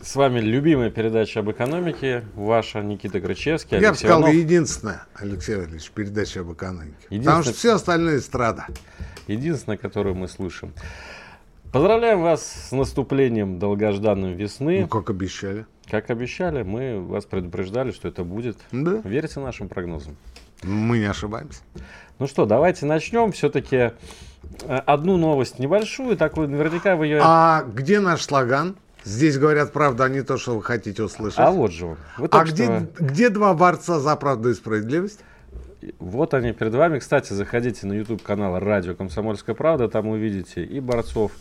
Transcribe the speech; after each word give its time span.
Э, 0.00 0.04
С 0.04 0.16
вами 0.16 0.40
любимая 0.40 0.90
передача 0.90 1.40
об 1.40 1.50
экономике. 1.50 2.24
Ваша 2.34 2.80
Никита 2.80 3.20
Крычевский. 3.20 3.78
Я 3.78 3.90
бы 3.90 3.96
сказал, 3.96 4.22
Иванов. 4.22 4.34
единственная, 4.34 5.06
Алексей 5.14 5.56
Валерьевич, 5.56 5.90
передача 5.90 6.40
об 6.40 6.52
экономике. 6.52 6.96
Потому 7.08 7.42
что 7.42 7.52
все 7.52 7.74
остальные 7.74 8.20
страда. 8.20 8.66
Единственная, 9.26 9.78
которую 9.78 10.14
мы 10.14 10.28
слышим. 10.28 10.72
Поздравляем 11.72 12.20
вас 12.20 12.68
с 12.68 12.72
наступлением 12.72 13.60
долгожданной 13.60 14.34
весны. 14.34 14.80
Ну, 14.80 14.88
как 14.88 15.10
обещали. 15.10 15.66
Как 15.88 16.10
обещали, 16.10 16.62
мы 16.62 17.00
вас 17.00 17.24
предупреждали, 17.26 17.92
что 17.92 18.08
это 18.08 18.24
будет. 18.24 18.58
Да. 18.72 19.00
Верьте 19.04 19.38
нашим 19.40 19.68
прогнозам. 19.68 20.16
Мы 20.62 20.98
не 20.98 21.04
ошибаемся. 21.06 21.60
Ну 22.18 22.26
что, 22.26 22.44
давайте 22.44 22.86
начнем. 22.86 23.32
Все-таки 23.32 23.92
одну 24.66 25.16
новость 25.16 25.58
небольшую, 25.58 26.16
такую, 26.16 26.48
наверняка 26.48 26.96
вы 26.96 27.06
ее... 27.06 27.20
А 27.22 27.62
где 27.62 28.00
наш 28.00 28.22
слоган? 28.22 28.76
Здесь 29.04 29.38
говорят 29.38 29.72
правду, 29.72 30.02
а 30.02 30.08
не 30.08 30.22
то, 30.22 30.36
что 30.36 30.56
вы 30.56 30.62
хотите 30.62 31.02
услышать. 31.02 31.38
А 31.38 31.50
вот 31.50 31.72
же 31.72 31.86
он. 31.86 31.96
Вы 32.18 32.28
А 32.30 32.44
где, 32.44 32.64
что- 32.64 32.88
где 32.98 33.28
два 33.30 33.54
борца 33.54 33.98
за 33.98 34.14
правду 34.16 34.50
и 34.50 34.54
справедливость? 34.54 35.20
Вот 35.98 36.34
они 36.34 36.52
перед 36.52 36.74
вами. 36.74 36.98
Кстати, 36.98 37.32
заходите 37.32 37.86
на 37.86 37.94
YouTube 37.94 38.22
канал 38.22 38.58
Радио 38.58 38.94
Комсомольская 38.94 39.54
правда. 39.54 39.88
Там 39.88 40.08
увидите 40.08 40.62
и 40.62 40.78
борцов, 40.80 41.32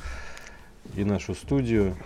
и 0.95 1.03
нашу 1.03 1.35
студию. 1.35 1.97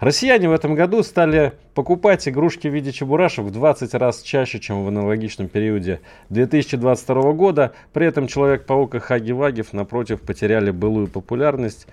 Россияне 0.00 0.48
в 0.48 0.52
этом 0.52 0.74
году 0.76 1.02
стали 1.02 1.54
покупать 1.74 2.28
игрушки 2.28 2.68
в 2.68 2.74
виде 2.74 2.92
чебурашек 2.92 3.46
в 3.46 3.50
20 3.50 3.94
раз 3.94 4.22
чаще, 4.22 4.60
чем 4.60 4.84
в 4.84 4.88
аналогичном 4.88 5.48
периоде 5.48 6.00
2022 6.30 7.32
года. 7.32 7.72
При 7.92 8.06
этом 8.06 8.28
Человек-паук 8.28 8.94
и 8.94 8.98
Хаги 9.00 9.32
Вагев, 9.32 9.72
напротив, 9.72 10.20
потеряли 10.20 10.70
былую 10.70 11.08
популярность, 11.08 11.88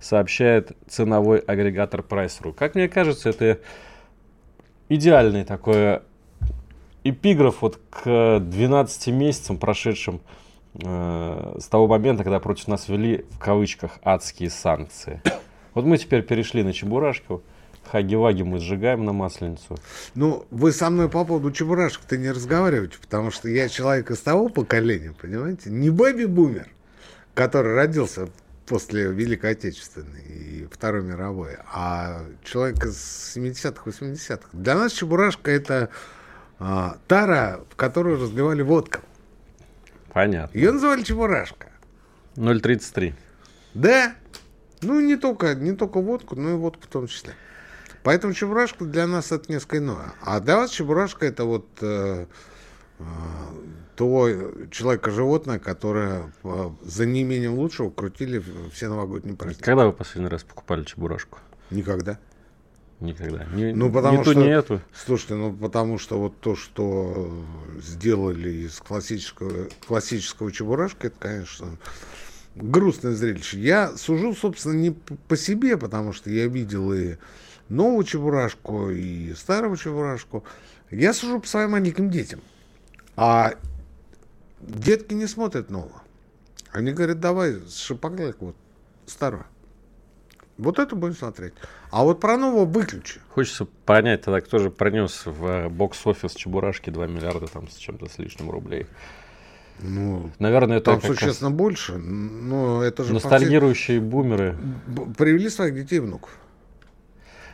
сообщает 0.00 0.72
ценовой 0.88 1.38
агрегатор 1.38 2.00
Price.ru. 2.00 2.52
Как 2.52 2.74
мне 2.74 2.88
кажется, 2.88 3.28
это 3.28 3.60
идеальный 4.88 5.44
такой 5.44 6.00
эпиграф 7.04 7.62
вот 7.62 7.80
к 7.90 8.40
12 8.40 9.08
месяцам, 9.08 9.58
прошедшим 9.58 10.20
э, 10.74 11.56
с 11.58 11.66
того 11.66 11.86
момента, 11.86 12.24
когда 12.24 12.40
против 12.40 12.68
нас 12.68 12.88
ввели 12.88 13.24
в 13.30 13.38
кавычках 13.38 13.98
адские 14.02 14.50
санкции. 14.50 15.22
Вот 15.72 15.84
мы 15.84 15.98
теперь 15.98 16.22
перешли 16.22 16.64
на 16.64 16.72
Чебурашку. 16.72 17.44
Хаги-ваги 17.92 18.42
мы 18.42 18.58
сжигаем 18.58 19.04
на 19.04 19.12
масленицу. 19.12 19.78
Ну, 20.16 20.44
вы 20.50 20.72
со 20.72 20.90
мной 20.90 21.08
по 21.08 21.24
поводу 21.24 21.52
чебурашек-то 21.52 22.16
не 22.16 22.32
разговариваете, 22.32 22.98
потому 23.00 23.30
что 23.30 23.48
я 23.48 23.68
человек 23.68 24.10
из 24.10 24.18
того 24.20 24.48
поколения, 24.48 25.12
понимаете? 25.12 25.70
Не 25.70 25.90
бэби-бумер, 25.90 26.68
который 27.34 27.74
родился 27.74 28.28
после 28.70 29.10
Великой 29.10 29.50
Отечественной 29.50 30.22
и 30.22 30.68
Второй 30.70 31.02
мировой, 31.02 31.56
а 31.72 32.24
человек 32.44 32.84
из 32.84 33.36
70-х, 33.36 33.82
80-х. 33.84 34.48
Для 34.52 34.76
нас 34.76 34.92
чебурашка 34.92 35.50
это 35.50 35.90
а, 36.60 36.98
тара, 37.08 37.64
в 37.68 37.74
которую 37.74 38.22
разливали 38.22 38.62
водку. 38.62 39.00
Понятно. 40.12 40.56
Ее 40.56 40.70
называли 40.70 41.02
чебурашка. 41.02 41.66
0.33. 42.36 43.12
Да. 43.74 44.14
Ну, 44.82 45.00
не 45.00 45.16
только, 45.16 45.56
не 45.56 45.72
только 45.72 46.00
водку, 46.00 46.36
но 46.36 46.50
и 46.50 46.54
водку 46.54 46.84
в 46.84 46.86
том 46.86 47.08
числе. 47.08 47.34
Поэтому 48.04 48.34
чебурашка 48.34 48.84
для 48.84 49.08
нас 49.08 49.32
это 49.32 49.50
несколько 49.50 49.78
иное. 49.78 50.12
А 50.22 50.38
для 50.38 50.58
вас 50.58 50.70
чебурашка 50.70 51.26
это 51.26 51.44
вот 51.44 51.66
э, 51.80 52.26
э, 53.00 53.04
то 54.00 54.50
человека-животное, 54.70 55.58
которое 55.58 56.32
э, 56.42 56.70
за 56.80 57.04
неимением 57.04 57.56
лучшего 57.58 57.90
крутили 57.90 58.42
все 58.72 58.88
новогодние 58.88 59.36
праздники. 59.36 59.62
Когда 59.62 59.84
вы 59.84 59.92
последний 59.92 60.30
раз 60.30 60.42
покупали 60.42 60.84
Чебурашку? 60.84 61.38
Никогда. 61.70 62.18
Никогда. 63.00 63.44
Не, 63.52 63.74
Ну, 63.74 63.92
потому 63.92 64.24
ту, 64.24 64.30
что- 64.30 64.40
не 64.40 64.48
эту. 64.48 64.80
Слушайте, 64.94 65.34
ну 65.34 65.52
потому 65.52 65.98
что 65.98 66.18
вот 66.18 66.40
то, 66.40 66.56
что 66.56 67.30
сделали 67.78 68.48
из 68.48 68.78
классического, 68.78 69.68
классического 69.86 70.50
чебурашка, 70.50 71.08
это, 71.08 71.16
конечно, 71.18 71.76
грустное 72.54 73.12
зрелище. 73.12 73.60
Я 73.60 73.94
сужу, 73.98 74.34
собственно, 74.34 74.72
не 74.78 74.92
по 75.28 75.36
себе, 75.36 75.76
потому 75.76 76.14
что 76.14 76.30
я 76.30 76.46
видел 76.46 76.90
и 76.94 77.16
новую 77.68 78.04
чебурашку, 78.04 78.88
и 78.88 79.34
старого 79.34 79.76
чебурашку. 79.76 80.42
Я 80.90 81.12
сужу 81.12 81.38
по 81.40 81.46
своим 81.46 81.72
маленьким 81.72 82.08
детям. 82.08 82.40
А 83.14 83.56
детки 84.60 85.14
не 85.14 85.26
смотрят 85.26 85.70
нового. 85.70 86.02
Они 86.72 86.92
говорят, 86.92 87.20
давай, 87.20 87.56
шипоглядь 87.68 88.36
вот 88.40 88.56
старого. 89.06 89.46
Вот 90.58 90.78
это 90.78 90.94
будем 90.94 91.14
смотреть. 91.16 91.54
А 91.90 92.04
вот 92.04 92.20
про 92.20 92.36
нового 92.36 92.66
выключи. 92.66 93.20
Хочется 93.30 93.64
понять 93.86 94.22
тогда, 94.22 94.40
кто 94.40 94.58
же 94.58 94.70
пронес 94.70 95.24
в 95.24 95.44
э, 95.46 95.68
бокс-офис 95.70 96.34
Чебурашки 96.34 96.90
2 96.90 97.06
миллиарда 97.06 97.46
там 97.46 97.68
с 97.68 97.76
чем-то 97.76 98.08
с 98.10 98.18
лишним 98.18 98.50
рублей. 98.50 98.86
Ну, 99.82 100.30
Наверное, 100.38 100.76
это 100.76 100.90
Там 100.92 101.00
раз 101.00 101.06
существенно 101.06 101.50
больше, 101.50 101.96
но 101.96 102.82
это 102.82 103.02
же 103.04 103.14
по 103.14 103.18
всей- 103.18 103.30
ностальгирующие 103.30 104.00
бумеры. 104.00 104.54
привели 105.16 105.48
своих 105.48 105.74
детей 105.74 105.96
и 105.96 106.00
внуков. 106.00 106.30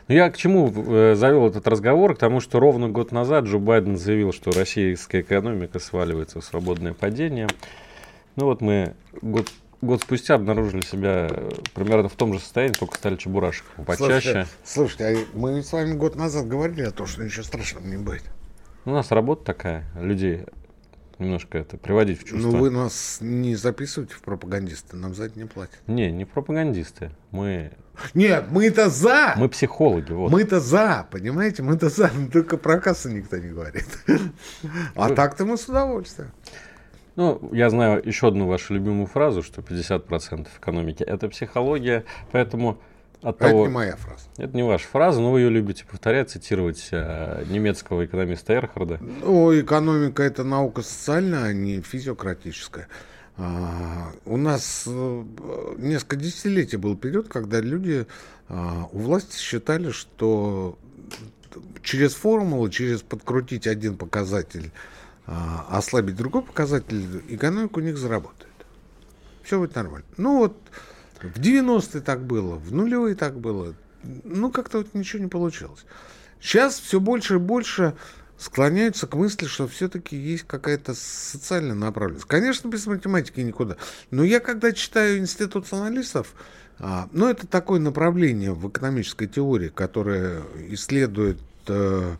Ну, 0.07 0.15
я 0.15 0.29
к 0.29 0.37
чему 0.37 0.71
э, 0.73 1.15
завел 1.15 1.47
этот 1.47 1.67
разговор? 1.67 2.15
К 2.15 2.19
тому, 2.19 2.39
что 2.39 2.59
ровно 2.59 2.87
год 2.89 3.11
назад 3.11 3.45
Джо 3.45 3.57
Байден 3.57 3.97
заявил, 3.97 4.31
что 4.31 4.51
российская 4.51 5.21
экономика 5.21 5.79
сваливается 5.79 6.39
в 6.39 6.45
свободное 6.45 6.93
падение. 6.93 7.47
Ну 8.37 8.45
вот 8.45 8.61
мы 8.61 8.93
год, 9.21 9.51
год 9.81 10.01
спустя 10.01 10.35
обнаружили 10.35 10.81
себя 10.81 11.27
э, 11.29 11.49
примерно 11.73 12.07
в 12.07 12.15
том 12.15 12.33
же 12.33 12.39
состоянии, 12.39 12.73
только 12.73 12.95
стали 12.95 13.15
чебурашек 13.17 13.65
почаще. 13.85 14.07
Слушайте, 14.07 14.47
слушайте, 14.63 15.05
а 15.05 15.37
мы 15.37 15.61
с 15.61 15.73
вами 15.73 15.93
год 15.93 16.15
назад 16.15 16.47
говорили 16.47 16.83
о 16.83 16.91
том, 16.91 17.05
что 17.07 17.23
ничего 17.23 17.43
страшного 17.43 17.85
не 17.85 17.97
будет. 17.97 18.23
У 18.85 18.91
нас 18.91 19.11
работа 19.11 19.43
такая, 19.43 19.83
людей 19.99 20.45
немножко 21.19 21.57
это 21.57 21.77
приводить 21.77 22.19
в 22.19 22.23
чувство. 22.23 22.37
Но 22.51 22.57
Ну, 22.57 22.59
вы 22.59 22.69
нас 22.69 23.17
не 23.21 23.55
записывайте 23.55 24.13
в 24.13 24.21
пропагандисты, 24.21 24.95
нам 24.95 25.13
за 25.13 25.25
это 25.25 25.37
не 25.37 25.45
платят. 25.45 25.79
Не, 25.87 26.11
не 26.11 26.25
пропагандисты. 26.25 27.11
Мы, 27.31 27.71
Нет, 28.13 28.45
мы-то 28.49 28.89
за! 28.89 29.33
мы 29.37 29.49
психологи. 29.49 30.11
Вот. 30.11 30.31
Мы-то 30.31 30.59
за, 30.59 31.07
понимаете? 31.11 31.63
Мы-то 31.63 31.89
за, 31.89 32.11
но 32.13 32.29
только 32.29 32.57
про 32.57 32.79
кассу 32.79 33.09
никто 33.09 33.37
не 33.37 33.49
говорит. 33.49 33.87
А 34.95 35.09
так-то 35.09 35.45
мы 35.45 35.57
с 35.57 35.65
удовольствием. 35.67 36.31
Ну, 37.15 37.49
я 37.51 37.69
знаю 37.69 38.01
еще 38.05 38.27
одну 38.27 38.45
вашу 38.47 38.75
любимую 38.75 39.07
фразу, 39.07 39.41
что 39.41 39.61
50% 39.61 40.47
экономики– 40.59 41.03
это 41.07 41.27
психология, 41.29 42.05
поэтому 42.31 42.79
от 43.21 43.41
А 43.41 43.45
Это 43.45 43.49
того... 43.49 43.65
не 43.65 43.73
моя 43.73 43.95
фраза. 43.95 44.25
Это 44.37 44.55
не 44.55 44.63
ваша 44.63 44.87
фраза, 44.87 45.19
но 45.19 45.31
вы 45.31 45.41
ее 45.41 45.49
любите 45.49 45.85
повторять, 45.85 46.29
цитировать 46.29 46.89
э, 46.91 47.43
немецкого 47.49 48.05
экономиста 48.05 48.53
Эрхарда. 48.53 48.99
Ну, 49.01 49.59
экономика 49.59 50.21
это 50.21 50.43
наука 50.43 50.83
социальная, 50.83 51.45
а 51.45 51.53
не 51.53 51.81
физиократическая. 51.81 52.87
А, 53.37 54.13
у 54.25 54.35
нас 54.35 54.83
э, 54.87 55.23
несколько 55.77 56.15
десятилетий 56.15 56.77
был 56.77 56.97
период, 56.97 57.27
когда 57.27 57.59
люди 57.61 58.07
а, 58.49 58.89
у 58.91 58.97
власти 58.97 59.37
считали, 59.37 59.91
что 59.91 60.77
через 61.83 62.15
формулу, 62.15 62.69
через 62.69 63.03
подкрутить 63.03 63.67
один 63.67 63.95
показатель, 63.95 64.71
а, 65.27 65.67
ослабить 65.69 66.15
другой 66.15 66.41
показатель, 66.41 67.23
экономика 67.29 67.77
у 67.77 67.81
них 67.81 67.97
заработает. 67.97 68.47
Все 69.43 69.59
будет 69.59 69.75
нормально. 69.75 70.05
Ну 70.17 70.39
вот 70.39 70.57
в 71.21 71.39
90-е 71.39 72.01
так 72.01 72.25
было, 72.25 72.55
в 72.55 72.73
нулевые 72.73 73.15
так 73.15 73.39
было. 73.39 73.75
Ну 74.23 74.51
как-то 74.51 74.79
вот 74.79 74.95
ничего 74.95 75.21
не 75.21 75.29
получилось. 75.29 75.85
Сейчас 76.41 76.79
все 76.79 76.99
больше 76.99 77.35
и 77.35 77.39
больше 77.39 77.95
склоняются 78.37 79.07
к 79.07 79.15
мысли, 79.15 79.45
что 79.45 79.67
все-таки 79.67 80.15
есть 80.15 80.43
какая-то 80.45 80.93
социальная 80.93 81.75
направленность. 81.75 82.27
Конечно, 82.27 82.67
без 82.67 82.85
математики 82.85 83.39
никуда. 83.41 83.77
Но 84.11 84.23
я, 84.23 84.39
когда 84.39 84.71
читаю 84.71 85.17
институционалистов, 85.17 86.33
а, 86.79 87.09
ну, 87.11 87.27
это 87.27 87.47
такое 87.47 87.79
направление 87.79 88.53
в 88.53 88.69
экономической 88.69 89.27
теории, 89.27 89.69
которое 89.69 90.43
исследует, 90.69 91.39
э, 91.67 92.15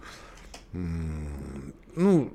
ну, 1.96 2.34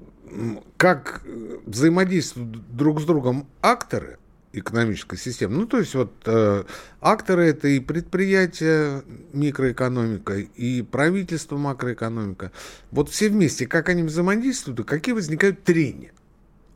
как 0.77 1.23
взаимодействуют 1.67 2.75
друг 2.75 3.01
с 3.01 3.05
другом 3.05 3.49
акторы, 3.61 4.19
экономической 4.53 5.17
системы. 5.17 5.57
Ну, 5.57 5.67
то 5.67 5.79
есть 5.79 5.95
вот 5.95 6.13
э, 6.27 6.65
акторы 7.01 7.49
это 7.49 7.69
и 7.69 7.81
предприятия 7.81 9.03
микроэкономика, 9.33 10.39
и 10.39 10.83
правительство 10.83 11.57
макроэкономика. 11.57 12.53
Вот 12.91 13.11
все 13.11 13.29
вместе, 13.29 13.67
как 13.67 13.89
они 13.89 14.03
взаимодействуют, 14.03 14.81
и 14.81 14.85
какие 14.85 15.15
возникают 15.15 15.65
трения. 15.65 16.13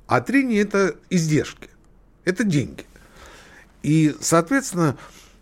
А 0.06 0.20
трения 0.20 0.62
это 0.62 0.96
издержки, 1.10 1.68
это 2.24 2.44
деньги. 2.44 2.84
И, 3.82 4.14
соответственно, 4.20 4.96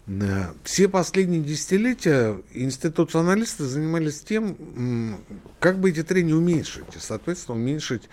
э, 0.07 0.47
все 0.65 0.89
последние 0.89 1.43
десятилетия 1.43 2.41
институционалисты 2.53 3.65
занимались 3.65 4.21
тем, 4.21 5.21
как 5.61 5.79
бы 5.79 5.91
эти 5.91 6.03
трения 6.03 6.35
уменьшить, 6.35 6.97
и, 6.97 6.99
соответственно, 6.99 7.59
уменьшить 7.59 8.09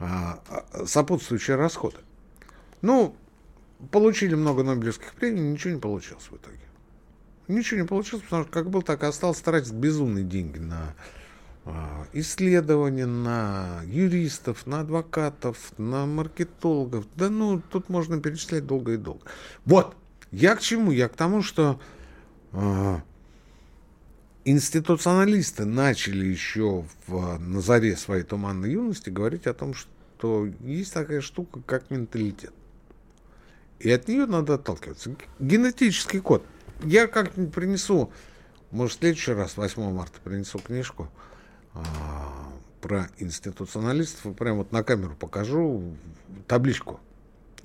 а, 0.00 0.40
сопутствующие 0.86 1.56
расходы. 1.56 1.98
Ну, 2.82 3.16
получили 3.90 4.34
много 4.34 4.62
Нобелевских 4.62 5.14
премий, 5.14 5.40
ничего 5.42 5.74
не 5.74 5.80
получилось 5.80 6.24
в 6.30 6.36
итоге. 6.36 6.58
Ничего 7.48 7.80
не 7.80 7.86
получилось, 7.86 8.24
потому 8.24 8.44
что 8.44 8.52
как 8.52 8.70
был, 8.70 8.82
так 8.82 9.02
и 9.02 9.06
остался 9.06 9.44
тратить 9.44 9.72
безумные 9.72 10.24
деньги 10.24 10.58
на 10.58 10.94
а, 11.66 12.06
исследования, 12.12 13.06
на 13.06 13.82
юристов, 13.84 14.66
на 14.66 14.80
адвокатов, 14.80 15.58
на 15.78 16.06
маркетологов. 16.06 17.06
Да 17.16 17.28
ну, 17.28 17.60
тут 17.60 17.88
можно 17.88 18.20
перечислять 18.20 18.66
долго 18.66 18.92
и 18.92 18.96
долго. 18.96 19.22
Вот, 19.64 19.94
я 20.30 20.56
к 20.56 20.60
чему? 20.60 20.90
Я 20.90 21.08
к 21.08 21.16
тому, 21.16 21.42
что 21.42 21.80
э, 22.52 22.96
институционалисты 24.44 25.64
начали 25.64 26.26
еще 26.26 26.84
в, 27.06 27.38
на 27.38 27.60
заре 27.60 27.96
своей 27.96 28.24
туманной 28.24 28.72
юности 28.72 29.10
говорить 29.10 29.46
о 29.46 29.54
том, 29.54 29.74
что 29.74 30.46
есть 30.60 30.92
такая 30.92 31.20
штука, 31.20 31.60
как 31.64 31.90
менталитет. 31.90 32.52
И 33.78 33.90
от 33.90 34.08
нее 34.08 34.26
надо 34.26 34.54
отталкиваться. 34.54 35.14
Генетический 35.38 36.20
код. 36.20 36.44
Я 36.82 37.06
как-нибудь 37.06 37.52
принесу, 37.52 38.12
может, 38.70 38.96
в 38.96 39.00
следующий 39.00 39.32
раз, 39.32 39.56
8 39.56 39.92
марта, 39.92 40.18
принесу 40.22 40.58
книжку 40.58 41.10
а, 41.74 41.82
про 42.80 43.08
институционалистов. 43.18 44.26
И 44.26 44.34
прямо 44.34 44.58
вот 44.58 44.72
на 44.72 44.82
камеру 44.82 45.16
покажу 45.18 45.96
табличку, 46.46 47.00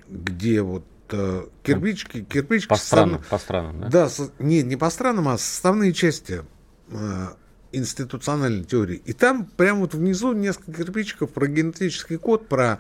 где 0.08 0.62
вот 0.62 0.86
э, 1.12 1.48
кирпички, 1.64 2.24
кирпички... 2.24 2.70
По 2.70 2.76
странам, 2.76 3.24
по 3.30 3.38
странам, 3.38 3.82
да? 3.82 3.90
Да, 3.90 4.10
со, 4.10 4.32
не, 4.40 4.64
не 4.64 4.76
по 4.76 4.90
странам, 4.90 5.28
а 5.28 5.38
составные 5.38 5.94
части 5.94 6.44
э, 6.90 7.28
институциональной 7.72 8.64
теории. 8.64 9.02
И 9.06 9.14
там 9.14 9.46
прямо 9.46 9.82
вот 9.82 9.94
внизу 9.94 10.34
несколько 10.34 10.84
кирпичиков 10.84 11.32
про 11.32 11.48
генетический 11.48 12.18
код, 12.18 12.48
про 12.48 12.80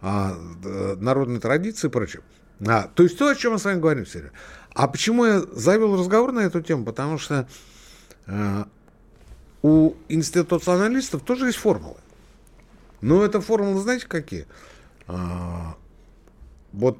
а, 0.00 0.36
народные 0.98 1.40
традиции 1.40 1.88
и 1.88 1.90
прочее. 1.90 2.22
А, 2.66 2.88
то 2.94 3.02
есть 3.02 3.18
то, 3.18 3.28
о 3.28 3.34
чем 3.34 3.52
мы 3.52 3.58
с 3.58 3.64
вами 3.64 3.80
говорим, 3.80 4.06
Серега. 4.06 4.32
А 4.74 4.88
почему 4.88 5.24
я 5.24 5.40
завел 5.40 5.98
разговор 5.98 6.32
на 6.32 6.40
эту 6.40 6.60
тему? 6.60 6.84
Потому 6.84 7.18
что 7.18 7.48
э, 8.26 8.64
у 9.62 9.94
институционалистов 10.08 11.22
тоже 11.22 11.46
есть 11.46 11.58
формулы. 11.58 11.96
Но 13.00 13.24
это 13.24 13.40
формулы, 13.40 13.80
знаете, 13.80 14.06
какие? 14.06 14.46
А, 15.06 15.76
вот 16.72 16.98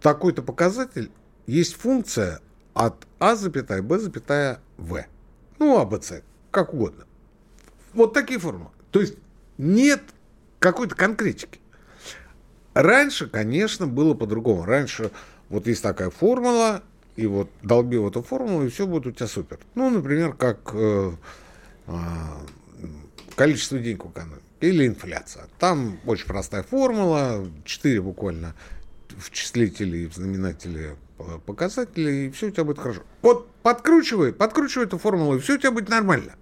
такой-то 0.00 0.42
показатель, 0.42 1.10
есть 1.46 1.74
функция 1.76 2.40
от 2.74 3.06
А 3.18 3.36
запятая, 3.36 3.82
Б 3.82 3.98
запятая, 3.98 4.60
В. 4.76 5.04
Ну, 5.58 5.78
А, 5.78 5.84
Б, 5.84 6.00
С, 6.00 6.22
как 6.50 6.74
угодно. 6.74 7.04
Вот 7.92 8.12
такие 8.12 8.40
формулы. 8.40 8.70
То 8.90 9.00
есть 9.00 9.14
нет 9.56 10.02
какой-то 10.58 10.94
конкретики. 10.94 11.60
Раньше, 12.74 13.28
конечно, 13.28 13.86
было 13.86 14.14
по-другому. 14.14 14.64
Раньше 14.64 15.10
вот 15.48 15.66
есть 15.66 15.82
такая 15.82 16.10
формула, 16.10 16.82
и 17.16 17.26
вот 17.26 17.48
долби 17.62 17.96
в 17.96 18.08
эту 18.08 18.22
формулу, 18.22 18.64
и 18.64 18.68
все 18.68 18.86
будет 18.86 19.06
у 19.06 19.12
тебя 19.12 19.26
супер. 19.26 19.58
Ну, 19.74 19.88
например, 19.88 20.32
как 20.32 20.58
э, 20.74 21.12
э, 21.86 21.92
количество 23.36 23.78
денег 23.78 24.04
в 24.04 24.10
экономике 24.10 24.42
или 24.60 24.86
инфляция. 24.86 25.46
Там 25.58 25.98
очень 26.06 26.26
простая 26.26 26.62
формула, 26.62 27.46
4 27.64 28.00
буквально 28.00 28.54
в 29.16 29.30
числителе 29.30 30.04
и 30.04 30.06
в 30.08 30.14
знаменателе 30.14 30.96
показателей, 31.46 32.26
и 32.26 32.30
все 32.30 32.48
у 32.48 32.50
тебя 32.50 32.64
будет 32.64 32.78
хорошо. 32.78 33.02
Вот 33.22 33.50
подкручивай, 33.62 34.32
подкручивай 34.32 34.86
эту 34.86 34.98
формулу, 34.98 35.36
и 35.36 35.38
все 35.38 35.54
у 35.54 35.58
тебя 35.58 35.70
будет 35.70 35.88
нормально. 35.88 36.34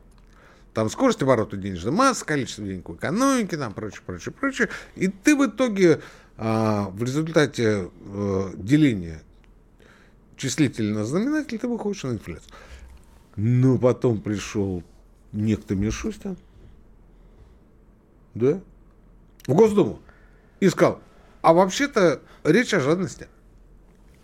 Там 0.72 0.88
скорость 0.88 1.20
оборота 1.20 1.58
денежной 1.58 1.92
массы, 1.92 2.24
количество 2.24 2.64
денег 2.64 2.88
в 2.88 2.94
экономике, 2.96 3.58
там 3.58 3.74
прочее, 3.74 4.00
прочее, 4.06 4.32
прочее. 4.32 4.68
И 4.96 5.08
ты 5.08 5.36
в 5.36 5.44
итоге 5.46 6.00
а 6.44 6.88
в 6.88 7.04
результате 7.04 7.88
э, 8.00 8.50
деления 8.56 9.22
числителя 10.36 10.92
на 10.92 11.04
знаменатель 11.04 11.56
ты 11.56 11.68
выходишь 11.68 12.02
на 12.02 12.10
инфляцию. 12.14 12.52
Но 13.36 13.78
потом 13.78 14.20
пришел 14.20 14.82
некто 15.30 15.76
Мишустин, 15.76 16.36
да, 18.34 18.60
в 19.46 19.54
Госдуму 19.54 20.00
и 20.58 20.68
сказал, 20.68 20.98
а 21.42 21.52
вообще-то 21.52 22.22
речь 22.42 22.74
о 22.74 22.80
жадности. 22.80 23.28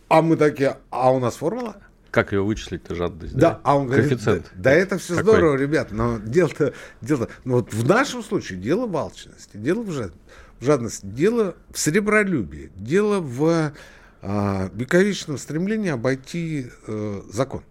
А 0.08 0.20
мы 0.20 0.36
такие, 0.36 0.78
а 0.90 1.12
у 1.12 1.20
нас 1.20 1.36
формула? 1.36 1.76
Как 2.10 2.32
ее 2.32 2.42
вычислить-то 2.42 2.96
жадность? 2.96 3.34
Да, 3.34 3.50
да? 3.50 3.60
а 3.62 3.76
он 3.76 3.86
говорит, 3.86 4.08
Коэффициент. 4.08 4.50
да, 4.56 4.62
да 4.62 4.72
это 4.72 4.98
все 4.98 5.14
Какой? 5.14 5.34
здорово, 5.34 5.54
ребят, 5.54 5.92
но 5.92 6.18
дело-то, 6.18 6.72
дело 7.00 7.28
ну 7.44 7.56
вот 7.58 7.72
в 7.72 7.86
нашем 7.86 8.24
случае 8.24 8.58
дело 8.58 8.88
в 8.88 8.96
алчности, 8.96 9.56
дело 9.56 9.82
в 9.82 9.92
жадности 9.92 10.18
жадность. 10.60 11.00
Дело 11.02 11.56
в 11.70 11.78
сребролюбии, 11.78 12.70
дело 12.76 13.20
в 13.20 13.72
а, 14.20 14.70
вековечном 14.74 15.38
стремлении 15.38 15.90
обойти 15.90 16.66
э, 16.86 17.22
закон. 17.30 17.62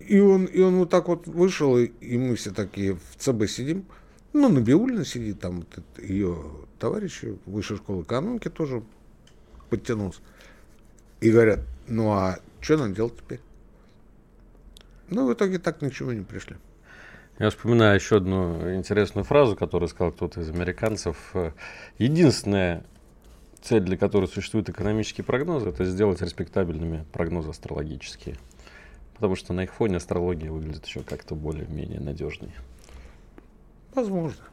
И 0.00 0.18
он, 0.18 0.46
и 0.46 0.60
он 0.60 0.76
вот 0.76 0.90
так 0.90 1.08
вот 1.08 1.26
вышел, 1.26 1.78
и, 1.78 2.18
мы 2.18 2.34
все 2.34 2.50
такие 2.50 2.94
в 2.94 3.16
ЦБ 3.16 3.48
сидим. 3.48 3.86
Ну, 4.32 4.48
на 4.48 4.56
Набиулина 4.56 5.04
сидит, 5.04 5.40
там 5.40 5.60
вот 5.60 6.00
ее 6.00 6.36
товарищ 6.78 7.22
высшей 7.46 7.76
школы 7.76 8.02
экономики 8.02 8.48
тоже 8.48 8.82
подтянулся. 9.70 10.20
И 11.20 11.30
говорят, 11.30 11.60
ну 11.86 12.10
а 12.10 12.40
что 12.60 12.78
нам 12.78 12.94
делать 12.94 13.16
теперь? 13.16 13.40
Ну, 15.08 15.28
в 15.28 15.32
итоге 15.32 15.58
так 15.58 15.82
ничего 15.82 16.12
не 16.12 16.22
пришли. 16.22 16.56
Я 17.42 17.50
вспоминаю 17.50 17.96
еще 17.96 18.18
одну 18.18 18.72
интересную 18.72 19.24
фразу, 19.24 19.56
которую 19.56 19.88
сказал 19.88 20.12
кто-то 20.12 20.40
из 20.40 20.48
американцев. 20.48 21.34
Единственная 21.98 22.84
цель, 23.60 23.82
для 23.82 23.96
которой 23.96 24.28
существуют 24.28 24.68
экономические 24.68 25.24
прогнозы, 25.24 25.70
это 25.70 25.84
сделать 25.84 26.22
респектабельными 26.22 27.04
прогнозы 27.10 27.50
астрологические. 27.50 28.36
Потому 29.14 29.34
что 29.34 29.54
на 29.54 29.64
их 29.64 29.74
фоне 29.74 29.96
астрология 29.96 30.52
выглядит 30.52 30.86
еще 30.86 31.00
как-то 31.00 31.34
более-менее 31.34 31.98
надежнее. 31.98 32.54
Возможно. 33.92 34.44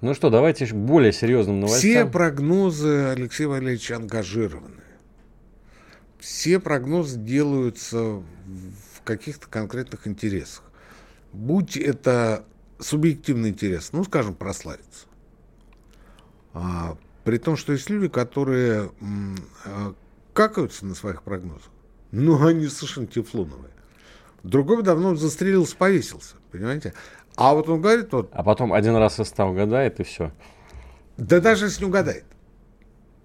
Ну 0.00 0.14
что, 0.14 0.30
давайте 0.30 0.72
более 0.72 1.12
серьезным 1.12 1.58
новостям. 1.58 1.80
Все 1.80 2.06
прогнозы 2.06 3.06
Алексея 3.16 3.48
Валерьевича 3.48 3.96
ангажированы. 3.96 4.84
Все 6.20 6.60
прогнозы 6.60 7.18
делаются 7.18 7.98
в 7.98 9.02
каких-то 9.02 9.48
конкретных 9.48 10.06
интересах 10.06 10.62
будь 11.36 11.76
это 11.76 12.44
субъективный 12.78 13.50
интерес, 13.50 13.90
ну, 13.92 14.04
скажем, 14.04 14.34
прославиться. 14.34 15.06
А, 16.54 16.96
при 17.24 17.38
том, 17.38 17.56
что 17.56 17.72
есть 17.72 17.90
люди, 17.90 18.08
которые 18.08 18.90
а, 19.64 19.94
какаются 20.32 20.86
на 20.86 20.94
своих 20.94 21.22
прогнозах. 21.22 21.70
Ну, 22.10 22.44
они 22.44 22.66
совершенно 22.68 23.06
тефлоновые. 23.06 23.72
Другой 24.42 24.82
давно 24.82 25.14
застрелился, 25.14 25.76
повесился, 25.76 26.36
понимаете? 26.50 26.94
А 27.36 27.52
вот 27.52 27.68
он 27.68 27.82
говорит 27.82 28.12
вот... 28.12 28.30
А 28.32 28.42
потом 28.42 28.72
один 28.72 28.96
раз 28.96 29.20
из 29.20 29.26
ста 29.26 29.46
угадает, 29.46 30.00
и 30.00 30.04
все. 30.04 30.32
Да 31.18 31.40
даже 31.40 31.66
если 31.66 31.80
не 31.80 31.88
угадает. 31.88 32.24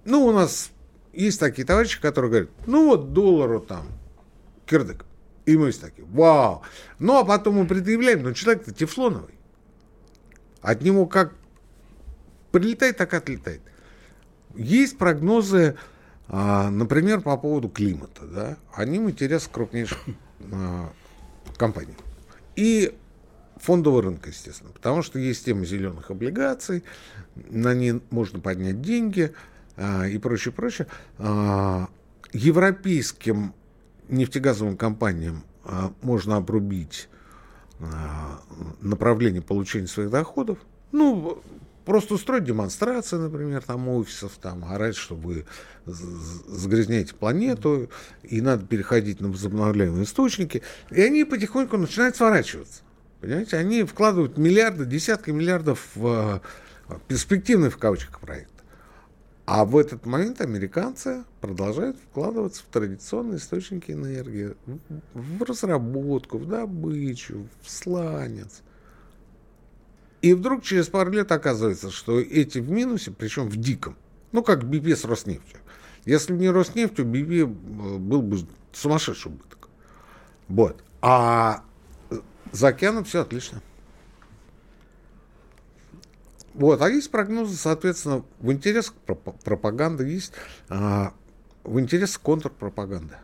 Ну, 0.04 0.26
у 0.26 0.32
нас 0.34 0.72
есть 1.14 1.40
такие 1.40 1.66
товарищи, 1.66 2.02
которые 2.02 2.30
говорят, 2.30 2.50
ну 2.66 2.88
вот 2.88 3.14
доллару 3.14 3.60
там, 3.60 3.86
кирдык. 4.66 5.06
И 5.46 5.58
мы 5.58 5.72
все 5.72 5.82
такие, 5.82 6.06
вау. 6.06 6.62
Ну, 7.00 7.18
а 7.18 7.26
потом 7.26 7.56
мы 7.56 7.66
предъявляем, 7.66 8.24
но 8.24 8.34
человек-то 8.34 8.74
тефлоновый. 8.74 9.34
От 10.62 10.82
него 10.82 11.08
как 11.08 11.34
прилетает, 12.52 12.98
так 12.98 13.14
отлетает. 13.14 13.62
Есть 14.56 14.98
прогнозы, 14.98 15.78
а, 16.28 16.70
например, 16.70 17.22
по 17.22 17.36
поводу 17.38 17.70
климата. 17.70 18.26
Да? 18.26 18.58
Они 18.74 19.00
в 19.00 19.10
интересах 19.10 19.52
крупнейших 19.52 20.00
а, 20.52 20.92
компаний. 21.58 21.96
И 22.56 22.96
фондового 23.58 24.04
рынка, 24.04 24.30
естественно. 24.30 24.72
Потому 24.72 25.02
что 25.02 25.18
есть 25.18 25.46
тема 25.46 25.66
зеленых 25.66 26.12
облигаций, 26.12 26.84
на 27.36 27.74
ней 27.74 28.02
можно 28.12 28.40
поднять 28.40 28.82
деньги 28.82 29.34
а, 29.78 30.06
и 30.06 30.18
прочее, 30.20 30.54
прочее. 30.54 30.88
Европейским 32.34 33.54
нефтегазовым 34.12 34.78
компаниям 34.78 35.44
а, 35.64 35.94
можно 36.02 36.38
обрубить 36.38 37.10
а, 37.80 38.42
направление 38.82 39.42
получения 39.42 39.88
своих 39.88 40.10
доходов. 40.10 40.60
Ну, 40.92 41.42
просто 41.86 42.16
устроить 42.16 42.44
демонстрации, 42.44 43.16
например, 43.16 43.64
там 43.64 43.88
офисов, 43.88 44.34
там 44.42 44.66
орать, 44.66 44.96
что 44.96 45.16
вы 45.16 45.46
загрязняете 45.86 47.16
планету, 47.16 47.90
и 48.24 48.42
надо 48.42 48.66
переходить 48.66 49.20
на 49.22 49.30
возобновляемые 49.30 50.04
источники. 50.04 50.62
И 50.92 51.02
они 51.02 51.24
потихоньку 51.24 51.78
начинают 51.78 52.16
сворачиваться. 52.16 52.82
Понимаете, 53.20 53.58
они 53.58 53.84
вкладывают 53.84 54.38
миллиарды, 54.38 54.86
десятки 54.86 55.32
миллиардов 55.32 55.88
в 55.96 56.42
перспективный 57.08 57.70
в 57.70 57.78
кавычках 57.78 58.20
проект. 58.20 58.51
А 59.46 59.66
в 59.66 59.76
этот 59.78 60.06
момент 60.06 60.40
американцы 60.40 61.24
продолжают 61.42 61.98
вкладываться 61.98 62.64
в 62.64 62.66
традиционные 62.68 63.38
источники 63.38 63.92
энергии, 63.92 64.56
в 65.14 65.44
разработку, 65.44 66.38
в 66.38 66.48
добычу, 66.48 67.48
в 67.62 67.70
сланец. 67.70 68.62
И 70.22 70.34
вдруг 70.34 70.64
через 70.64 70.88
пару 70.88 71.12
лет 71.12 71.32
оказывается, 71.32 71.90
что 71.90 72.20
эти 72.20 72.60
в 72.60 72.70
минусе, 72.70 73.12
причем 73.12 73.50
в 73.50 73.58
диком. 73.58 73.98
Ну, 74.32 74.44
как 74.44 74.64
BP 74.64 74.96
с 74.96 75.04
Роснефтью. 75.04 75.60
Если 76.06 76.34
бы 76.34 76.40
не 76.40 76.50
Роснефть, 76.50 77.00
у 77.00 77.04
BP 77.04 77.42
э, 77.42 77.98
был 77.98 78.22
бы 78.22 78.40
сумасшедший 78.72 79.32
убыток. 79.32 79.70
Вот. 80.48 80.84
А 81.02 81.64
за 82.52 82.70
океаном 82.70 83.04
все 83.04 83.22
отлично. 83.22 83.62
Вот, 86.54 86.82
а 86.82 86.90
есть 86.90 87.12
прогнозы, 87.12 87.56
соответственно, 87.56 88.24
в 88.40 88.52
интересах 88.52 88.94
пропаганды 89.44 90.06
есть, 90.08 90.34
а, 90.70 91.14
в 91.64 91.80
интересах 91.80 92.22
контрпропаганды. 92.22 93.16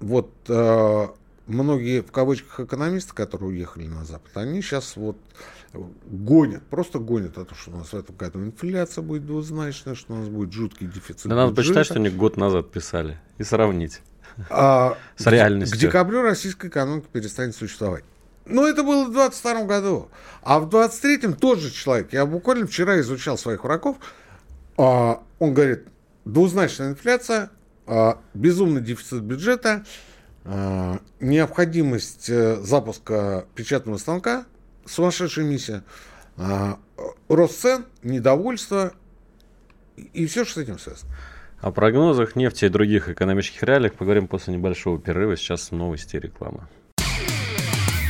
Вот 0.00 0.30
а, 0.48 1.14
многие, 1.46 2.02
в 2.02 2.10
кавычках, 2.10 2.60
экономисты, 2.60 3.14
которые 3.14 3.50
уехали 3.50 3.86
на 3.86 4.04
Запад, 4.04 4.36
они 4.36 4.62
сейчас 4.62 4.96
вот 4.96 5.16
гонят, 6.04 6.62
просто 6.64 6.98
гонят 6.98 7.38
о 7.38 7.44
том, 7.44 7.56
что 7.56 7.70
у 7.70 7.76
нас 7.76 7.88
в 7.88 7.94
этом 7.94 8.16
году 8.16 8.40
инфляция 8.40 9.02
будет 9.02 9.26
двузначная, 9.26 9.94
что 9.94 10.14
у 10.14 10.16
нас 10.16 10.28
будет 10.28 10.52
жуткий 10.52 10.86
дефицит. 10.86 11.28
Да 11.28 11.36
надо 11.36 11.54
почитать, 11.54 11.86
что 11.86 11.96
они 11.96 12.08
год 12.08 12.36
назад 12.36 12.70
писали, 12.70 13.18
и 13.38 13.42
сравнить 13.42 14.00
а, 14.50 14.96
с 15.16 15.26
реальностью. 15.26 15.78
К 15.78 15.80
декабрю 15.80 16.22
российская 16.22 16.68
экономика 16.68 17.06
перестанет 17.12 17.54
существовать. 17.54 18.04
Ну, 18.46 18.66
это 18.66 18.82
было 18.82 19.04
в 19.04 19.12
22 19.12 19.64
году. 19.64 20.08
А 20.42 20.60
в 20.60 20.68
23-м 20.68 21.34
тот 21.34 21.58
же 21.58 21.70
человек, 21.70 22.12
я 22.12 22.24
буквально 22.26 22.66
вчера 22.66 23.00
изучал 23.00 23.36
своих 23.36 23.64
врагов, 23.64 23.96
а, 24.76 25.22
он 25.38 25.54
говорит, 25.54 25.84
двузначная 26.24 26.90
инфляция, 26.90 27.50
а, 27.86 28.20
безумный 28.34 28.80
дефицит 28.80 29.22
бюджета, 29.22 29.84
а, 30.44 31.00
необходимость 31.20 32.30
а, 32.30 32.60
запуска 32.62 33.46
печатного 33.54 33.98
станка, 33.98 34.46
сумасшедшая 34.84 35.44
миссия, 35.44 35.82
рост 37.28 37.60
цен, 37.60 37.86
недовольство 38.02 38.92
и 39.96 40.26
все, 40.26 40.44
что 40.44 40.60
с 40.60 40.62
этим 40.62 40.78
связано. 40.78 41.10
О 41.60 41.72
прогнозах 41.72 42.36
нефти 42.36 42.66
и 42.66 42.68
других 42.68 43.08
экономических 43.08 43.62
реалиях 43.62 43.94
поговорим 43.94 44.28
после 44.28 44.54
небольшого 44.54 45.00
перерыва. 45.00 45.36
Сейчас 45.36 45.70
новости 45.70 46.16
и 46.16 46.20
реклама. 46.20 46.68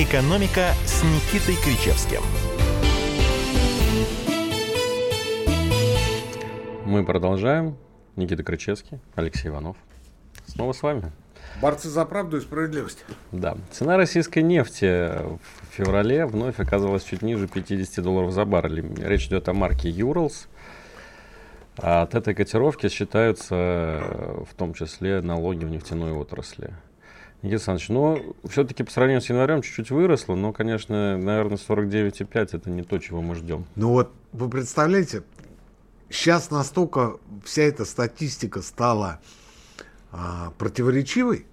«Экономика» 0.00 0.74
с 0.84 1.02
Никитой 1.02 1.56
Кричевским. 1.56 2.20
Мы 6.84 7.04
продолжаем. 7.04 7.76
Никита 8.14 8.44
Кричевский, 8.44 9.00
Алексей 9.16 9.48
Иванов. 9.48 9.76
Снова 10.46 10.72
с 10.72 10.84
вами. 10.84 11.10
Борцы 11.60 11.88
за 11.88 12.04
правду 12.04 12.36
и 12.36 12.40
справедливость. 12.40 13.04
Да. 13.32 13.56
Цена 13.72 13.96
российской 13.96 14.44
нефти 14.44 15.08
в 15.18 15.40
феврале 15.72 16.26
вновь 16.26 16.60
оказалась 16.60 17.02
чуть 17.02 17.22
ниже 17.22 17.48
50 17.48 18.04
долларов 18.04 18.30
за 18.30 18.44
баррель. 18.44 18.84
Речь 19.02 19.26
идет 19.26 19.48
о 19.48 19.52
марке 19.52 19.90
Urals. 19.90 20.46
А 21.76 22.02
от 22.02 22.14
этой 22.14 22.34
котировки 22.34 22.88
считаются 22.88 24.00
в 24.48 24.54
том 24.56 24.74
числе 24.74 25.22
налоги 25.22 25.64
в 25.64 25.70
нефтяной 25.70 26.12
отрасли. 26.12 26.72
Никита 27.42 27.70
Александрович, 27.72 27.88
ну, 27.88 28.36
все-таки 28.48 28.82
по 28.82 28.90
сравнению 28.90 29.22
с 29.22 29.28
январем 29.28 29.62
чуть-чуть 29.62 29.90
выросло, 29.90 30.34
но, 30.34 30.52
конечно, 30.52 31.16
наверное, 31.16 31.56
49,5 31.56 32.48
это 32.52 32.70
не 32.70 32.82
то, 32.82 32.98
чего 32.98 33.22
мы 33.22 33.36
ждем. 33.36 33.64
Ну 33.76 33.90
вот, 33.90 34.12
вы 34.32 34.50
представляете, 34.50 35.22
сейчас 36.10 36.50
настолько 36.50 37.18
вся 37.44 37.62
эта 37.62 37.84
статистика 37.84 38.60
стала 38.60 39.20
а, 40.10 40.52
противоречивой, 40.58 41.46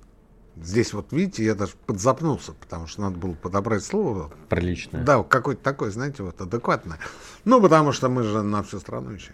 Здесь 0.58 0.94
вот, 0.94 1.12
видите, 1.12 1.44
я 1.44 1.54
даже 1.54 1.74
подзапнулся, 1.86 2.54
потому 2.54 2.88
что 2.88 3.02
надо 3.02 3.18
было 3.18 3.34
подобрать 3.34 3.84
слово. 3.84 4.32
Приличное. 4.48 5.04
Да, 5.04 5.22
какое-то 5.22 5.62
такое, 5.62 5.92
знаете, 5.92 6.24
вот 6.24 6.40
адекватное. 6.40 6.98
Ну, 7.44 7.62
потому 7.62 7.92
что 7.92 8.08
мы 8.08 8.24
же 8.24 8.42
на 8.42 8.64
всю 8.64 8.80
страну 8.80 9.12
еще. 9.12 9.34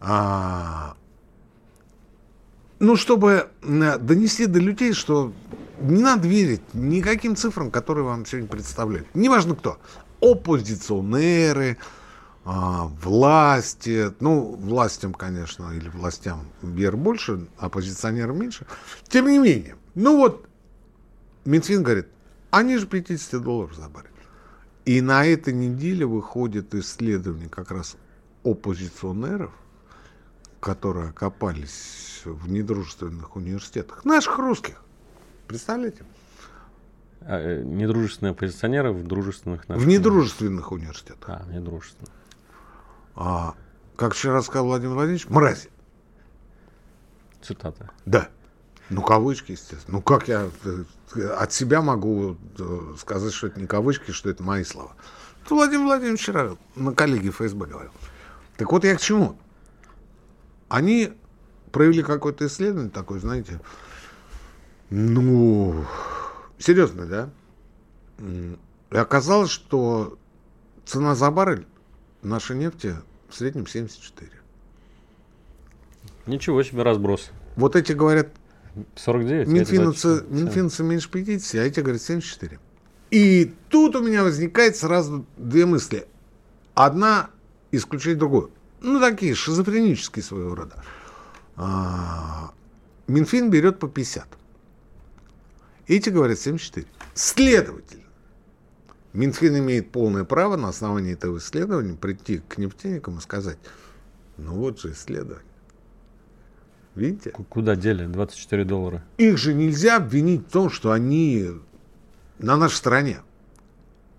А, 0.00 0.96
ну, 2.78 2.96
чтобы 2.96 3.48
донести 3.62 4.46
до 4.46 4.58
людей, 4.58 4.92
что 4.92 5.32
не 5.80 6.02
надо 6.02 6.28
верить 6.28 6.62
никаким 6.72 7.36
цифрам, 7.36 7.70
которые 7.70 8.04
вам 8.04 8.26
сегодня 8.26 8.48
представляют. 8.48 9.06
Неважно 9.14 9.54
кто. 9.54 9.78
Оппозиционеры, 10.20 11.78
а, 12.44 12.86
власти. 13.02 14.12
Ну, 14.20 14.56
властям, 14.56 15.14
конечно, 15.14 15.72
или 15.72 15.88
властям 15.88 16.46
вер 16.62 16.96
больше, 16.96 17.46
оппозиционерам 17.58 18.38
меньше. 18.38 18.66
Тем 19.08 19.26
не 19.26 19.38
менее. 19.38 19.76
Ну 19.94 20.16
вот, 20.16 20.46
Минфин 21.44 21.82
говорит, 21.82 22.08
они 22.50 22.78
же 22.78 22.86
50 22.86 23.42
долларов 23.42 23.74
за 23.74 23.88
баррель. 23.88 24.10
И 24.84 25.00
на 25.00 25.24
этой 25.24 25.54
неделе 25.54 26.04
выходит 26.04 26.74
исследование 26.74 27.48
как 27.48 27.70
раз 27.70 27.96
оппозиционеров, 28.44 29.52
которые 30.64 31.10
окопались 31.10 32.22
в 32.24 32.48
недружественных 32.48 33.36
университетах, 33.36 34.02
наших 34.06 34.38
русских. 34.38 34.80
Представляете? 35.46 36.06
А, 37.20 37.38
э, 37.38 37.62
недружественные 37.62 38.30
оппозиционеры 38.30 38.92
в 38.92 39.06
дружественных... 39.06 39.68
В 39.68 39.86
недружественных 39.86 40.72
университетах. 40.72 41.28
А, 41.28 41.44
недружественных. 41.52 42.10
А, 43.14 43.54
как 43.96 44.14
вчера 44.14 44.40
сказал 44.40 44.68
Владимир 44.68 44.94
Владимирович, 44.94 45.28
мрази. 45.28 45.68
Цитата. 47.42 47.90
Да. 48.06 48.30
Ну, 48.88 49.02
кавычки, 49.02 49.52
естественно. 49.52 49.98
Ну, 49.98 50.00
как 50.02 50.28
я 50.28 50.48
э, 50.64 51.28
от 51.36 51.52
себя 51.52 51.82
могу 51.82 52.38
э, 52.58 52.94
сказать, 52.98 53.34
что 53.34 53.48
это 53.48 53.60
не 53.60 53.66
кавычки, 53.66 54.12
что 54.12 54.30
это 54.30 54.42
мои 54.42 54.64
слова. 54.64 54.92
Это 55.44 55.56
Владимир 55.56 55.84
Владимирович 55.84 56.22
вчера 56.22 56.56
на 56.74 56.92
коллеге 56.92 57.28
ФСБ 57.32 57.66
говорил. 57.66 57.92
Так 58.56 58.72
вот 58.72 58.84
я 58.84 58.96
к 58.96 59.00
чему? 59.02 59.36
Они 60.74 61.12
провели 61.70 62.02
какое-то 62.02 62.48
исследование 62.48 62.90
такое, 62.90 63.20
знаете, 63.20 63.60
ну, 64.90 65.84
серьезно, 66.58 67.06
да? 67.06 67.30
И 68.18 68.96
оказалось, 68.96 69.50
что 69.52 70.18
цена 70.84 71.14
за 71.14 71.30
баррель 71.30 71.64
нашей 72.22 72.56
нефти 72.56 72.96
в 73.28 73.36
среднем 73.36 73.68
74. 73.68 74.32
Ничего 76.26 76.60
себе 76.64 76.82
разброс. 76.82 77.30
Вот 77.54 77.76
эти 77.76 77.92
говорят 77.92 78.30
49. 78.96 79.46
Минфинцы, 79.46 80.24
Минфинцы 80.28 80.82
меньше 80.82 81.08
50, 81.08 81.54
а 81.54 81.64
эти 81.64 81.78
говорят 81.78 82.02
74. 82.02 82.58
И 83.12 83.54
тут 83.68 83.94
у 83.94 84.02
меня 84.02 84.24
возникает 84.24 84.74
сразу 84.74 85.24
две 85.36 85.66
мысли. 85.66 86.08
Одна 86.74 87.30
исключает 87.70 88.18
другую. 88.18 88.50
Ну, 88.84 89.00
такие 89.00 89.34
шизофренические 89.34 90.22
своего 90.22 90.54
рода. 90.54 90.84
А, 91.56 92.52
Минфин 93.06 93.48
берет 93.48 93.78
по 93.78 93.88
50. 93.88 94.28
Эти 95.86 96.10
говорят 96.10 96.38
74. 96.38 96.86
Следовательно, 97.14 98.04
Минфин 99.14 99.58
имеет 99.58 99.90
полное 99.90 100.24
право 100.24 100.56
на 100.56 100.68
основании 100.68 101.14
этого 101.14 101.38
исследования 101.38 101.94
прийти 101.94 102.42
к 102.46 102.58
нефтяникам 102.58 103.16
и 103.16 103.20
сказать, 103.22 103.56
ну 104.36 104.52
вот 104.52 104.78
же 104.78 104.92
исследование. 104.92 105.46
Видите? 106.94 107.30
Куда 107.30 107.76
дели 107.76 108.04
24 108.04 108.64
доллара? 108.64 109.02
Их 109.16 109.38
же 109.38 109.54
нельзя 109.54 109.96
обвинить 109.96 110.46
в 110.46 110.50
том, 110.50 110.68
что 110.68 110.92
они 110.92 111.52
на 112.38 112.58
нашей 112.58 112.76
стороне. 112.76 113.20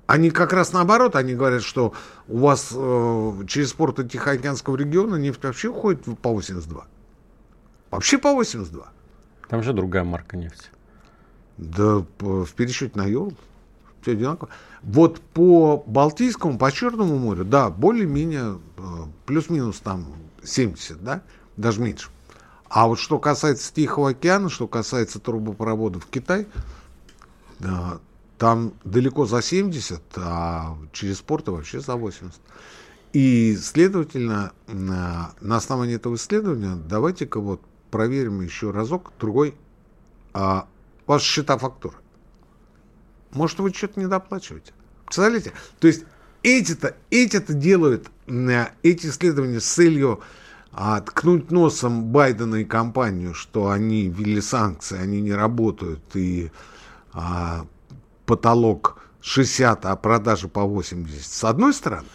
Они 0.07 0.29
как 0.29 0.53
раз 0.53 0.71
наоборот, 0.71 1.15
они 1.15 1.33
говорят, 1.33 1.63
что 1.63 1.93
у 2.27 2.39
вас 2.39 2.71
э, 2.73 3.43
через 3.47 3.73
порты 3.73 4.07
Тихоокеанского 4.07 4.75
региона 4.75 5.15
нефть 5.15 5.43
вообще 5.43 5.69
уходит 5.69 6.03
по 6.19 6.31
82. 6.31 6.85
Вообще 7.89 8.17
по 8.17 8.33
82. 8.33 8.87
Там 9.49 9.63
же 9.63 9.73
другая 9.73 10.03
марка 10.03 10.37
нефти. 10.37 10.69
Да 11.57 12.05
в 12.19 12.53
пересчете 12.55 12.97
на 12.99 13.05
Йол 13.05 13.33
все 14.01 14.11
одинаково. 14.11 14.49
Вот 14.83 15.19
по 15.19 15.83
Балтийскому, 15.87 16.59
по 16.59 16.71
Черному 16.71 17.17
морю, 17.17 17.43
да, 17.43 17.71
более-менее 17.71 18.59
э, 18.77 18.81
плюс-минус 19.25 19.79
там 19.79 20.05
70, 20.43 21.03
да, 21.03 21.23
даже 21.57 21.81
меньше. 21.81 22.09
А 22.69 22.87
вот 22.87 22.99
что 22.99 23.17
касается 23.17 23.73
Тихого 23.73 24.09
океана, 24.09 24.49
что 24.49 24.67
касается 24.67 25.19
трубопроводов 25.19 26.05
в 26.05 26.09
Китай, 26.09 26.47
да, 27.59 27.99
там 28.37 28.73
далеко 28.83 29.25
за 29.25 29.41
70, 29.41 30.01
а 30.17 30.77
через 30.91 31.21
порты 31.21 31.51
вообще 31.51 31.79
за 31.79 31.95
80. 31.95 32.39
И, 33.13 33.55
следовательно, 33.55 34.51
на, 34.67 35.33
основании 35.55 35.95
этого 35.95 36.15
исследования 36.15 36.75
давайте-ка 36.75 37.39
вот 37.39 37.61
проверим 37.89 38.41
еще 38.41 38.71
разок, 38.71 39.13
другой, 39.19 39.55
а, 40.33 40.67
ваши 41.07 41.25
счета 41.25 41.57
фактуры. 41.57 41.95
Может, 43.31 43.59
вы 43.59 43.71
что-то 43.73 43.99
не 43.99 44.07
доплачиваете? 44.07 44.73
Представляете? 45.05 45.53
То 45.79 45.87
есть 45.87 46.03
эти-то 46.43 46.95
эти 47.09 47.37
-то 47.37 47.53
делают 47.53 48.09
эти 48.83 49.07
исследования 49.07 49.59
с 49.59 49.65
целью 49.65 50.21
а, 50.71 50.99
ткнуть 50.99 51.51
носом 51.51 52.05
Байдена 52.11 52.55
и 52.55 52.65
компанию, 52.65 53.33
что 53.33 53.69
они 53.69 54.09
ввели 54.09 54.41
санкции, 54.41 54.99
они 54.99 55.21
не 55.21 55.33
работают, 55.33 56.01
и 56.15 56.51
а, 57.13 57.65
потолок 58.25 59.01
60, 59.21 59.85
а 59.85 59.95
продажи 59.95 60.47
по 60.47 60.63
80, 60.63 61.25
с 61.25 61.43
одной 61.43 61.73
стороны. 61.73 62.07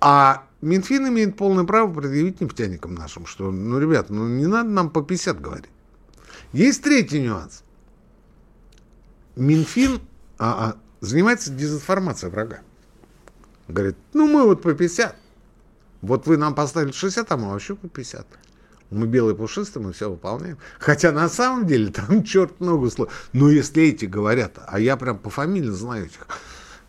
А 0.00 0.44
Минфин 0.60 1.08
имеет 1.08 1.36
полное 1.36 1.64
право 1.64 1.92
предъявить 1.92 2.40
нефтяникам 2.40 2.94
нашим, 2.94 3.26
что, 3.26 3.50
ну, 3.50 3.78
ребят, 3.78 4.10
ну, 4.10 4.28
не 4.28 4.46
надо 4.46 4.70
нам 4.70 4.90
по 4.90 5.02
50 5.02 5.40
говорить. 5.40 5.70
Есть 6.52 6.82
третий 6.82 7.20
нюанс. 7.20 7.62
Минфин 9.36 10.00
а, 10.38 10.70
а, 10.70 10.76
занимается 11.00 11.52
дезинформацией 11.52 12.32
врага. 12.32 12.60
Говорит, 13.68 13.96
ну, 14.14 14.26
мы 14.26 14.44
вот 14.44 14.62
по 14.62 14.72
50. 14.72 15.14
Вот 16.00 16.26
вы 16.26 16.36
нам 16.36 16.54
поставили 16.54 16.92
60, 16.92 17.30
а 17.30 17.36
мы 17.36 17.50
вообще 17.50 17.74
по 17.74 17.88
50. 17.88 18.26
Мы 18.90 19.06
белые 19.06 19.36
пушистые, 19.36 19.82
мы 19.84 19.92
все 19.92 20.10
выполняем. 20.10 20.56
Хотя 20.78 21.12
на 21.12 21.28
самом 21.28 21.66
деле 21.66 21.92
там 21.92 22.24
черт 22.24 22.58
много 22.60 22.90
слов. 22.90 23.12
Но 23.32 23.50
если 23.50 23.82
эти 23.82 24.06
говорят, 24.06 24.58
а 24.66 24.80
я 24.80 24.96
прям 24.96 25.18
по 25.18 25.28
фамилии 25.30 25.70
знаю 25.70 26.06
этих 26.06 26.26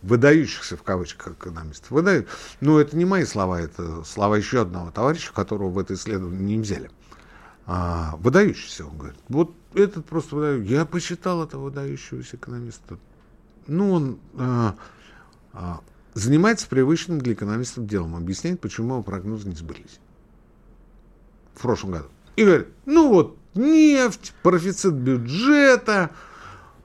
выдающихся 0.01 0.77
в 0.77 0.83
кавычках 0.83 1.33
экономистов, 1.33 1.91
выдают. 1.91 2.27
Но 2.61 2.79
это 2.79 2.95
не 2.95 3.03
мои 3.03 3.25
слова, 3.25 3.59
это 3.59 4.03
слова 4.05 4.37
еще 4.37 4.61
одного 4.61 4.91
товарища, 4.91 5.33
которого 5.33 5.69
в 5.69 5.77
это 5.77 5.93
исследование 5.93 6.39
не 6.39 6.61
взяли. 6.61 6.89
А, 7.65 8.15
выдающийся, 8.17 8.85
он 8.85 8.97
говорит. 8.97 9.19
Вот 9.27 9.53
этот 9.73 10.05
просто 10.05 10.37
выдающийся. 10.37 10.73
Я 10.73 10.85
посчитал 10.85 11.43
этого 11.43 11.65
выдающегося 11.65 12.37
экономиста. 12.37 12.97
Ну, 13.67 13.91
он 13.91 14.19
а, 14.37 14.75
а, 15.51 15.81
занимается 16.13 16.67
привычным 16.69 17.19
для 17.19 17.33
экономистов 17.33 17.85
делом, 17.85 18.15
объясняет, 18.15 18.61
почему 18.61 18.93
его 18.93 19.03
прогнозы 19.03 19.49
не 19.49 19.55
сбылись 19.55 19.99
в 21.59 21.61
прошлом 21.61 21.91
году. 21.91 22.05
И 22.37 22.45
говорит, 22.45 22.67
ну 22.85 23.09
вот 23.09 23.37
нефть, 23.53 24.33
профицит 24.43 24.93
бюджета, 24.93 26.11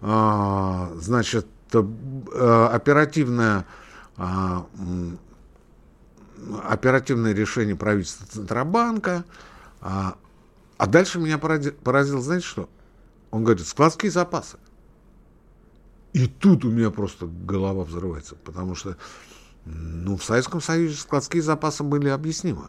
а, 0.00 0.92
значит, 0.96 1.46
а, 1.72 2.70
оперативное, 2.72 3.66
а, 4.16 4.66
оперативное 6.64 7.32
решение 7.32 7.76
правительства 7.76 8.26
Центробанка. 8.26 9.24
А, 9.80 10.16
а 10.76 10.86
дальше 10.86 11.20
меня 11.20 11.38
поразил, 11.38 11.72
поразил, 11.84 12.20
знаете 12.20 12.46
что? 12.46 12.68
Он 13.30 13.44
говорит, 13.44 13.64
складские 13.64 14.10
запасы. 14.10 14.58
И 16.12 16.26
тут 16.26 16.64
у 16.64 16.70
меня 16.70 16.90
просто 16.90 17.26
голова 17.26 17.84
взрывается, 17.84 18.34
потому 18.34 18.74
что 18.74 18.96
ну, 19.64 20.16
в 20.16 20.24
Советском 20.24 20.60
Союзе 20.60 20.96
складские 20.96 21.42
запасы 21.42 21.84
были 21.84 22.08
объяснимы 22.08 22.68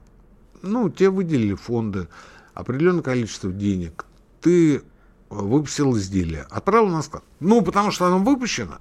ну, 0.61 0.89
тебе 0.89 1.09
выделили 1.09 1.53
фонды, 1.53 2.07
определенное 2.53 3.03
количество 3.03 3.51
денег, 3.51 4.05
ты 4.41 4.81
выпустил 5.29 5.97
изделие, 5.97 6.43
отправил 6.49 6.87
на 6.87 7.01
склад. 7.01 7.23
Ну, 7.39 7.61
потому 7.61 7.91
что 7.91 8.05
оно 8.05 8.19
выпущено, 8.19 8.79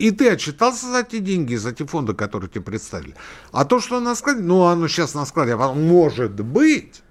и 0.00 0.12
ты 0.12 0.30
отчитался 0.30 0.90
за 0.90 1.02
те 1.02 1.18
деньги, 1.18 1.56
за 1.56 1.72
те 1.72 1.84
фонды, 1.84 2.14
которые 2.14 2.48
тебе 2.48 2.62
представили. 2.62 3.14
А 3.52 3.66
то, 3.66 3.80
что 3.80 4.00
на 4.00 4.14
складе, 4.14 4.40
ну, 4.40 4.64
оно 4.64 4.88
сейчас 4.88 5.12
на 5.14 5.26
складе, 5.26 5.56
может 5.56 6.40
быть, 6.40 7.02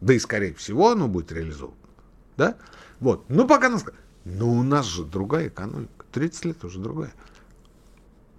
да 0.00 0.14
и, 0.14 0.18
скорее 0.18 0.54
всего, 0.54 0.90
оно 0.90 1.06
будет 1.06 1.32
реализовано. 1.32 1.76
Да? 2.38 2.56
Вот. 3.00 3.26
Ну, 3.28 3.46
пока 3.46 3.68
на 3.68 3.78
складе. 3.78 3.98
Но 4.24 4.50
у 4.50 4.62
нас 4.62 4.86
же 4.86 5.04
другая 5.04 5.48
экономика. 5.48 6.06
30 6.12 6.44
лет 6.46 6.64
уже 6.64 6.78
другая. 6.78 7.12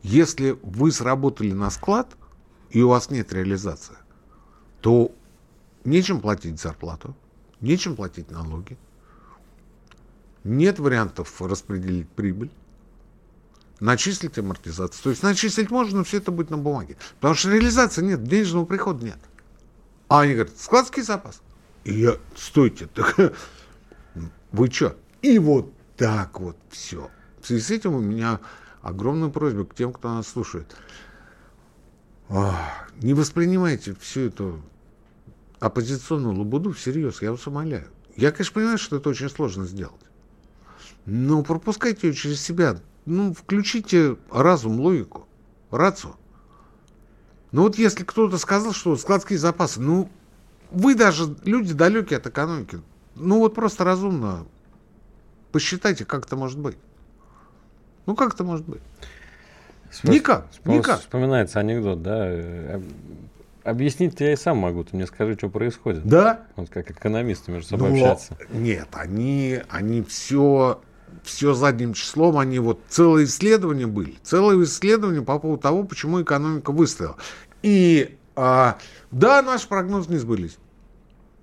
Если 0.01 0.57
вы 0.63 0.91
сработали 0.91 1.51
на 1.51 1.69
склад, 1.69 2.15
и 2.71 2.81
у 2.81 2.89
вас 2.89 3.11
нет 3.11 3.31
реализации, 3.33 3.97
то 4.81 5.11
нечем 5.83 6.21
платить 6.21 6.59
зарплату, 6.59 7.15
нечем 7.61 7.95
платить 7.95 8.31
налоги, 8.31 8.77
нет 10.43 10.79
вариантов 10.79 11.41
распределить 11.41 12.09
прибыль, 12.09 12.51
начислить 13.79 14.37
амортизацию. 14.37 15.03
То 15.03 15.09
есть 15.09 15.23
начислить 15.23 15.69
можно, 15.69 15.99
но 15.99 16.03
все 16.03 16.17
это 16.17 16.31
будет 16.31 16.49
на 16.49 16.57
бумаге. 16.57 16.97
Потому 17.15 17.35
что 17.35 17.49
реализации 17.49 18.01
нет, 18.01 18.23
денежного 18.23 18.65
прихода 18.65 19.05
нет. 19.05 19.19
А 20.07 20.21
они 20.21 20.33
говорят, 20.33 20.57
складский 20.57 21.03
запас. 21.03 21.41
И 21.83 21.93
я, 21.99 22.17
стойте, 22.35 22.87
так, 22.93 23.33
вы 24.51 24.71
что? 24.71 24.95
И 25.21 25.37
вот 25.39 25.71
так 25.97 26.39
вот 26.39 26.57
все. 26.69 27.09
В 27.41 27.47
связи 27.47 27.61
с 27.61 27.71
этим 27.71 27.93
у 27.93 27.99
меня 27.99 28.39
огромная 28.81 29.29
просьба 29.29 29.65
к 29.65 29.75
тем, 29.75 29.93
кто 29.93 30.13
нас 30.13 30.27
слушает– 30.27 30.75
не 33.01 33.13
воспринимайте 33.13 33.95
всю 33.99 34.21
эту 34.21 34.61
оппозиционную 35.59 36.35
лабуду 36.37 36.71
всерьез, 36.71 37.21
я 37.21 37.31
вас 37.31 37.45
умоляю. 37.47 37.87
Я, 38.15 38.31
конечно, 38.31 38.53
понимаю, 38.53 38.77
что 38.77 38.97
это 38.97 39.09
очень 39.09 39.29
сложно 39.29 39.65
сделать. 39.65 40.01
Но 41.05 41.43
пропускайте 41.43 42.07
ее 42.07 42.13
через 42.13 42.41
себя. 42.41 42.79
Ну, 43.05 43.33
включите 43.33 44.17
разум, 44.31 44.79
логику, 44.79 45.27
рацию. 45.71 46.15
Ну 47.51 47.63
вот 47.63 47.77
если 47.77 48.03
кто-то 48.03 48.37
сказал, 48.37 48.73
что 48.73 48.95
складские 48.95 49.39
запасы, 49.39 49.81
ну, 49.81 50.09
вы 50.69 50.93
даже 50.93 51.35
люди 51.43 51.73
далекие 51.73 52.17
от 52.17 52.27
экономики, 52.27 52.79
ну 53.15 53.39
вот 53.39 53.55
просто 53.55 53.83
разумно 53.83 54.45
посчитайте, 55.51 56.05
как 56.05 56.25
это 56.25 56.35
может 56.35 56.59
быть. 56.59 56.77
Ну, 58.05 58.15
как 58.15 58.33
это 58.33 58.43
может 58.43 58.65
быть? 58.67 58.81
Никак, 60.03 60.47
никак. 60.65 60.99
Вспоминается 61.01 61.59
анекдот, 61.59 62.01
да? 62.01 62.27
Э, 62.27 62.81
объяснить 63.63 64.19
я 64.19 64.33
и 64.33 64.35
сам 64.35 64.57
могу, 64.57 64.83
ты 64.83 64.95
мне 64.95 65.07
скажи, 65.07 65.35
что 65.35 65.49
происходит. 65.49 66.05
Да? 66.05 66.45
Вот 66.55 66.69
как 66.69 66.91
экономисты 66.91 67.51
между 67.51 67.69
собой 67.69 67.89
Но, 67.89 67.95
общаться. 67.95 68.37
Нет, 68.51 68.87
они, 68.93 69.61
они 69.69 70.01
все, 70.03 70.81
все 71.23 71.53
задним 71.53 71.93
числом, 71.93 72.37
они 72.37 72.59
вот 72.59 72.79
целые 72.87 73.25
исследования 73.25 73.87
были, 73.87 74.15
целые 74.23 74.63
исследования 74.63 75.21
по 75.21 75.39
поводу 75.39 75.61
того, 75.61 75.83
почему 75.83 76.21
экономика 76.21 76.71
выстояла. 76.71 77.17
И 77.61 78.17
а, 78.35 78.77
да, 79.11 79.41
наши 79.41 79.67
прогнозы 79.67 80.11
не 80.11 80.17
сбылись. 80.17 80.57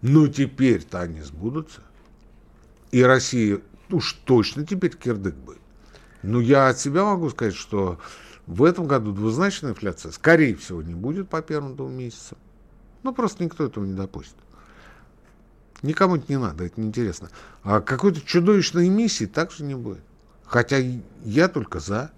Но 0.00 0.28
теперь-то 0.28 1.00
они 1.00 1.20
сбудутся. 1.20 1.82
И 2.90 3.02
Россия 3.02 3.61
уж 3.90 4.14
точно 4.24 4.66
теперь 4.66 4.96
кирдык 4.96 5.35
будет. 5.35 5.59
Ну, 6.22 6.40
я 6.40 6.68
от 6.68 6.78
себя 6.78 7.04
могу 7.04 7.28
сказать, 7.30 7.54
что 7.54 7.98
в 8.46 8.62
этом 8.62 8.87
году 8.87 9.12
двузначная 9.12 9.72
инфляция, 9.72 10.12
скорее 10.12 10.54
всего, 10.54 10.82
не 10.82 10.94
будет 10.94 11.28
по 11.28 11.42
первым 11.42 11.76
двум 11.76 11.92
месяцам. 11.92 12.38
Ну, 13.02 13.12
просто 13.12 13.44
никто 13.44 13.64
этого 13.64 13.85
не 13.85 13.94
допустит. 13.94 14.37
Никому 15.82 16.16
это 16.16 16.24
не 16.28 16.38
надо, 16.38 16.64
это 16.64 16.80
неинтересно. 16.80 17.28
А 17.62 17.80
какой-то 17.80 18.20
чудовищной 18.20 18.88
эмиссии 18.88 19.26
также 19.26 19.64
не 19.64 19.74
будет. 19.74 20.02
Хотя 20.44 20.78
я 21.24 21.48
только 21.48 21.80
за, 21.80 22.11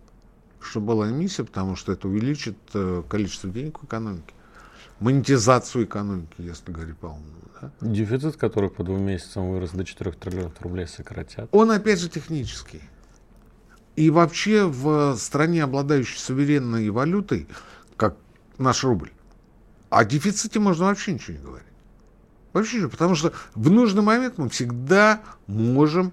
чтобы 0.60 0.88
была 0.88 1.10
эмиссия, 1.10 1.44
потому 1.44 1.76
что 1.76 1.92
это 1.92 2.08
увеличит 2.08 2.56
э, 2.74 3.02
количество 3.08 3.50
денег 3.50 3.80
в 3.80 3.84
экономике. 3.84 4.34
Монетизацию 5.00 5.84
экономики, 5.84 6.34
если 6.38 6.70
говорить 6.70 6.96
по-умному. 6.98 7.38
Да? 7.60 7.72
Дефицит, 7.80 8.36
который 8.36 8.68
по 8.68 8.84
двум 8.84 9.02
месяцам 9.02 9.50
вырос 9.50 9.70
до 9.70 9.84
4 9.84 10.12
триллионов 10.12 10.60
рублей, 10.60 10.86
сократят. 10.86 11.48
Он 11.52 11.70
опять 11.70 12.00
же 12.00 12.08
технический. 12.08 12.82
И 13.98 14.10
вообще 14.10 14.64
в 14.64 15.16
стране, 15.16 15.64
обладающей 15.64 16.20
суверенной 16.20 16.88
валютой, 16.88 17.48
как 17.96 18.16
наш 18.56 18.84
рубль, 18.84 19.10
о 19.90 20.04
дефиците 20.04 20.60
можно 20.60 20.84
вообще 20.84 21.14
ничего 21.14 21.36
не 21.36 21.42
говорить. 21.42 21.66
Вообще 22.52 22.76
ничего, 22.76 22.90
потому 22.90 23.16
что 23.16 23.32
в 23.56 23.68
нужный 23.72 24.02
момент 24.02 24.38
мы 24.38 24.50
всегда 24.50 25.22
можем 25.48 26.12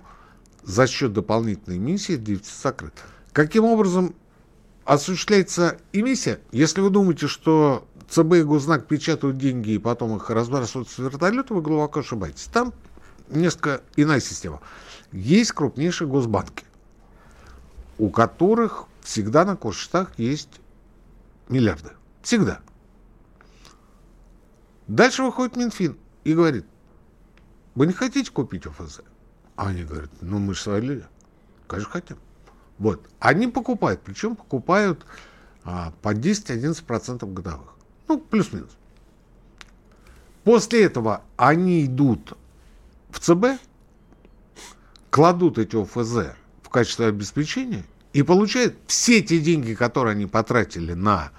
за 0.63 0.88
счет 0.88 1.13
дополнительной 1.13 1.78
эмиссии 1.78 2.15
дефицит 2.15 2.56
закрыть. 2.60 2.93
Каким 3.34 3.65
образом 3.65 4.15
осуществляется 4.84 5.78
эмиссия? 5.93 6.39
Если 6.52 6.82
вы 6.82 6.89
думаете, 6.89 7.28
что 7.28 7.88
ЦБ 8.10 8.34
и 8.34 8.41
Гознак 8.41 8.88
печатают 8.88 9.38
деньги 9.38 9.74
и 9.74 9.78
потом 9.78 10.17
их 10.17 10.28
разбрасывают 10.32 10.89
с 10.89 10.98
вертолета, 10.98 11.54
вы 11.54 11.62
глубоко 11.62 12.00
ошибаетесь. 12.00 12.50
Там 12.52 12.74
несколько 13.30 13.82
иная 13.95 14.21
система. 14.21 14.60
Есть 15.12 15.52
крупнейшие 15.52 16.08
госбанки, 16.08 16.64
у 17.98 18.10
которых 18.10 18.86
всегда 19.02 19.46
на 19.46 19.56
курсчетах 19.56 20.18
есть 20.18 20.62
миллиарды. 21.50 21.92
Всегда. 22.22 22.60
Дальше 24.88 25.24
выходит 25.24 25.56
Минфин 25.56 25.98
и 26.24 26.34
говорит, 26.34 26.66
вы 27.76 27.88
не 27.88 27.94
хотите 27.94 28.32
купить 28.32 28.66
ОФЗ? 28.66 29.02
А 29.56 29.70
они 29.70 29.84
говорят, 29.84 30.10
ну 30.22 30.40
мы 30.40 30.54
же 30.54 30.62
свои 30.62 30.82
люди. 30.82 31.06
Конечно, 31.68 31.92
хотим. 31.92 32.18
Вот. 32.78 33.08
Они 33.20 33.48
покупают, 33.48 34.02
причем 34.02 34.36
покупают 34.36 35.06
а, 35.64 35.94
по 36.02 36.14
10-11% 36.14 37.32
годовых. 37.34 37.74
Ну, 38.08 38.20
плюс-минус. 38.20 38.72
После 40.44 40.84
этого 40.84 41.24
они 41.38 41.86
идут 41.86 42.38
в 43.10 43.20
ЦБ, 43.20 43.60
кладут 45.10 45.58
эти 45.58 45.76
ОФЗ 45.76 46.36
качестве 46.76 47.08
обеспечения 47.08 47.86
и 48.12 48.22
получают 48.22 48.76
все 48.86 49.22
те 49.22 49.40
деньги, 49.40 49.74
которые 49.74 50.12
они 50.12 50.26
потратили 50.26 50.92
на 50.92 51.32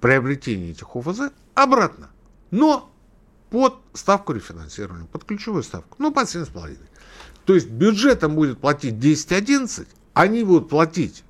приобретение 0.00 0.72
этих 0.72 0.96
ОФЗ, 0.96 1.30
обратно. 1.54 2.10
Но 2.50 2.92
под 3.50 3.76
ставку 3.92 4.32
рефинансирования, 4.32 5.06
под 5.06 5.24
ключевую 5.24 5.62
ставку, 5.62 5.94
ну, 6.00 6.12
под 6.12 6.26
7,5. 6.26 6.76
То 7.44 7.54
есть 7.54 7.68
бюджетом 7.68 8.34
будет 8.34 8.58
платить 8.58 8.94
10-11, 8.94 9.86
они 10.14 10.42
будут 10.42 10.68
платить 10.68 11.22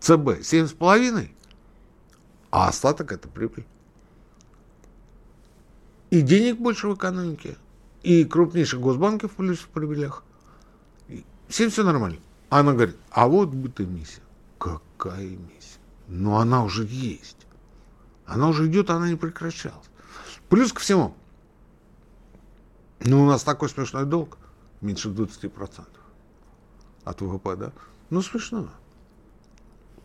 ЦБ 0.00 0.42
7,5, 0.42 1.30
а 2.50 2.68
остаток 2.68 3.12
это 3.12 3.26
прибыль. 3.26 3.64
И 6.10 6.20
денег 6.20 6.58
больше 6.58 6.88
в 6.88 6.94
экономике, 6.94 7.56
и 8.02 8.24
крупнейших 8.24 8.80
госбанков 8.80 9.32
плюс 9.32 9.60
в 9.60 9.68
прибылях. 9.68 10.24
Всем 11.48 11.70
все 11.70 11.84
нормально. 11.84 12.18
Она 12.52 12.74
говорит, 12.74 12.98
а 13.10 13.28
вот 13.28 13.48
будет 13.48 13.80
эмиссия. 13.80 14.22
Какая 14.58 15.26
эмиссия? 15.26 15.80
Но 16.06 16.36
она 16.36 16.62
уже 16.64 16.84
есть. 16.84 17.46
Она 18.26 18.48
уже 18.48 18.66
идет, 18.66 18.90
она 18.90 19.08
не 19.08 19.16
прекращалась. 19.16 19.86
Плюс 20.50 20.70
ко 20.70 20.80
всему, 20.80 21.16
ну, 23.00 23.22
у 23.22 23.26
нас 23.26 23.42
такой 23.42 23.70
смешной 23.70 24.04
долг, 24.04 24.36
меньше 24.82 25.08
20% 25.08 25.86
от 27.04 27.20
ВВП, 27.22 27.56
да? 27.56 27.72
Ну, 28.10 28.20
смешно. 28.20 28.68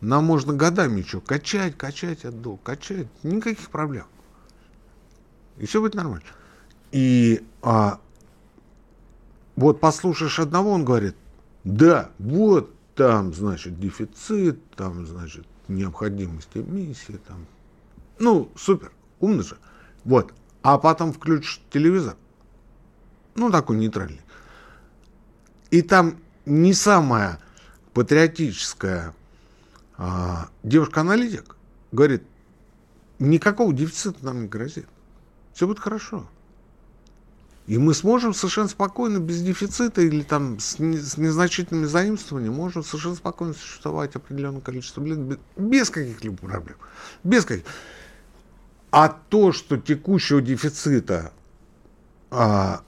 Нам 0.00 0.24
можно 0.24 0.54
годами 0.54 1.00
еще 1.00 1.20
качать, 1.20 1.76
качать 1.76 2.24
от 2.24 2.40
долг, 2.40 2.62
качать. 2.62 3.08
Никаких 3.22 3.68
проблем. 3.68 4.06
И 5.58 5.66
все 5.66 5.82
будет 5.82 5.94
нормально. 5.94 6.24
И 6.92 7.46
а, 7.60 8.00
вот 9.54 9.80
послушаешь 9.80 10.38
одного, 10.38 10.70
он 10.70 10.86
говорит, 10.86 11.14
да, 11.68 12.12
вот 12.18 12.74
там, 12.94 13.34
значит, 13.34 13.78
дефицит, 13.78 14.58
там, 14.70 15.06
значит, 15.06 15.46
необходимость 15.68 16.48
эмиссии, 16.54 17.20
там. 17.28 17.46
Ну, 18.18 18.50
супер, 18.56 18.90
умно 19.20 19.42
же. 19.42 19.58
Вот. 20.04 20.32
А 20.62 20.78
потом 20.78 21.12
включишь 21.12 21.60
телевизор, 21.70 22.16
ну, 23.34 23.50
такой 23.50 23.76
нейтральный. 23.76 24.22
И 25.70 25.82
там 25.82 26.16
не 26.46 26.72
самая 26.72 27.38
патриотическая 27.92 29.14
а, 29.98 30.48
девушка-аналитик 30.62 31.54
говорит, 31.92 32.22
никакого 33.18 33.74
дефицита 33.74 34.24
нам 34.24 34.40
не 34.40 34.48
грозит. 34.48 34.88
Все 35.52 35.66
будет 35.66 35.80
хорошо. 35.80 36.26
И 37.68 37.76
мы 37.76 37.92
сможем 37.92 38.32
совершенно 38.32 38.68
спокойно, 38.68 39.18
без 39.18 39.42
дефицита 39.42 40.00
или 40.00 40.22
там 40.22 40.58
с, 40.58 40.78
не, 40.78 40.96
с 40.96 41.18
незначительными 41.18 41.84
заимствованиями, 41.84 42.54
можем 42.54 42.82
совершенно 42.82 43.14
спокойно 43.14 43.52
существовать 43.52 44.16
определенное 44.16 44.62
количество 44.62 45.04
лет 45.04 45.18
без, 45.18 45.38
без 45.54 45.90
каких-либо 45.90 46.38
проблем. 46.38 46.78
Без 47.24 47.44
каких. 47.44 47.66
А 48.90 49.08
то, 49.08 49.52
что 49.52 49.76
текущего 49.76 50.40
дефицита 50.40 51.30
а, 52.30 52.80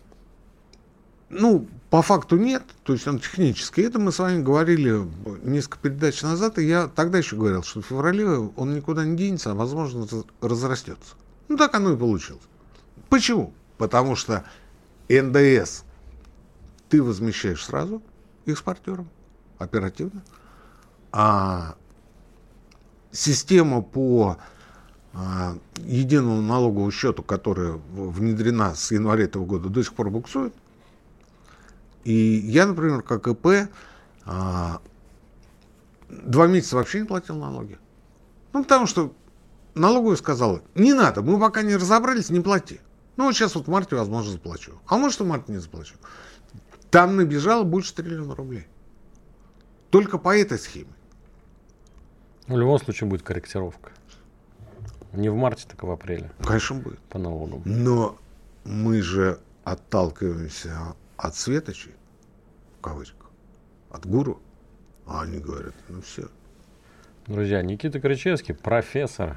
ну, 1.29 1.69
по 1.91 2.01
факту 2.01 2.39
нет, 2.39 2.63
то 2.83 2.95
есть 2.95 3.07
он 3.07 3.19
технический. 3.19 3.83
Это 3.83 3.99
мы 3.99 4.13
с 4.13 4.19
вами 4.19 4.43
говорили 4.43 5.07
несколько 5.43 5.77
передач 5.77 6.23
назад, 6.23 6.59
и 6.59 6.65
я 6.65 6.89
тогда 6.89 7.19
еще 7.19 7.37
говорил, 7.37 7.63
что 7.65 7.83
в 7.83 7.87
феврале 7.87 8.27
он 8.27 8.75
никуда 8.75 9.05
не 9.05 9.15
денется, 9.15 9.51
а, 9.51 9.55
возможно, 9.55 10.07
разрастется. 10.41 11.17
Ну, 11.49 11.59
так 11.59 11.75
оно 11.75 11.93
и 11.93 11.97
получилось. 11.99 12.43
Почему? 13.11 13.53
Потому 13.77 14.17
что 14.17 14.45
НДС 15.19 15.83
ты 16.89 17.03
возмещаешь 17.03 17.65
сразу 17.65 18.03
экспортерам, 18.47 19.09
оперативно, 19.59 20.23
а 21.13 21.77
система 23.13 23.83
по 23.83 24.39
а, 25.13 25.57
единому 25.79 26.41
налоговому 26.43 26.91
счету, 26.91 27.23
которая 27.23 27.81
внедрена 27.93 28.75
с 28.75 28.91
января 28.91 29.25
этого 29.25 29.45
года, 29.45 29.69
до 29.69 29.83
сих 29.83 29.95
пор 29.95 30.11
буксует. 30.11 30.55
И 32.05 32.13
я, 32.13 32.67
например, 32.67 33.03
как 33.03 33.27
ИП, 33.27 33.71
а, 34.25 34.81
два 36.09 36.47
месяца 36.47 36.77
вообще 36.77 37.01
не 37.01 37.07
платил 37.07 37.37
налоги. 37.37 37.79
Ну, 38.53 38.63
потому 38.63 38.87
что 38.87 39.13
налоговая 39.75 40.17
сказала, 40.17 40.63
не 40.75 40.93
надо, 40.93 41.23
мы 41.23 41.39
пока 41.39 41.63
не 41.63 41.77
разобрались, 41.77 42.31
не 42.31 42.41
плати. 42.41 42.81
Ну, 43.21 43.27
вот 43.27 43.35
сейчас 43.35 43.55
вот 43.55 43.67
в 43.67 43.71
марте, 43.71 43.97
возможно, 43.97 44.33
заплачу. 44.33 44.81
А 44.87 44.97
может, 44.97 45.21
в 45.21 45.27
марте 45.27 45.53
не 45.53 45.59
заплачу. 45.59 45.95
Там 46.91 47.17
набежало 47.17 47.65
больше 47.65 47.95
триллиона 47.95 48.35
рублей. 48.35 48.67
Только 49.91 50.17
по 50.17 50.35
этой 50.35 50.59
схеме. 50.59 50.95
В 52.47 52.57
любом 52.57 52.79
случае 52.79 53.11
будет 53.11 53.23
корректировка. 53.23 53.93
Не 55.13 55.29
в 55.29 55.35
марте, 55.35 55.67
так 55.69 55.83
и 55.83 55.87
в 55.87 55.91
апреле. 55.91 56.33
Конечно, 56.43 56.77
будет. 56.77 56.99
По 57.11 57.19
налогам. 57.19 57.61
Но 57.67 58.17
мы 58.65 59.03
же 59.03 59.39
отталкиваемся 59.65 60.95
от 61.19 61.37
светочей, 61.37 61.93
в 62.79 62.81
кавычках, 62.81 63.29
от 63.91 64.07
гуру, 64.07 64.41
а 65.05 65.25
они 65.25 65.41
говорят, 65.41 65.75
ну 65.91 66.01
все. 66.01 66.27
Друзья, 67.27 67.61
Никита 67.61 68.01
Кричевский, 68.01 68.55
профессор 68.55 69.37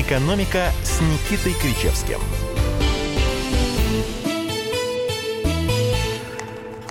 «Экономика» 0.00 0.70
с 0.82 1.00
Никитой 1.00 1.54
Кричевским– 1.54 2.18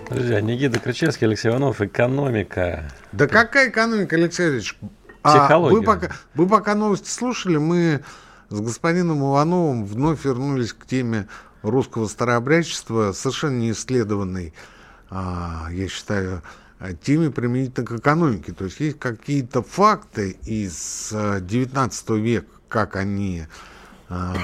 Друзья, 0.10 0.42
Никита 0.42 0.80
Кричевский, 0.80 1.28
Алексей 1.28 1.50
Иванов, 1.50 1.82
экономика. 1.82 2.92
Да 3.12 3.28
какая 3.28 3.70
экономика, 3.70 4.16
Алексей 4.16 4.50
Ильич? 4.50 4.76
А 5.22 5.60
вы, 5.60 5.84
пока, 5.84 6.12
вы 6.34 6.48
пока 6.48 6.76
новости 6.76 7.10
слушали, 7.10 7.58
мы 7.58 8.04
с 8.50 8.60
господином 8.60 9.20
Ивановым 9.22 9.86
вновь 9.86 10.24
вернулись 10.24 10.74
к 10.74 10.86
теме 10.86 11.28
русского 11.62 12.08
старообрядчества, 12.08 13.12
совершенно 13.12 13.60
не 13.60 13.72
исследованной, 13.72 14.54
а, 15.10 15.68
я 15.72 15.88
считаю, 15.90 16.42
теме 17.04 17.30
применительно 17.30 17.86
к 17.86 17.92
экономике. 17.92 18.54
То 18.54 18.66
есть 18.66 18.80
есть 18.80 18.98
какие-то 19.00 19.62
факты 19.62 20.38
из 20.46 21.10
19 21.12 22.10
века, 22.12 22.48
как 22.68 22.96
они 22.96 23.46
а, 24.10 24.36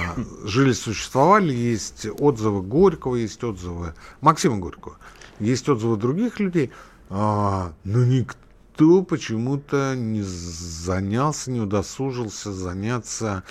жили, 0.44 0.72
существовали, 0.72 1.52
есть 1.52 2.06
отзывы 2.18 2.62
Горького, 2.62 3.16
есть 3.16 3.42
отзывы 3.44 3.94
Максима 4.20 4.58
Горького 4.58 4.96
есть 5.38 5.68
отзывы 5.68 5.96
других 5.96 6.40
людей, 6.40 6.70
а, 7.10 7.72
но 7.84 8.04
никто 8.04 9.02
почему-то 9.02 9.94
не 9.96 10.22
занялся, 10.22 11.50
не 11.50 11.60
удосужился 11.60 12.52
заняться 12.52 13.42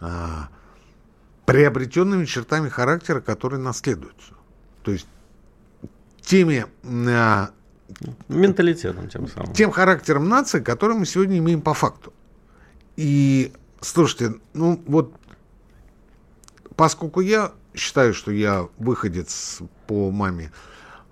а, 0.00 0.48
приобретенными 1.46 2.24
чертами 2.24 2.68
характера, 2.68 3.20
которые 3.20 3.60
наследуются. 3.60 4.34
То 4.82 4.92
есть 4.92 5.06
теми 6.20 6.66
Менталитетом 8.28 9.08
тем 9.08 9.26
самым. 9.28 9.54
Тем 9.54 9.70
характером 9.70 10.28
нации, 10.28 10.60
который 10.60 10.94
мы 10.94 11.06
сегодня 11.06 11.38
имеем 11.38 11.62
по 11.62 11.72
факту. 11.72 12.12
И, 12.96 13.52
слушайте, 13.80 14.34
ну 14.54 14.82
вот, 14.86 15.12
поскольку 16.76 17.20
я 17.20 17.52
считаю, 17.74 18.14
что 18.14 18.30
я 18.30 18.68
выходец 18.78 19.60
по 19.86 20.10
маме 20.10 20.52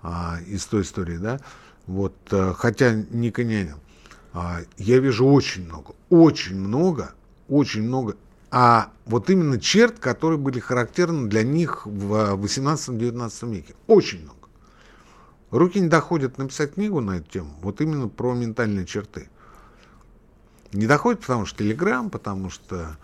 а, 0.01 0.39
из 0.47 0.65
той 0.65 0.81
истории, 0.81 1.17
да, 1.17 1.39
вот, 1.85 2.15
а, 2.31 2.53
хотя 2.53 2.93
не 2.93 3.31
конянин, 3.31 3.77
а, 4.33 4.59
я 4.77 4.99
вижу 4.99 5.25
очень 5.25 5.65
много, 5.65 5.93
очень 6.09 6.57
много, 6.57 7.13
очень 7.47 7.83
много, 7.83 8.17
а 8.49 8.91
вот 9.05 9.29
именно 9.29 9.59
черт, 9.59 9.99
которые 9.99 10.37
были 10.37 10.59
характерны 10.59 11.27
для 11.27 11.43
них 11.43 11.85
в 11.85 12.35
18-19 12.35 13.53
веке. 13.53 13.75
Очень 13.87 14.23
много. 14.23 14.37
Руки 15.51 15.79
не 15.79 15.87
доходят 15.87 16.37
написать 16.37 16.73
книгу 16.73 17.01
на 17.01 17.17
эту 17.17 17.29
тему, 17.29 17.53
вот 17.61 17.81
именно 17.81 18.07
про 18.07 18.33
ментальные 18.33 18.85
черты. 18.85 19.29
Не 20.73 20.87
доходит, 20.87 21.21
потому 21.21 21.45
что 21.45 21.59
Телеграм, 21.59 22.09
потому 22.09 22.49
что 22.49 22.97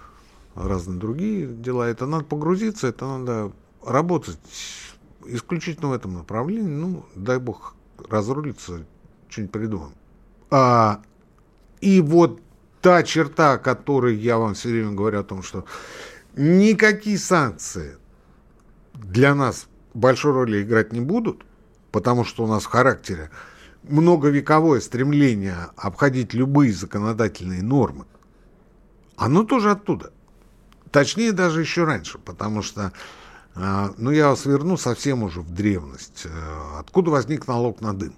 разные 0.55 0.99
другие 0.99 1.47
дела. 1.47 1.87
Это 1.87 2.05
надо 2.05 2.25
погрузиться, 2.25 2.87
это 2.87 3.05
надо 3.05 3.51
работать 3.85 4.37
исключительно 5.25 5.89
в 5.89 5.93
этом 5.93 6.13
направлении. 6.13 6.69
Ну, 6.69 7.05
дай 7.15 7.39
бог 7.39 7.75
разрулиться, 8.09 8.85
что-нибудь 9.29 9.51
придумаем. 9.51 9.93
А, 10.51 11.01
и 11.79 12.01
вот 12.01 12.41
та 12.81 13.03
черта, 13.03 13.53
о 13.53 13.57
которой 13.57 14.15
я 14.15 14.37
вам 14.37 14.53
все 14.53 14.69
время 14.69 14.91
говорю 14.91 15.19
о 15.19 15.23
том, 15.23 15.41
что 15.41 15.65
никакие 16.35 17.17
санкции 17.17 17.97
для 18.93 19.33
нас 19.33 19.67
большой 19.93 20.33
роли 20.33 20.61
играть 20.63 20.91
не 20.91 21.01
будут– 21.01 21.43
потому 21.93 22.25
что 22.25 22.43
у 22.43 22.47
нас 22.47 22.63
в 22.63 22.67
характере 22.67 23.29
многовековое 23.83 24.79
стремление 24.79 25.69
обходить 25.75 26.33
любые 26.33 26.73
законодательные 26.73 27.61
нормы, 27.61 28.05
оно 29.15 29.43
тоже 29.43 29.71
оттуда. 29.71 30.11
Точнее, 30.91 31.31
даже 31.31 31.61
еще 31.61 31.83
раньше, 31.85 32.19
потому 32.19 32.61
что, 32.61 32.93
э, 33.55 33.89
ну, 33.97 34.11
я 34.11 34.29
вас 34.29 34.45
верну 34.45 34.77
совсем 34.77 35.23
уже 35.23 35.41
в 35.41 35.51
древность. 35.51 36.25
Э, 36.25 36.79
откуда 36.79 37.11
возник 37.11 37.47
налог 37.47 37.81
на 37.81 37.93
дым? 37.93 38.15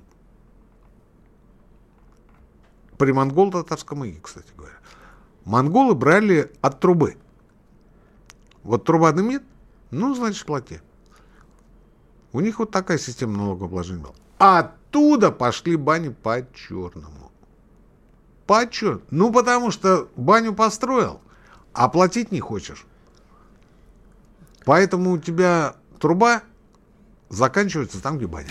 При 2.97 3.11
монгол-татарском 3.11 4.05
иге, 4.05 4.19
кстати 4.21 4.51
говоря. 4.55 4.75
Монголы 5.45 5.95
брали 5.95 6.51
от 6.61 6.79
трубы. 6.79 7.17
Вот 8.63 8.83
труба 8.83 9.11
дымит, 9.11 9.43
ну, 9.91 10.15
значит, 10.15 10.45
плати. 10.45 10.79
У 12.33 12.41
них 12.41 12.59
вот 12.59 12.71
такая 12.71 12.97
система 12.97 13.37
налогообложения 13.37 14.01
была. 14.01 14.15
Оттуда 14.95 15.29
пошли 15.29 15.75
бани 15.75 16.07
по-черному. 16.07 17.29
По 18.47 18.65
черному. 18.65 19.03
Ну, 19.11 19.33
потому 19.33 19.69
что 19.69 20.07
баню 20.15 20.53
построил, 20.53 21.19
а 21.73 21.89
платить 21.89 22.31
не 22.31 22.39
хочешь. 22.39 22.85
Поэтому 24.63 25.11
у 25.11 25.17
тебя 25.17 25.75
труба 25.99 26.43
заканчивается 27.27 28.01
там, 28.01 28.17
где 28.17 28.27
баня. 28.27 28.47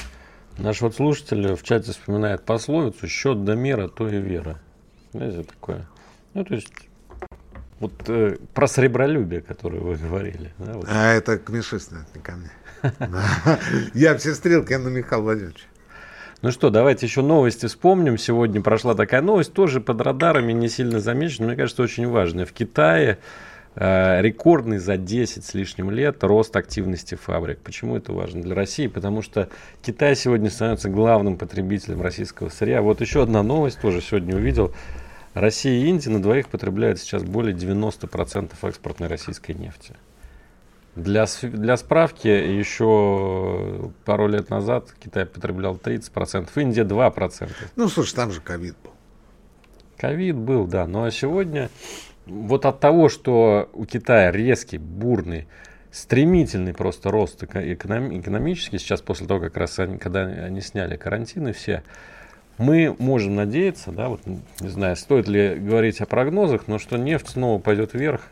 Наш 0.58 0.82
вот 0.82 0.96
слушатель 0.96 1.54
в 1.54 1.62
чате 1.62 1.92
вспоминает 1.92 2.44
пословицу 2.44 3.08
«счет 3.08 3.42
до 3.44 3.56
мера, 3.56 3.88
то 3.88 4.06
и 4.06 4.20
вера». 4.20 4.60
Знаете, 5.12 5.44
такое. 5.44 5.88
Ну, 6.34 6.44
то 6.44 6.54
есть, 6.54 6.74
вот 7.80 7.94
э, 8.08 8.36
про 8.52 8.68
сребролюбие, 8.68 9.40
которое 9.40 9.80
вы 9.80 9.96
говорили. 9.96 10.52
Да, 10.58 10.74
вот. 10.74 10.84
А 10.88 11.10
это 11.10 11.38
к 11.38 11.48
Мишистину, 11.48 12.00
это 12.02 12.18
не 12.18 12.22
ко 12.22 12.32
мне. 12.32 12.50
Я 13.94 14.14
все 14.18 14.34
стрелки 14.34 14.74
на 14.74 14.88
Михаила 14.88 15.22
Владимировича. 15.22 15.64
Ну 16.44 16.50
что, 16.50 16.68
давайте 16.68 17.06
еще 17.06 17.22
новости 17.22 17.64
вспомним. 17.64 18.18
Сегодня 18.18 18.60
прошла 18.60 18.94
такая 18.94 19.22
новость, 19.22 19.54
тоже 19.54 19.80
под 19.80 20.02
радарами, 20.02 20.52
не 20.52 20.68
сильно 20.68 21.00
замечена, 21.00 21.46
мне 21.46 21.56
кажется, 21.56 21.82
очень 21.82 22.06
важная. 22.06 22.44
В 22.44 22.52
Китае 22.52 23.16
э, 23.76 24.20
рекордный 24.20 24.76
за 24.76 24.98
10 24.98 25.42
с 25.42 25.54
лишним 25.54 25.90
лет 25.90 26.22
рост 26.22 26.54
активности 26.54 27.14
фабрик. 27.14 27.60
Почему 27.60 27.96
это 27.96 28.12
важно 28.12 28.42
для 28.42 28.54
России? 28.54 28.88
Потому 28.88 29.22
что 29.22 29.48
Китай 29.80 30.14
сегодня 30.16 30.50
становится 30.50 30.90
главным 30.90 31.38
потребителем 31.38 32.02
российского 32.02 32.50
сырья. 32.50 32.82
Вот 32.82 33.00
еще 33.00 33.22
одна 33.22 33.42
новость, 33.42 33.80
тоже 33.80 34.02
сегодня 34.02 34.36
увидел. 34.36 34.74
Россия 35.32 35.82
и 35.82 35.88
Индия 35.88 36.10
на 36.10 36.20
двоих 36.20 36.50
потребляют 36.50 37.00
сейчас 37.00 37.22
более 37.22 37.56
90% 37.56 38.52
экспортной 38.68 39.08
российской 39.08 39.52
нефти. 39.52 39.94
Для, 40.96 41.26
для 41.42 41.76
справки, 41.76 42.28
еще 42.28 43.90
пару 44.04 44.28
лет 44.28 44.50
назад 44.50 44.94
Китай 45.02 45.26
потреблял 45.26 45.74
30%, 45.74 46.48
Индия 46.56 46.84
2%. 46.84 47.50
Ну, 47.74 47.88
слушай, 47.88 48.14
там 48.14 48.30
же 48.30 48.40
ковид 48.40 48.76
был. 48.82 48.92
Ковид 49.96 50.36
был, 50.36 50.66
да. 50.66 50.86
Ну 50.86 51.04
а 51.04 51.10
сегодня 51.10 51.70
вот 52.26 52.64
от 52.64 52.80
того, 52.80 53.08
что 53.08 53.68
у 53.72 53.84
Китая 53.86 54.30
резкий, 54.30 54.78
бурный, 54.78 55.46
стремительный 55.90 56.74
просто 56.74 57.10
рост 57.10 57.42
экономи- 57.42 58.20
экономический, 58.20 58.78
сейчас 58.78 59.00
после 59.00 59.26
того, 59.26 59.40
как 59.40 59.56
раз 59.56 59.78
они, 59.78 59.98
когда 59.98 60.22
они 60.22 60.60
сняли 60.60 60.96
карантины 60.96 61.52
все, 61.52 61.82
мы 62.58 62.94
можем 62.98 63.34
надеяться, 63.34 63.90
да, 63.90 64.08
вот 64.08 64.20
не 64.26 64.68
знаю, 64.68 64.96
стоит 64.96 65.28
ли 65.28 65.54
говорить 65.56 66.00
о 66.00 66.06
прогнозах, 66.06 66.68
но 66.68 66.78
что 66.78 66.96
нефть 66.96 67.30
снова 67.30 67.60
пойдет 67.60 67.94
вверх, 67.94 68.22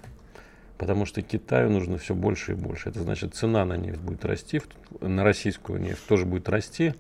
Потому 0.83 1.07
что 1.07 1.23
Китаю 1.23 1.71
нужно 1.71 1.97
все 1.97 2.13
больше 2.13 2.53
и 2.53 2.55
больше. 2.57 2.89
Это 2.89 3.03
значит, 3.03 3.37
цена 3.37 3.65
на 3.65 3.77
нефть 3.77 4.01
будет 4.01 4.25
расти, 4.25 4.61
на 5.01 5.23
российскую 5.23 5.81
нефть 5.81 6.05
тоже 6.09 6.27
будет 6.27 6.49
расти, 6.49 6.97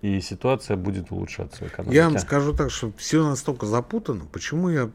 и 0.00 0.18
ситуация 0.22 0.78
будет 0.78 1.12
улучшаться. 1.12 1.66
Экономики. 1.66 1.94
Я 1.94 2.08
вам 2.08 2.18
скажу 2.18 2.54
так, 2.54 2.70
что 2.70 2.90
все 2.96 3.22
настолько 3.22 3.66
запутано. 3.66 4.24
Почему 4.32 4.70
я 4.70 4.90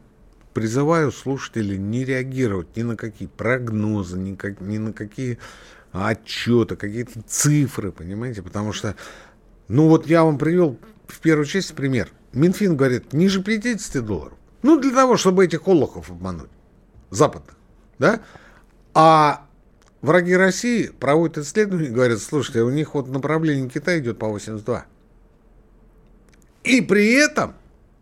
призываю 0.52 1.12
слушателей 1.12 1.78
не 1.78 2.04
реагировать 2.04 2.76
ни 2.76 2.82
на 2.82 2.96
какие 2.96 3.28
прогнозы, 3.28 4.18
ни, 4.18 4.34
как, 4.34 4.60
ни 4.60 4.78
на 4.78 4.92
какие 4.92 5.38
отчеты, 5.92 6.74
какие-то 6.74 7.22
цифры, 7.22 7.92
понимаете? 7.92 8.42
Потому 8.42 8.72
что, 8.72 8.96
ну 9.68 9.86
вот 9.86 10.08
я 10.08 10.24
вам 10.24 10.38
привел 10.38 10.76
в 11.06 11.20
первую 11.20 11.46
часть 11.46 11.72
пример. 11.76 12.10
Минфин 12.32 12.76
говорит, 12.76 13.12
ниже 13.12 13.44
50 13.44 14.04
долларов. 14.04 14.36
Ну, 14.62 14.76
для 14.80 14.90
того, 14.90 15.16
чтобы 15.16 15.44
этих 15.44 15.68
олухов 15.68 16.10
обмануть, 16.10 16.50
западных 17.10 17.55
да? 17.98 18.20
А 18.94 19.46
враги 20.02 20.34
России 20.34 20.88
проводят 20.88 21.38
исследования 21.38 21.88
и 21.88 21.92
говорят, 21.92 22.20
слушайте, 22.20 22.62
у 22.62 22.70
них 22.70 22.94
вот 22.94 23.08
направление 23.08 23.68
Китая 23.68 23.98
идет 23.98 24.18
по 24.18 24.28
82. 24.28 24.86
И 26.64 26.80
при 26.80 27.12
этом 27.12 27.54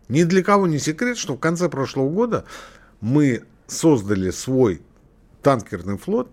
ни 0.07 0.23
для 0.23 0.43
кого 0.43 0.67
не 0.67 0.79
секрет, 0.79 1.17
что 1.17 1.35
в 1.35 1.39
конце 1.39 1.69
прошлого 1.69 2.09
года 2.09 2.45
мы 3.01 3.43
создали 3.67 4.29
свой 4.31 4.81
танкерный 5.41 5.97
флот 5.97 6.31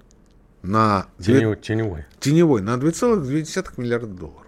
на... 0.63 1.07
Теневой. 1.19 1.57
Теневой, 1.57 2.07
теневой 2.21 2.63
на 2.63 2.75
2,2 2.75 3.73
миллиарда 3.77 4.07
долларов. 4.07 4.47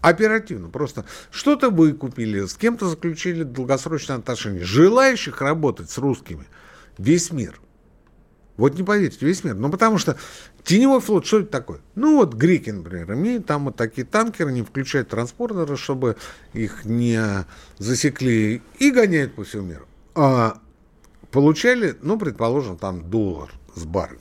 Оперативно. 0.00 0.68
Просто 0.68 1.04
что-то 1.30 1.68
выкупили, 1.68 2.46
с 2.46 2.54
кем-то 2.54 2.88
заключили 2.88 3.42
долгосрочные 3.42 4.16
отношения. 4.16 4.64
Желающих 4.64 5.42
работать 5.42 5.90
с 5.90 5.98
русскими 5.98 6.46
весь 6.96 7.30
мир– 7.32 7.60
вот 8.60 8.76
не 8.76 8.82
поверите, 8.82 9.24
весь 9.24 9.42
мир. 9.42 9.54
Ну, 9.54 9.70
потому 9.70 9.98
что 9.98 10.16
теневой 10.64 11.00
флот, 11.00 11.26
что 11.26 11.40
это 11.40 11.48
такое? 11.48 11.80
Ну, 11.94 12.16
вот 12.16 12.34
греки, 12.34 12.70
например, 12.70 13.12
имеют 13.14 13.46
там 13.46 13.64
вот 13.64 13.76
такие 13.76 14.06
танкеры, 14.06 14.52
не 14.52 14.62
включают 14.62 15.08
транспортеры, 15.08 15.76
чтобы 15.76 16.16
их 16.52 16.84
не 16.84 17.46
засекли, 17.78 18.62
и 18.78 18.90
гоняют 18.90 19.34
по 19.34 19.44
всему 19.44 19.66
миру. 19.66 19.86
А 20.14 20.60
получали, 21.30 21.96
ну, 22.02 22.18
предположим, 22.18 22.76
там 22.76 23.10
доллар 23.10 23.50
с 23.74 23.84
барреля. 23.84 24.20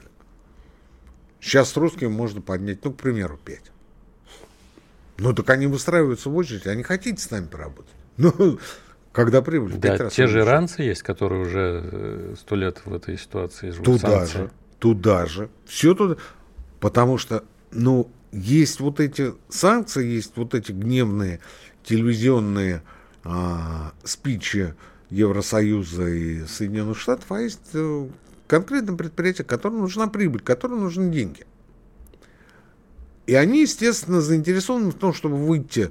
Сейчас 1.41 1.71
с 1.71 1.77
русскими 1.77 2.07
можно 2.07 2.41
поднять, 2.41 2.83
ну, 2.83 2.93
к 2.93 2.97
примеру, 2.97 3.37
5. 3.43 3.59
Ну, 5.17 5.33
так 5.33 5.49
они 5.49 5.67
выстраиваются 5.67 6.29
в 6.29 6.35
очередь, 6.37 6.65
они 6.65 6.83
хотите 6.83 7.21
с 7.21 7.29
нами 7.29 7.47
поработать. 7.47 7.93
Ну, 8.15 8.59
когда 9.19 9.41
прибыль 9.41 9.73
да, 9.75 10.09
те 10.09 10.27
же 10.27 10.39
иранцы 10.39 10.81
есть, 10.81 11.03
которые 11.03 11.41
уже 11.41 11.81
э, 11.83 12.35
сто 12.39 12.55
лет 12.55 12.81
в 12.85 12.93
этой 12.93 13.17
ситуации 13.17 13.71
живут. 13.71 13.83
Туда 13.83 14.25
санкции. 14.25 14.37
же, 14.37 14.51
туда 14.79 15.25
же, 15.25 15.49
все 15.65 15.93
туда. 15.93 16.15
Потому 16.79 17.17
что, 17.17 17.43
ну, 17.73 18.09
есть 18.31 18.79
вот 18.79 19.01
эти 19.01 19.33
санкции, 19.49 20.07
есть 20.07 20.37
вот 20.37 20.53
эти 20.53 20.71
гневные 20.71 21.41
телевизионные 21.83 22.81
а, 23.25 23.91
спичи 24.05 24.73
Евросоюза 25.09 26.07
и 26.07 26.45
Соединенных 26.45 26.97
Штатов, 26.97 27.29
а 27.33 27.41
есть 27.41 27.71
э, 27.73 28.07
конкретное 28.47 28.95
предприятие, 28.95 29.43
которому 29.43 29.79
нужна 29.79 30.07
прибыль, 30.07 30.39
которому 30.39 30.83
нужны 30.83 31.11
деньги. 31.11 31.45
И 33.27 33.35
они, 33.35 33.63
естественно, 33.63 34.21
заинтересованы 34.21 34.91
в 34.91 34.95
том, 34.95 35.13
чтобы 35.13 35.35
выйти 35.35 35.89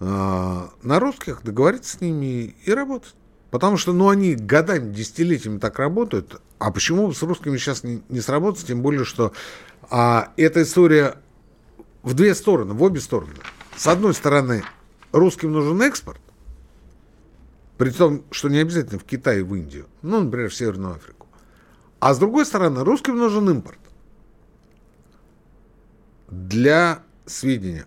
на 0.00 1.00
русских, 1.00 1.42
договориться 1.42 1.96
с 1.96 2.00
ними 2.00 2.54
и 2.64 2.72
работать. 2.72 3.14
Потому 3.50 3.76
что, 3.76 3.92
ну, 3.92 4.08
они 4.08 4.34
годами, 4.34 4.92
десятилетиями 4.92 5.58
так 5.58 5.78
работают. 5.78 6.40
А 6.58 6.70
почему 6.70 7.12
с 7.12 7.22
русскими 7.22 7.56
сейчас 7.56 7.82
не, 7.82 8.02
не 8.08 8.20
сработать? 8.20 8.66
Тем 8.66 8.82
более, 8.82 9.04
что 9.04 9.32
а, 9.90 10.32
эта 10.36 10.62
история 10.62 11.16
в 12.02 12.14
две 12.14 12.34
стороны, 12.34 12.74
в 12.74 12.82
обе 12.82 13.00
стороны. 13.00 13.34
С 13.76 13.86
одной 13.86 14.14
стороны, 14.14 14.64
русским 15.12 15.52
нужен 15.52 15.80
экспорт, 15.82 16.20
при 17.76 17.90
том, 17.90 18.24
что 18.30 18.48
не 18.48 18.58
обязательно 18.58 18.98
в 18.98 19.04
Китай 19.04 19.40
и 19.40 19.42
в 19.42 19.54
Индию, 19.54 19.86
ну, 20.02 20.20
например, 20.20 20.50
в 20.50 20.54
Северную 20.54 20.94
Африку. 20.94 21.26
А 22.00 22.14
с 22.14 22.18
другой 22.18 22.46
стороны, 22.46 22.84
русским 22.84 23.16
нужен 23.16 23.48
импорт. 23.50 23.78
Для 26.28 27.02
сведения, 27.26 27.86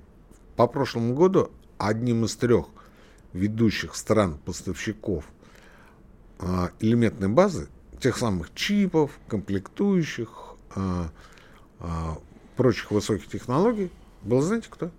по 0.55 0.67
прошлому 0.67 1.13
году 1.13 1.51
одним 1.87 2.25
из 2.25 2.35
трех 2.35 2.67
ведущих 3.33 3.95
стран-поставщиков 3.95 5.25
а, 6.39 6.71
элементной 6.79 7.29
базы, 7.29 7.69
тех 7.99 8.17
самых 8.17 8.53
чипов, 8.53 9.11
комплектующих, 9.27 10.55
а, 10.75 11.09
а, 11.79 12.17
прочих 12.55 12.91
высоких 12.91 13.27
технологий, 13.27 13.91
был 14.23 14.41
знаете 14.41 14.67
кто? 14.69 14.91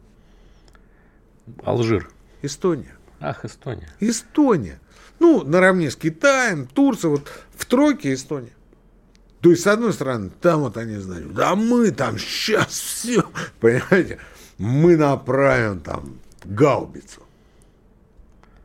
Алжир. 1.65 2.09
Эстония. 2.43 2.97
Ах, 3.21 3.45
Эстония. 3.45 3.89
Эстония. 4.01 4.81
Ну, 5.19 5.45
наравне 5.45 5.91
с 5.91 5.97
Китаем, 5.97 6.67
Турцией, 6.67 7.11
вот 7.13 7.31
в 7.55 7.67
тройке 7.67 8.15
Эстония. 8.15 8.53
То 9.41 9.51
есть, 9.51 9.63
с 9.63 9.67
одной 9.67 9.93
стороны, 9.93 10.31
там 10.41 10.61
вот 10.61 10.77
они 10.77 10.97
знают, 10.97 11.35
да 11.35 11.55
мы 11.55 11.91
там 11.91 12.19
сейчас 12.19 12.69
все, 12.69 13.25
понимаете, 13.61 14.19
мы 14.59 14.97
направим 14.97 15.81
там 15.81 16.19
гаубицу. 16.45 17.23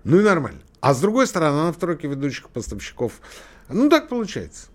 Ну 0.03 0.19
и 0.19 0.23
нормально. 0.23 0.61
А 0.79 0.93
с 0.93 1.01
другой 1.01 1.27
стороны, 1.27 1.59
она 1.59 1.71
в 1.71 1.77
тройке 1.77 2.07
ведущих 2.07 2.49
поставщиков. 2.49 3.19
Ну, 3.69 3.89
так 3.89 4.07
получается. 4.07 4.67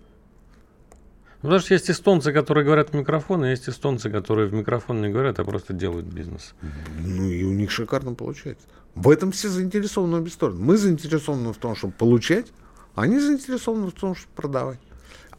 Ну, 1.41 1.49
потому 1.49 1.59
что 1.59 1.73
есть 1.73 1.89
эстонцы, 1.89 2.31
которые 2.31 2.63
говорят 2.63 2.91
в 2.91 2.93
микрофон, 2.93 3.43
и 3.43 3.49
есть 3.49 3.67
эстонцы, 3.67 4.09
которые 4.09 4.47
в 4.47 4.53
микрофон 4.53 5.01
не 5.01 5.09
говорят, 5.09 5.39
а 5.39 5.43
просто 5.43 5.73
делают 5.73 6.05
бизнес. 6.05 6.55
Ну 6.99 7.27
и 7.27 7.43
у 7.43 7.51
них 7.51 7.69
шикарно 7.69 8.13
получается. 8.13 8.65
В 8.95 9.09
этом 9.09 9.31
все 9.31 9.49
заинтересованы 9.49 10.17
обе 10.17 10.29
стороны. 10.29 10.59
Мы 10.59 10.77
заинтересованы 10.77 11.51
в 11.51 11.57
том, 11.57 11.75
чтобы 11.75 11.93
получать, 11.93 12.47
а 12.95 13.01
они 13.01 13.19
заинтересованы 13.19 13.87
в 13.87 13.91
том, 13.91 14.15
чтобы 14.15 14.33
продавать. 14.35 14.79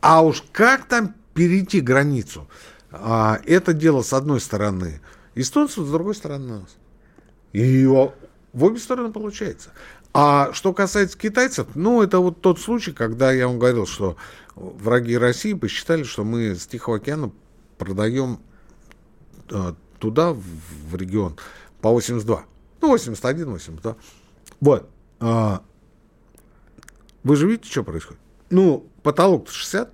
А 0.01 0.23
уж 0.23 0.45
как 0.53 0.87
там 0.89 1.15
перейти 1.33 1.81
границу? 1.81 2.49
А, 2.91 3.41
это 3.47 3.73
дело 3.73 4.03
с 4.03 4.13
одной 4.13 4.41
стороны 4.41 5.01
эстонцев, 5.35 5.87
с 5.87 5.91
другой 5.91 6.15
стороны 6.15 6.61
нас. 6.61 6.77
И 7.55 7.87
в 7.87 8.65
обе 8.65 8.79
стороны 8.79 9.13
получается. 9.13 9.71
А 10.13 10.53
что 10.53 10.75
касается 10.75 11.17
китайцев, 11.17 11.69
ну, 11.75 12.03
это 12.03 12.19
вот 12.19 12.41
тот 12.41 12.61
случай, 12.61 12.93
когда 12.93 13.33
я 13.33 13.49
вам 13.49 13.59
говорил, 13.59 13.87
что 13.87 14.17
враги 14.55 15.17
России 15.17 15.55
посчитали, 15.55 16.03
что 16.03 16.25
мы 16.25 16.55
с 16.57 16.67
Тихого 16.67 16.97
океана 16.97 17.33
продаем 17.79 18.41
э, 19.51 19.75
туда, 19.99 20.33
в, 20.33 20.43
в 20.43 20.97
регион, 20.97 21.37
по 21.81 21.91
82. 21.91 22.45
Ну, 22.81 22.89
81, 22.89 23.47
82. 23.47 23.97
Вот. 24.61 24.91
А, 25.21 25.63
вы 27.23 27.37
же 27.37 27.49
видите, 27.49 27.71
что 27.71 27.85
происходит? 27.85 28.21
Ну, 28.51 28.87
потолок 29.03 29.49
60. 29.49 29.93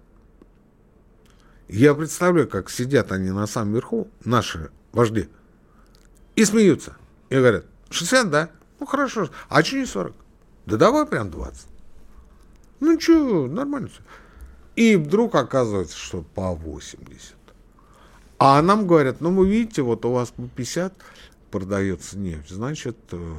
Я 1.68 1.94
представляю, 1.94 2.48
как 2.48 2.70
сидят 2.70 3.12
они 3.12 3.30
на 3.30 3.46
самом 3.46 3.74
верху, 3.74 4.08
наши 4.24 4.70
вожди, 4.92 5.28
и 6.36 6.44
смеются. 6.44 6.96
И 7.30 7.36
говорят, 7.36 7.64
60, 7.90 8.30
да? 8.30 8.50
Ну, 8.78 8.86
хорошо. 8.86 9.30
А 9.48 9.62
что 9.62 9.76
не 9.76 9.86
40? 9.86 10.14
Да 10.66 10.76
давай 10.76 11.06
прям 11.06 11.30
20. 11.30 11.66
Ну, 12.80 13.00
что, 13.00 13.46
нормально 13.46 13.88
все. 13.88 14.02
И 14.76 14.96
вдруг 14.96 15.34
оказывается, 15.34 15.96
что 15.96 16.22
по 16.22 16.54
80. 16.54 17.34
А 18.38 18.60
нам 18.62 18.86
говорят, 18.86 19.20
ну, 19.20 19.34
вы 19.34 19.48
видите, 19.48 19.82
вот 19.82 20.04
у 20.04 20.12
вас 20.12 20.30
по 20.30 20.42
50 20.42 20.94
продается 21.50 22.18
нефть, 22.18 22.50
значит, 22.50 22.96
э, 23.12 23.34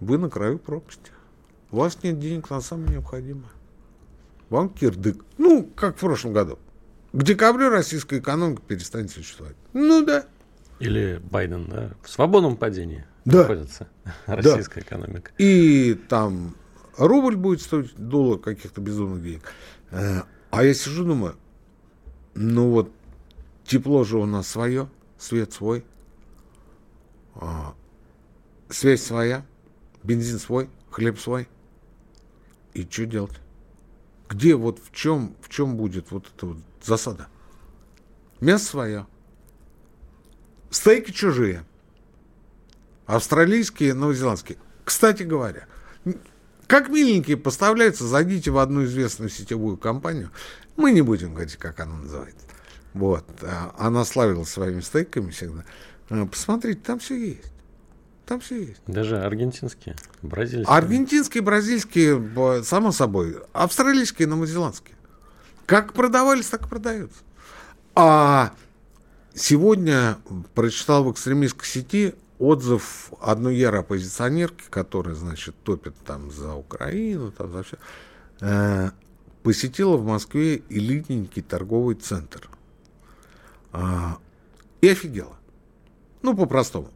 вы 0.00 0.18
на 0.18 0.28
краю 0.28 0.58
пропасти. 0.58 1.12
У 1.70 1.76
вас 1.76 1.98
нет 2.02 2.18
денег 2.18 2.50
на 2.50 2.60
самое 2.60 2.94
необходимое. 2.94 3.50
Вам 4.50 4.68
кирдык. 4.68 5.24
Ну, 5.38 5.64
как 5.76 5.96
в 5.96 6.00
прошлом 6.00 6.32
году. 6.32 6.58
К 7.12 7.22
декабрю 7.22 7.70
российская 7.70 8.18
экономика 8.18 8.62
перестанет 8.66 9.10
существовать. 9.10 9.56
Ну 9.72 10.04
да. 10.04 10.26
Или 10.80 11.20
Байден, 11.30 11.66
да, 11.66 11.92
в 12.02 12.10
свободном 12.10 12.56
падении 12.56 13.06
да. 13.24 13.42
находится 13.42 13.88
российская 14.26 14.80
да. 14.80 14.86
экономика. 14.86 15.32
И 15.38 15.94
там 16.08 16.54
рубль 16.96 17.36
будет 17.36 17.60
стоить 17.60 17.94
доллар 17.96 18.38
каких-то 18.38 18.80
безумных 18.80 19.22
денег. 19.22 19.52
Э, 19.90 20.22
а 20.50 20.64
я 20.64 20.74
сижу, 20.74 21.04
думаю, 21.04 21.36
ну 22.34 22.70
вот 22.70 22.92
тепло 23.64 24.04
же 24.04 24.18
у 24.18 24.26
нас 24.26 24.48
свое, 24.48 24.88
свет 25.18 25.52
свой, 25.52 25.84
а, 27.34 27.74
связь 28.68 29.02
своя, 29.02 29.44
бензин 30.02 30.38
свой, 30.38 30.68
хлеб 30.90 31.18
свой. 31.18 31.48
И 32.74 32.82
что 32.88 33.06
делать? 33.06 33.40
Где 34.28 34.54
вот 34.56 34.78
в 34.78 34.92
чем, 34.92 35.36
в 35.40 35.48
чем 35.48 35.76
будет 35.76 36.10
вот 36.10 36.26
эта 36.34 36.46
вот 36.46 36.58
засада? 36.82 37.28
Мясо 38.40 38.64
свое. 38.64 39.06
Стейки 40.70 41.12
чужие. 41.12 41.64
Австралийские, 43.06 43.94
новозеландские. 43.94 44.58
Кстати 44.84 45.22
говоря, 45.22 45.66
как 46.66 46.88
миленькие 46.88 47.36
поставляются, 47.36 48.06
зайдите 48.06 48.50
в 48.50 48.58
одну 48.58 48.84
известную 48.84 49.28
сетевую 49.28 49.76
компанию. 49.76 50.30
Мы 50.76 50.92
не 50.92 51.02
будем 51.02 51.34
говорить, 51.34 51.56
как 51.56 51.80
она 51.80 51.96
называется. 51.96 52.46
Вот. 52.94 53.24
А, 53.42 53.74
она 53.78 54.04
славилась 54.04 54.48
своими 54.48 54.80
стейками 54.80 55.30
всегда. 55.30 55.64
А, 56.08 56.26
посмотрите, 56.26 56.80
там 56.84 56.98
все 56.98 57.16
есть. 57.16 57.52
Там 58.26 58.40
все 58.40 58.62
есть. 58.62 58.80
Даже 58.86 59.18
аргентинские, 59.18 59.96
бразильские. 60.22 60.74
Аргентинские, 60.74 61.42
бразильские, 61.42 62.62
само 62.64 62.92
собой. 62.92 63.36
Австралийские, 63.52 64.28
новозеландские. 64.28 64.96
Как 65.66 65.92
продавались, 65.92 66.46
так 66.46 66.66
и 66.66 66.68
продаются. 66.68 67.18
А 67.94 68.54
сегодня 69.34 70.16
прочитал 70.54 71.04
в 71.04 71.12
экстремистской 71.12 71.66
сети 71.66 72.14
отзыв 72.42 73.12
одной 73.20 73.56
ярой 73.56 73.80
оппозиционерки, 73.80 74.64
которая, 74.68 75.14
значит, 75.14 75.54
топит 75.62 75.94
там 76.04 76.32
за 76.32 76.54
Украину, 76.54 77.30
там 77.30 77.52
за 77.52 77.62
все, 77.62 77.78
э, 78.40 78.90
посетила 79.44 79.96
в 79.96 80.04
Москве 80.04 80.62
элитненький 80.68 81.42
торговый 81.42 81.94
центр. 81.94 82.48
Э, 83.72 84.16
и 84.80 84.88
офигела. 84.88 85.36
Ну, 86.22 86.36
по-простому. 86.36 86.90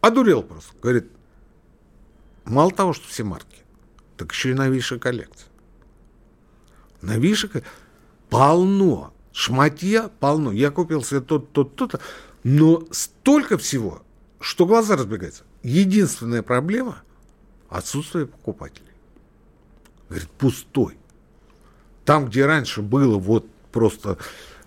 Одурел 0.00 0.44
просто. 0.44 0.72
Говорит, 0.80 1.10
мало 2.44 2.70
того, 2.70 2.92
что 2.92 3.08
все 3.08 3.24
марки, 3.24 3.62
так 4.16 4.30
еще 4.30 4.50
и 4.50 4.54
новейшая 4.54 5.00
коллекция. 5.00 5.48
Новейшая 7.02 7.64
полно. 8.30 9.12
Шматья 9.32 10.08
полно. 10.20 10.52
Я 10.52 10.70
купил 10.70 11.02
себе 11.02 11.20
тот, 11.20 11.50
тот, 11.50 11.74
тот. 11.74 12.00
Но 12.44 12.84
столько 12.92 13.58
всего, 13.58 14.03
что 14.44 14.66
глаза 14.66 14.94
разбегаются. 14.94 15.42
Единственная 15.62 16.42
проблема– 16.42 16.98
отсутствие 17.70 18.26
покупателей. 18.26 18.92
Говорит, 20.10 20.28
пустой. 20.32 20.98
Там, 22.04 22.26
где 22.26 22.44
раньше 22.44 22.82
было 22.82 23.18
вот 23.18 23.46
просто 23.72 24.18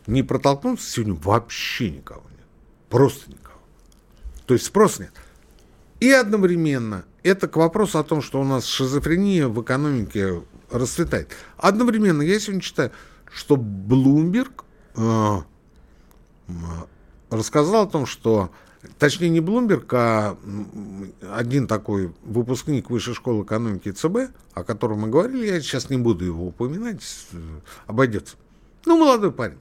не 0.08 0.24
протолкнуться, 0.24 0.90
сегодня 0.90 1.14
вообще 1.14 1.92
никого 1.92 2.24
нет. 2.32 2.48
Просто 2.90 3.30
никого. 3.30 3.60
То 4.48 4.56
есть 4.56 4.66
спроса 4.66 5.04
нет. 5.04 5.14
И 6.00 6.10
одновременно 6.10 7.06
это 7.22 7.48
к 7.48 7.56
вопросу 7.56 8.00
о 8.00 8.04
том, 8.04 8.24
что 8.24 8.42
у 8.42 8.44
нас 8.44 8.66
шизофрения 8.66 9.48
в 9.48 9.62
экономике 9.62 10.42
расцветает. 10.72 11.30
Одновременно 11.56 12.24
я 12.24 12.40
сегодня 12.40 12.62
читаю, 12.62 12.92
что 13.32 13.58
Блумберг 13.58 14.66
э, 14.96 15.38
рассказал 17.30 17.84
о 17.84 17.90
том, 17.90 18.08
что 18.08 18.52
точнее 18.98 19.30
не 19.30 19.40
Блумберг, 19.40 19.92
а 19.94 20.38
один 21.34 21.68
такой 21.68 22.14
выпускник 22.24 22.90
Высшей 22.90 23.14
школы 23.14 23.44
экономики 23.44 23.92
ЦБ, 23.92 24.32
о 24.54 24.64
котором 24.64 25.02
мы 25.02 25.10
говорили, 25.10 25.48
я 25.48 25.62
сейчас 25.62 25.90
не 25.90 25.98
буду 25.98 26.26
его 26.26 26.48
упоминать, 26.48 27.02
э, 27.32 27.60
обойдется. 27.86 28.36
Ну, 28.86 28.98
молодой 28.98 29.32
парень. 29.32 29.58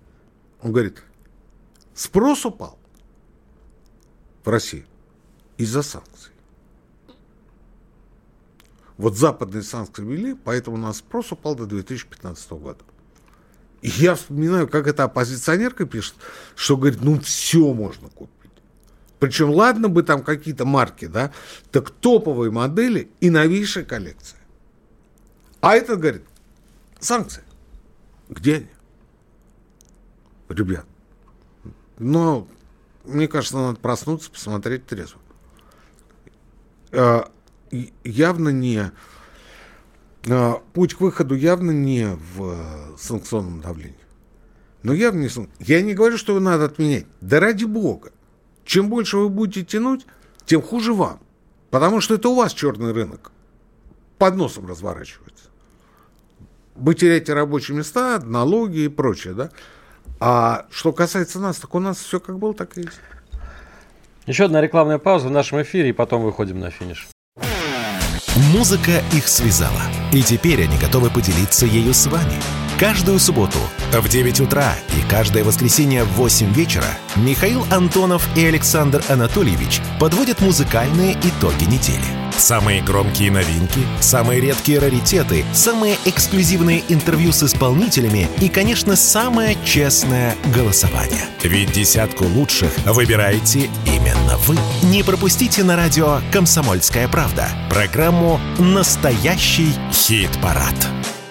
Он 0.63 0.73
говорит, 0.73 1.03
спрос 1.95 2.45
упал 2.47 2.79
в 4.45 4.49
России 4.49 4.87
из-за 5.57 5.83
санкций. 5.83 6.33
Вот 8.97 9.17
западные 9.17 9.63
санкции 9.63 10.03
ввели, 10.03 10.35
поэтому 10.35 10.77
у 10.77 10.81
нас 10.81 10.99
спрос 10.99 11.31
упал 11.33 11.55
до 11.55 11.67
2015 11.67 12.51
года. 12.53 12.79
И 13.83 13.89
я 13.89 14.15
вспоминаю, 14.15 14.69
как 14.69 14.87
эта 14.87 15.05
оппозиционерка 15.05 15.85
пишет, 15.85 16.15
что 16.55 16.77
говорит, 16.77 17.03
ну 17.03 17.21
все 17.21 17.75
можно 17.75 18.09
купить. 18.09 18.36
Причем, 19.19 19.51
ладно 19.51 19.89
бы 19.89 20.03
там 20.03 20.23
какие-то 20.23 20.65
марки, 20.65 21.07
да, 21.07 21.33
так 21.71 21.91
топовые 21.91 22.51
модели 22.51 23.11
и 23.21 23.31
новейшая 23.31 23.85
коллекция. 23.85 24.39
А 25.61 25.75
это, 25.75 25.97
говорит, 25.97 26.23
санкции. 27.01 27.43
Где 28.29 28.57
они? 28.57 28.69
Ребят, 30.49 30.87
но 31.99 32.47
мне 33.05 33.29
кажется, 33.29 33.57
надо 33.57 33.79
проснуться, 33.79 34.31
посмотреть 34.31 34.87
трезво. 34.87 35.21
А, 36.93 37.31
явно 38.05 38.51
не... 38.51 38.93
А, 40.29 40.63
путь 40.73 40.95
к 40.95 41.01
выходу 41.01 41.35
явно 41.35 41.71
не 41.71 42.17
в 42.35 42.97
санкционном 42.99 43.61
давлении. 43.61 43.97
Но 44.83 44.93
явно 44.93 45.21
не... 45.21 45.49
Я 45.61 45.83
не 45.83 45.95
говорю, 45.95 46.19
что 46.19 46.33
его 46.33 46.41
надо 46.41 46.67
отменять. 46.67 47.07
Да 47.21 47.41
ради 47.41 47.65
бога. 47.65 48.13
Чем 48.67 48.89
больше 48.89 49.17
вы 49.17 49.29
будете 49.29 49.65
тянуть, 49.65 50.05
тем 50.45 50.61
хуже 50.61 50.93
вам. 50.93 51.21
Потому 51.71 52.01
что 52.01 52.15
это 52.15 52.29
у 52.29 52.35
вас 52.35 52.53
черный 52.53 52.93
рынок. 52.93 53.33
Под 54.19 54.35
носом 54.35 54.67
разворачивается. 54.67 55.45
Вы 56.75 56.95
теряете 56.95 57.33
рабочие 57.33 57.77
места, 57.77 58.21
налоги 58.23 58.81
и 58.81 58.89
прочее, 58.89 59.35
да? 59.35 59.51
А 60.19 60.67
что 60.71 60.93
касается 60.93 61.39
нас, 61.39 61.59
так 61.59 61.75
у 61.75 61.79
нас 61.79 61.99
все 61.99 62.21
как 62.21 62.39
было, 62.39 62.55
так 62.55 62.77
и 62.77 62.83
есть. 62.83 63.01
Еще 64.27 64.45
одна 64.47 64.61
рекламная 64.61 64.99
пауза 64.99 65.29
в 65.29 65.31
нашем 65.31 65.63
эфире, 65.63 65.91
и 65.91 65.93
потом 65.93 66.23
выходим 66.23 66.59
на 66.59 66.71
финиш. 66.71 67.09
Музыка 68.53 69.03
их 69.13 69.29
связала. 69.29 69.83
И 70.13 70.23
теперь 70.23 70.65
они 70.65 70.77
готовы 70.79 71.11
поделиться 71.11 71.67
ею 71.67 71.95
с 71.95 72.07
вами. 72.07 72.66
Каждую 72.79 73.19
субботу 73.19 73.59
в 73.91 74.07
9 74.07 74.41
утра 74.41 74.75
и 74.95 75.11
каждое 75.11 75.45
воскресенье 75.45 76.05
в 76.05 76.13
8 76.13 76.53
вечера 76.53 76.99
Михаил 77.17 77.65
Антонов 77.71 78.29
и 78.37 78.45
Александр 78.45 79.03
Анатольевич 79.09 79.81
подводят 79.99 80.43
музыкальные 80.43 81.15
итоги 81.15 81.65
недели. 81.65 82.05
Самые 82.37 82.83
громкие 82.83 83.31
новинки, 83.31 83.81
самые 84.01 84.43
редкие 84.43 84.79
раритеты, 84.79 85.43
самые 85.55 85.97
эксклюзивные 86.05 86.83
интервью 86.91 87.33
с 87.33 87.45
исполнителями 87.45 88.29
и, 88.43 88.51
конечно, 88.51 88.95
самое 88.95 89.57
честное 89.65 90.35
голосование. 90.55 91.25
Ведь 91.43 91.73
десятку 91.73 92.25
лучших 92.25 92.77
выбираете 92.85 93.71
именно 93.87 94.37
вы. 94.47 94.59
Не 94.83 95.03
пропустите 95.03 95.65
на 95.65 95.77
радио 95.77 96.21
«Комсомольская 96.31 97.09
правда» 97.09 97.49
программу 97.71 98.39
«Настоящий 98.59 99.73
хит-парад». 99.93 100.75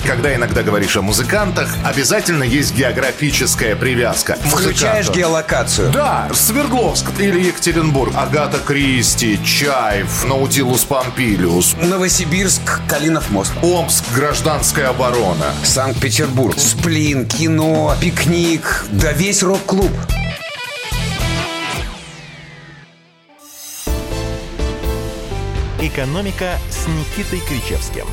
Когда 0.06 0.36
иногда 0.36 0.62
говоришь 0.62 0.96
о 0.98 1.02
музыкантах, 1.02 1.68
обязательно 1.84 2.44
есть 2.44 2.76
географическая 2.76 3.76
привязка. 3.76 4.36
Включаешь 4.36 5.08
Музыкантов. 5.08 5.16
геолокацию. 5.16 5.92
Да, 5.92 6.30
Свердловск 6.32 7.08
или 7.18 7.42
Екатеринбург, 7.48 8.14
Агата 8.16 8.60
Кристи, 8.60 9.40
Чаев, 9.44 10.24
Наутилус 10.26 10.84
Помпилиус, 10.86 11.76
Новосибирск, 11.82 12.82
Калинов 12.88 13.32
мост. 13.32 13.52
Омск, 13.64 14.04
гражданская 14.14 14.90
оборона. 14.90 15.46
Санкт-Петербург. 15.64 16.56
Сплин, 16.60 17.26
кино, 17.28 17.96
пикник. 18.00 18.86
Да 18.92 19.12
весь 19.12 19.42
рок-клуб. 19.42 19.92
«Экономика» 25.82 26.58
с 26.70 26.88
Никитой 26.88 27.40
Кричевским. 27.48 28.06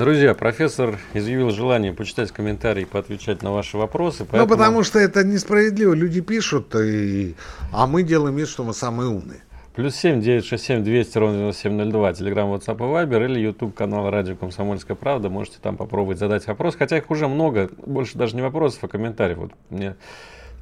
Друзья, 0.00 0.32
профессор 0.32 0.98
изъявил 1.12 1.50
желание 1.50 1.92
почитать 1.92 2.32
комментарии 2.32 2.84
поотвечать 2.84 3.42
на 3.42 3.52
ваши 3.52 3.76
вопросы. 3.76 4.26
Ну, 4.32 4.46
потому 4.46 4.82
что 4.82 4.98
это 4.98 5.24
несправедливо. 5.24 5.92
Люди 5.92 6.22
пишут, 6.22 6.74
и... 6.74 7.34
а 7.70 7.86
мы 7.86 8.02
делаем 8.02 8.34
вид, 8.34 8.48
что 8.48 8.64
мы 8.64 8.72
самые 8.72 9.10
умные. 9.10 9.40
Плюс 9.74 9.94
семь 9.94 10.22
девять 10.22 10.46
шесть 10.46 10.64
семь 10.64 10.82
двести 10.82 11.18
ровно 11.18 11.36
девяносто 11.36 11.64
семь 11.64 11.74
ноль 11.74 11.92
два. 11.92 12.14
Телеграм, 12.14 12.50
WhatsApp 12.50 12.76
и 12.76 12.80
Viber 12.80 13.26
или 13.26 13.40
YouTube 13.40 13.74
канал 13.74 14.08
Радио 14.08 14.36
Комсомольская 14.36 14.96
Правда. 14.96 15.28
Можете 15.28 15.58
там 15.60 15.76
попробовать 15.76 16.18
задать 16.18 16.46
вопрос. 16.46 16.76
Хотя 16.76 16.96
их 16.96 17.10
уже 17.10 17.28
много. 17.28 17.68
Больше 17.84 18.16
даже 18.16 18.36
не 18.36 18.40
вопросов, 18.40 18.82
а 18.84 18.88
комментариев. 18.88 19.36
Вот 19.36 19.52
мне 19.68 19.96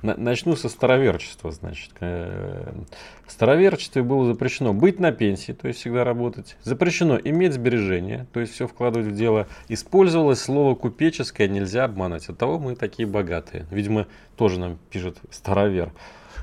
Начну 0.02 0.54
со 0.54 0.68
староверчества, 0.68 1.50
значит. 1.50 1.90
Э, 2.00 2.72
В 3.26 3.32
староверчестве 3.32 4.02
было 4.02 4.26
запрещено 4.26 4.72
быть 4.72 5.00
на 5.00 5.10
пенсии, 5.12 5.52
то 5.52 5.66
есть 5.68 5.80
всегда 5.80 6.04
работать. 6.04 6.56
Запрещено 6.62 7.18
иметь 7.22 7.52
сбережения, 7.54 8.26
то 8.32 8.40
есть 8.40 8.52
все 8.54 8.66
вкладывать 8.68 9.08
в 9.08 9.14
дело. 9.16 9.48
Использовалось 9.68 10.40
слово 10.40 10.74
купеческое, 10.76 11.48
нельзя 11.48 11.84
обманывать. 11.84 12.28
Оттого 12.28 12.58
мы 12.58 12.76
такие 12.76 13.08
богатые. 13.08 13.66
Видимо, 13.70 14.06
тоже 14.36 14.60
нам 14.60 14.78
пишет 14.90 15.18
старовер. 15.30 15.92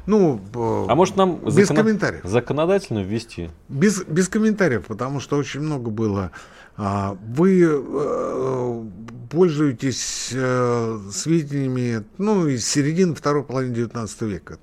Ну, 0.05 0.35
э, 0.53 0.85
А 0.87 0.93
может 0.93 1.15
нам 1.15 1.37
без 1.37 1.53
закона- 1.53 1.81
комментариев. 1.81 2.21
законодательно 2.25 2.99
ввести? 2.99 3.49
Без, 3.69 4.03
без 4.03 4.27
комментариев, 4.29 4.85
потому 4.85 5.19
что 5.19 5.37
очень 5.37 5.61
много 5.61 5.89
было. 5.89 6.31
А, 6.77 7.17
Вы 7.21 7.63
э, 7.63 8.83
пользуетесь 9.29 10.31
э, 10.33 10.99
сведениями 11.11 12.03
ну, 12.17 12.47
из 12.47 12.67
середины 12.67 13.15
второй 13.15 13.43
половины 13.43 13.73
19 13.73 14.21
века. 14.23 14.59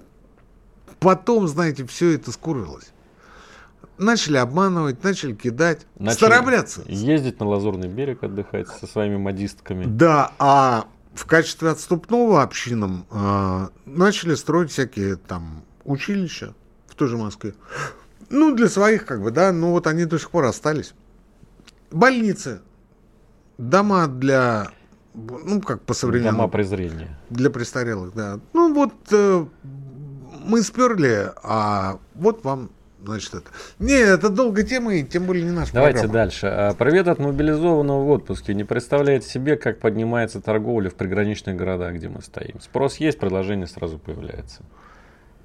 Потом, 0.99 1.49
знаете, 1.49 1.87
все 1.87 2.15
это 2.15 2.31
скурилось. 2.33 2.93
Начали 3.99 4.37
обманывать, 4.37 5.03
начали 5.05 5.35
кидать. 5.35 5.87
Начали 5.99 6.17
Старобрядцы. 6.17 6.85
Ездить 6.87 7.41
на 7.41 7.47
Лазурный 7.47 7.89
берег 7.89 8.23
отдыхать 8.23 8.69
со 8.69 8.87
своими 8.87 9.17
модистками. 9.17 9.85
Да, 9.85 10.33
а 10.39 10.87
в 11.15 11.27
качестве 11.27 11.71
отступного 11.71 12.43
общинам 12.43 13.07
а, 13.11 13.71
начали 13.85 14.35
строить 14.35 14.71
всякие 14.71 15.17
там 15.17 15.63
училища 15.85 16.55
в 16.87 16.95
той 16.95 17.09
же 17.09 17.17
Москве. 17.17 17.55
Ну, 18.31 18.55
для 18.55 18.69
своих, 18.69 19.05
как 19.05 19.23
бы, 19.23 19.31
да, 19.31 19.53
ну 19.53 19.73
вот 19.73 19.87
они 19.87 20.05
до 20.05 20.19
сих 20.19 20.31
пор 20.31 20.45
остались. 20.45 20.95
Больницы, 21.93 22.61
дома 23.59 24.07
для, 24.07 24.69
ну, 25.15 25.61
как 25.61 25.83
по 25.83 25.95
современному, 25.95 26.39
Дома 26.39 26.49
презрения. 26.49 27.19
для 27.31 27.51
престарелых, 27.51 28.15
да. 28.15 28.41
Ну, 28.53 28.73
вот 28.75 28.93
э, 29.11 29.45
мы 30.45 30.63
сперли, 30.63 31.31
а 31.43 31.99
вот 32.15 32.45
вам, 32.45 32.71
значит, 33.05 33.35
это. 33.35 33.51
Не, 33.79 33.93
это 33.95 34.29
долгая 34.31 34.65
тема, 34.65 34.95
и 34.95 35.05
тем 35.05 35.25
более 35.27 35.45
не 35.45 35.51
наша 35.51 35.73
Давайте 35.73 36.01
программа. 36.01 36.25
дальше. 36.25 36.47
А, 36.47 36.75
Привет 36.75 37.09
от 37.09 37.19
мобилизованного 37.19 38.05
в 38.05 38.11
отпуске. 38.11 38.55
Не 38.55 38.65
представляете 38.65 39.29
себе, 39.29 39.57
как 39.57 39.79
поднимается 39.81 40.41
торговля 40.41 40.89
в 40.91 40.95
приграничных 40.95 41.57
городах, 41.57 41.95
где 41.95 42.09
мы 42.09 42.23
стоим. 42.23 42.61
Спрос 42.61 42.97
есть, 42.97 43.19
предложение 43.19 43.67
сразу 43.67 43.99
появляется. 43.99 44.63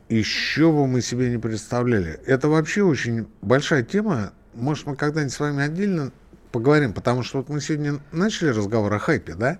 Еще 0.09 0.71
бы 0.71 0.87
мы 0.87 1.01
себе 1.01 1.29
не 1.29 1.37
представляли. 1.37 2.19
Это 2.25 2.47
вообще 2.47 2.81
очень 2.83 3.27
большая 3.41 3.83
тема. 3.83 4.31
Может, 4.53 4.85
мы 4.87 4.95
когда-нибудь 4.95 5.33
с 5.33 5.39
вами 5.39 5.61
отдельно 5.63 6.11
поговорим, 6.51 6.93
потому 6.93 7.23
что 7.23 7.39
вот 7.39 7.49
мы 7.49 7.61
сегодня 7.61 7.99
начали 8.11 8.49
разговор 8.49 8.93
о 8.93 8.99
хайпе, 8.99 9.35
да? 9.35 9.59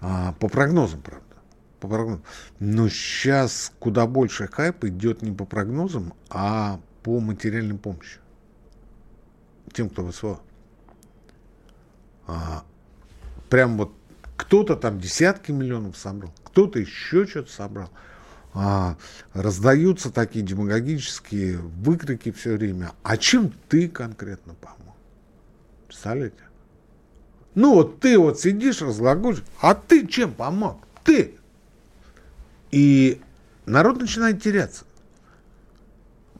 А, 0.00 0.32
по 0.32 0.48
прогнозам, 0.48 1.00
правда. 1.02 1.24
По 1.80 1.88
прогнозам. 1.88 2.22
Но 2.58 2.88
сейчас 2.88 3.72
куда 3.78 4.06
больше 4.06 4.48
хайп 4.48 4.84
идет 4.84 5.22
не 5.22 5.32
по 5.32 5.44
прогнозам, 5.44 6.14
а 6.28 6.80
по 7.02 7.20
материальной 7.20 7.78
помощи. 7.78 8.18
Тем, 9.72 9.88
кто 9.88 10.04
в 10.04 10.12
СВО. 10.12 10.40
А, 12.26 12.64
прям 13.48 13.76
вот 13.76 13.92
кто-то 14.36 14.76
там 14.76 14.98
десятки 14.98 15.52
миллионов 15.52 15.96
собрал, 15.96 16.32
кто-то 16.44 16.78
еще 16.78 17.26
что-то 17.26 17.52
собрал. 17.52 17.90
А, 18.52 18.96
раздаются 19.32 20.10
такие 20.10 20.44
демагогические 20.44 21.58
выкрики 21.58 22.32
все 22.32 22.56
время. 22.56 22.92
А 23.02 23.16
чем 23.16 23.52
ты 23.68 23.88
конкретно 23.88 24.54
помог? 24.54 24.79
Представляете? 25.90 26.36
Ну 27.56 27.74
вот 27.74 27.98
ты 27.98 28.16
вот 28.16 28.38
сидишь, 28.38 28.80
разглагольствуешь, 28.80 29.50
а 29.60 29.74
ты 29.74 30.06
чем 30.06 30.32
помог? 30.32 30.86
Ты! 31.02 31.34
И 32.70 33.20
народ 33.66 33.98
начинает 33.98 34.40
теряться. 34.40 34.84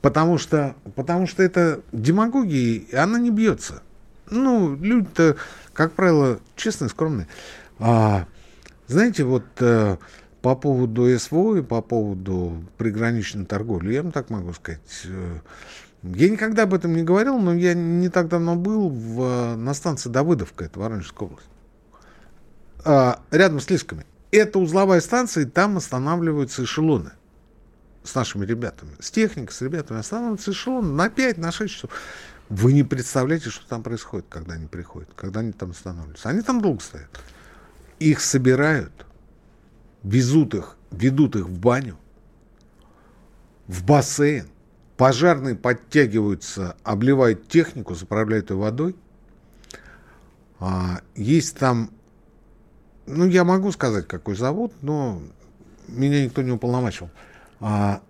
Потому 0.02 0.38
что, 0.38 0.76
потому 0.94 1.26
что 1.26 1.42
это 1.42 1.80
демагогия, 1.90 2.78
и 2.78 2.94
она 2.94 3.18
не 3.18 3.30
бьется. 3.30 3.82
Ну, 4.30 4.76
люди-то, 4.76 5.36
как 5.72 5.94
правило, 5.94 6.38
честные, 6.54 6.88
скромные. 6.88 7.26
А, 7.80 8.28
знаете, 8.86 9.24
вот 9.24 9.46
э, 9.58 9.96
по 10.42 10.54
поводу 10.54 11.08
СВО 11.18 11.56
и 11.56 11.62
по 11.62 11.82
поводу 11.82 12.62
приграничной 12.78 13.46
торговли, 13.46 13.94
я 13.94 14.04
вам 14.04 14.12
так 14.12 14.30
могу 14.30 14.52
сказать. 14.52 14.80
э, 15.06 15.38
Я 16.02 16.30
никогда 16.30 16.62
об 16.62 16.72
этом 16.72 16.94
не 16.94 17.02
говорил, 17.02 17.38
но 17.38 17.54
я 17.54 17.74
не 17.74 18.08
так 18.08 18.28
давно 18.28 18.56
был 18.56 18.88
в, 18.88 19.54
на 19.56 19.74
станции 19.74 20.08
Давыдовка, 20.08 20.64
это 20.64 20.80
Воронежская 20.80 21.28
область. 21.28 21.48
А, 22.84 23.20
рядом 23.30 23.60
с 23.60 23.68
Лисками. 23.68 24.06
Это 24.30 24.58
узловая 24.58 25.00
станция, 25.00 25.44
и 25.44 25.46
там 25.46 25.76
останавливаются 25.76 26.64
эшелоны 26.64 27.12
с 28.02 28.14
нашими 28.14 28.46
ребятами. 28.46 28.92
С 28.98 29.10
техникой, 29.10 29.52
с 29.52 29.60
ребятами 29.60 30.00
останавливаются 30.00 30.52
эшелоны 30.52 30.88
на 30.92 31.10
5, 31.10 31.38
на 31.38 31.52
6 31.52 31.72
часов. 31.74 31.90
Вы 32.48 32.72
не 32.72 32.82
представляете, 32.82 33.50
что 33.50 33.66
там 33.68 33.82
происходит, 33.82 34.26
когда 34.28 34.54
они 34.54 34.66
приходят, 34.66 35.10
когда 35.14 35.40
они 35.40 35.52
там 35.52 35.72
останавливаются. 35.72 36.28
Они 36.28 36.40
там 36.40 36.60
долго 36.60 36.80
стоят. 36.80 37.08
Их 37.98 38.20
собирают, 38.20 39.06
везут 40.02 40.54
их, 40.54 40.76
ведут 40.90 41.36
их 41.36 41.46
в 41.46 41.58
баню, 41.58 41.98
в 43.66 43.84
бассейн. 43.84 44.48
Пожарные 45.00 45.54
подтягиваются, 45.54 46.76
обливают 46.82 47.48
технику, 47.48 47.94
заправляют 47.94 48.50
ее 48.50 48.56
водой. 48.58 48.94
А, 50.58 51.00
есть 51.14 51.56
там, 51.56 51.90
ну, 53.06 53.26
я 53.26 53.44
могу 53.44 53.72
сказать, 53.72 54.06
какой 54.06 54.34
завод, 54.34 54.74
но 54.82 55.22
меня 55.88 56.22
никто 56.22 56.42
не 56.42 56.52
уполномочил. 56.52 57.08
А, 57.60 58.02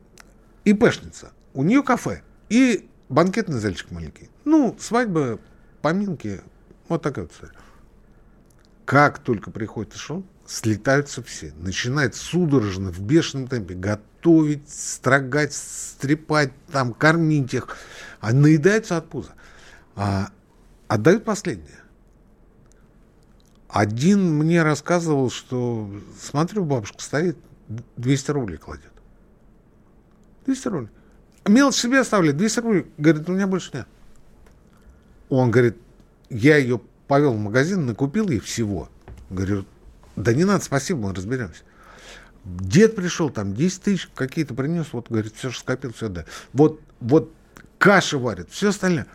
ИПшница, 0.65 1.31
у 1.55 1.63
нее 1.63 1.85
кафе 1.85 2.25
и 2.49 2.91
банкетный 3.09 3.61
зальчик 3.61 3.93
маленький. 3.93 4.29
Ну, 4.45 4.77
свадьба, 4.81 5.39
поминки, 5.83 6.41
вот 6.89 7.03
такая 7.03 7.27
вот 7.27 7.33
история. 7.33 7.55
Как 8.85 9.21
только 9.21 9.53
приходит 9.53 9.95
эшелон, 9.95 10.25
слетаются 10.51 11.23
все. 11.23 11.53
Начинает 11.57 12.17
судорожно, 12.17 12.91
в 12.91 13.01
бешеном 13.01 13.47
темпе 13.47 13.75
готовить, 13.75 14.69
строгать, 14.69 15.53
стрепать, 15.53 16.53
там, 16.73 16.93
кормить 16.93 17.55
их. 17.55 17.77
А 18.19 18.33
наедаются 18.33 18.97
от 18.97 19.09
пуза. 19.09 19.31
А, 19.95 20.31
отдают 20.89 21.25
последнее. 21.25 21.79
Один 23.69 24.35
мне 24.39 24.65
рассказывал, 24.65 25.31
что, 25.31 25.89
смотрю, 26.21 26.65
бабушка 26.65 27.01
стоит, 27.01 27.39
200 27.97 28.31
рублей 28.33 28.57
кладет. 28.57 28.93
200 30.47 30.69
рублей. 30.69 30.91
Мелочь 31.47 31.77
себе 31.77 32.01
оставляет, 32.01 32.37
200 32.37 32.59
рублей. 32.59 32.87
Говорит, 32.99 33.29
у 33.29 33.33
меня 33.33 33.47
больше 33.47 33.71
нет. 33.73 33.87
Он 35.29 35.53
говорит, 35.53 35.77
я 36.29 36.57
ее 36.57 36.81
повел 37.07 37.35
в 37.35 37.39
магазин, 37.39 37.87
накупил 37.87 38.29
ей 38.29 38.41
всего. 38.41 38.89
Говорю, 39.31 39.65
да 40.17 40.35
не 40.35 40.45
надо, 40.45 40.65
спасибо, 40.65 41.09
мы 41.09 41.15
разберемся. 41.15 41.63
Дед 42.45 42.97
пришел, 42.97 43.31
там 43.31 43.55
10 43.55 43.83
тысяч 43.83 44.09
какие-то 44.15 44.55
принес, 44.55 44.87
вот, 44.93 45.09
говорит, 45.11 45.35
все, 45.35 45.51
что 45.51 45.61
скопил, 45.61 45.93
все, 45.93 46.09
да. 46.09 46.25
Вот, 46.53 46.81
вот 47.01 47.33
каши 47.79 48.19
варит, 48.19 48.49
все 48.51 48.71
остальное. 48.71 49.07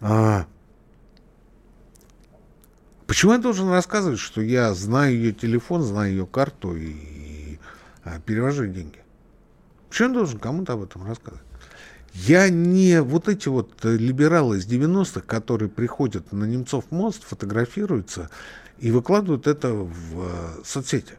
А, 0.00 0.46
почему 3.06 3.32
я 3.32 3.38
должен 3.38 3.70
рассказывать, 3.70 4.18
что 4.18 4.40
я 4.40 4.74
знаю 4.74 5.14
ее 5.14 5.32
телефон, 5.32 5.82
знаю 5.82 6.10
ее 6.10 6.26
карту 6.26 6.76
и, 6.76 6.90
и 6.90 7.58
а, 8.02 8.18
перевожу 8.20 8.66
деньги? 8.66 8.98
Почему 9.88 10.08
я 10.08 10.14
должен 10.14 10.40
кому-то 10.40 10.72
об 10.72 10.82
этом 10.82 11.06
рассказывать? 11.06 11.44
Я 12.14 12.48
не 12.48 13.02
вот 13.02 13.28
эти 13.28 13.48
вот 13.48 13.84
э, 13.84 13.96
либералы 13.96 14.58
из 14.58 14.66
90-х, 14.66 15.20
которые 15.22 15.68
приходят 15.68 16.30
на 16.32 16.44
Немцов 16.44 16.90
мост, 16.92 17.24
фотографируются 17.24 18.30
и 18.78 18.90
выкладывают 18.90 19.46
это 19.46 19.72
в 19.72 20.22
э, 20.22 20.64
соцсети. 20.64 21.14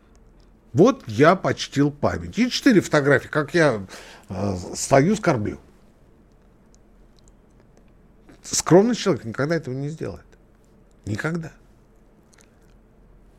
Вот 0.74 1.04
я 1.08 1.36
почтил 1.36 1.90
память. 1.90 2.38
И 2.38 2.50
четыре 2.50 2.82
фотографии, 2.82 3.30
как 3.30 3.54
я 3.54 3.86
э, 4.30 4.56
стою, 4.74 5.16
скорблю. 5.16 5.60
Скромный 8.44 8.96
человек 8.96 9.24
никогда 9.26 9.56
этого 9.56 9.74
не 9.74 9.90
сделает. 9.90 10.26
Никогда. 11.06 11.54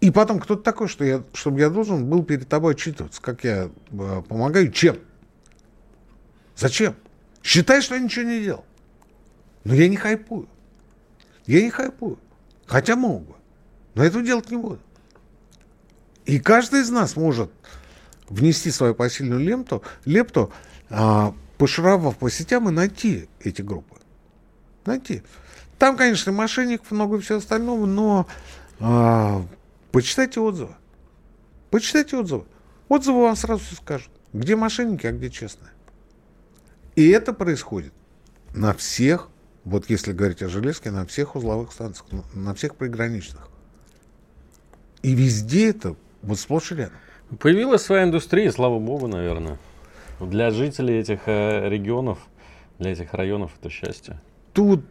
И 0.00 0.10
потом 0.10 0.40
кто-то 0.40 0.62
такой, 0.62 0.88
что 0.88 1.04
я, 1.04 1.22
чтобы 1.32 1.60
я 1.60 1.70
должен 1.70 2.06
был 2.06 2.24
перед 2.24 2.48
тобой 2.48 2.74
отчитываться, 2.74 3.20
как 3.20 3.44
я 3.44 3.70
э, 3.90 4.22
помогаю, 4.28 4.72
чем? 4.72 4.98
Зачем? 6.56 6.96
Считай, 7.42 7.82
что 7.82 7.94
я 7.94 8.00
ничего 8.00 8.24
не 8.24 8.42
делал. 8.42 8.64
Но 9.64 9.74
я 9.74 9.88
не 9.88 9.96
хайпую. 9.96 10.48
Я 11.46 11.62
не 11.62 11.70
хайпую. 11.70 12.18
Хотя 12.66 12.96
мог 12.96 13.26
бы. 13.26 13.35
Но 13.96 14.04
этого 14.04 14.22
делать 14.22 14.50
не 14.50 14.58
буду. 14.58 14.78
И 16.26 16.38
каждый 16.38 16.82
из 16.82 16.90
нас 16.90 17.16
может 17.16 17.50
внести 18.28 18.70
свою 18.70 18.94
посильную 18.94 19.40
лепту, 19.40 19.82
лепту 20.04 20.52
а, 20.90 21.34
пошаровав 21.56 22.18
по 22.18 22.30
сетям 22.30 22.68
и 22.68 22.72
найти 22.72 23.28
эти 23.40 23.62
группы. 23.62 23.96
Найти. 24.84 25.22
Там, 25.78 25.96
конечно, 25.96 26.30
мошенников 26.30 26.90
много 26.90 27.16
и 27.16 27.20
все 27.20 27.38
остального, 27.38 27.86
но 27.86 28.28
а, 28.80 29.42
почитайте 29.92 30.40
отзывы. 30.40 30.74
Почитайте 31.70 32.18
отзывы. 32.18 32.44
Отзывы 32.88 33.22
вам 33.22 33.34
сразу 33.34 33.64
все 33.64 33.76
скажут, 33.76 34.10
где 34.34 34.56
мошенники, 34.56 35.06
а 35.06 35.12
где 35.12 35.30
честные. 35.30 35.70
И 36.96 37.08
это 37.08 37.32
происходит 37.32 37.94
на 38.54 38.74
всех, 38.74 39.30
вот 39.64 39.88
если 39.88 40.12
говорить 40.12 40.42
о 40.42 40.50
железке, 40.50 40.90
на 40.90 41.06
всех 41.06 41.34
узловых 41.34 41.72
станциях, 41.72 42.06
на 42.34 42.54
всех 42.54 42.76
приграничных. 42.76 43.48
И 45.06 45.14
везде 45.14 45.70
это 45.70 45.94
вот 46.22 46.36
сплошь 46.36 46.72
и 46.72 46.74
рядом. 46.74 46.96
Появилась 47.38 47.82
своя 47.82 48.02
индустрия, 48.02 48.50
слава 48.50 48.80
богу, 48.80 49.06
наверное. 49.06 49.56
Для 50.18 50.50
жителей 50.50 50.98
этих 50.98 51.20
э, 51.26 51.68
регионов, 51.68 52.18
для 52.80 52.90
этих 52.90 53.14
районов 53.14 53.52
это 53.60 53.70
счастье. 53.70 54.20
Тут 54.52 54.84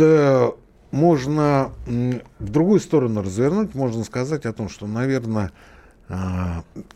э, 0.00 0.50
можно 0.90 1.70
в 1.86 2.50
другую 2.50 2.80
сторону 2.80 3.22
развернуть, 3.22 3.76
можно 3.76 4.02
сказать 4.02 4.46
о 4.46 4.52
том, 4.52 4.68
что, 4.68 4.88
наверное, 4.88 5.52
э, 6.08 6.14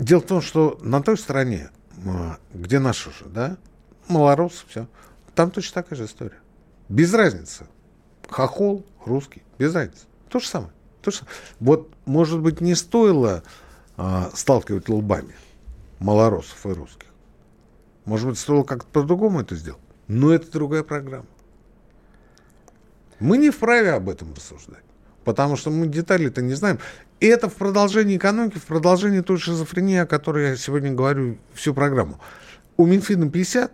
дело 0.01 0.21
в 0.21 0.27
том, 0.27 0.41
что 0.41 0.77
на 0.83 1.01
той 1.01 1.17
стороне, 1.17 1.71
э, 2.05 2.33
где 2.53 2.81
наши 2.81 3.11
же, 3.11 3.27
да, 3.27 3.59
малорос, 4.09 4.65
все. 4.67 4.89
Там 5.37 5.53
точно 5.53 5.83
такая 5.85 5.97
же 5.97 6.07
история. 6.07 6.41
Без 6.89 7.15
разницы. 7.15 7.69
Хохол, 8.29 8.85
русский, 9.05 9.45
без 9.57 9.73
разницы. 9.73 10.07
То 10.29 10.41
же 10.41 10.49
самое. 10.49 10.73
То 11.07 11.13
же 11.13 11.19
самое. 11.19 11.37
Вот, 11.61 11.95
может 12.05 12.41
быть, 12.41 12.61
не 12.61 12.75
стоило 12.75 13.45
а, 13.97 14.29
сталкивать 14.35 14.89
лбами 14.89 15.37
малоросов 16.01 16.67
и 16.67 16.71
русских. 16.71 17.07
Может 18.07 18.29
быть, 18.29 18.39
стоило 18.41 18.65
как-то 18.65 18.89
по-другому 18.89 19.41
это 19.41 19.55
сделать. 19.55 19.81
Но 20.09 20.33
это 20.33 20.51
другая 20.51 20.83
программа. 20.83 21.27
Мы 23.21 23.39
не 23.39 23.51
вправе 23.51 23.93
об 23.93 24.09
этом 24.09 24.35
рассуждать. 24.35 24.83
Потому 25.23 25.55
что 25.55 25.71
мы 25.71 25.87
детали-то 25.87 26.43
не 26.43 26.55
знаем. 26.55 26.81
И 27.21 27.27
это 27.27 27.49
в 27.49 27.55
продолжении 27.55 28.17
экономики, 28.17 28.59
в 28.59 28.65
продолжении 28.65 29.21
той 29.21 29.39
шизофрении, 29.39 29.99
о 29.99 30.07
которой 30.07 30.49
я 30.49 30.57
сегодня 30.57 30.91
говорю 30.91 31.39
всю 31.55 31.73
программу. 31.73 32.19
У 32.77 32.85
Минфина 32.85 33.31
50, 33.31 33.73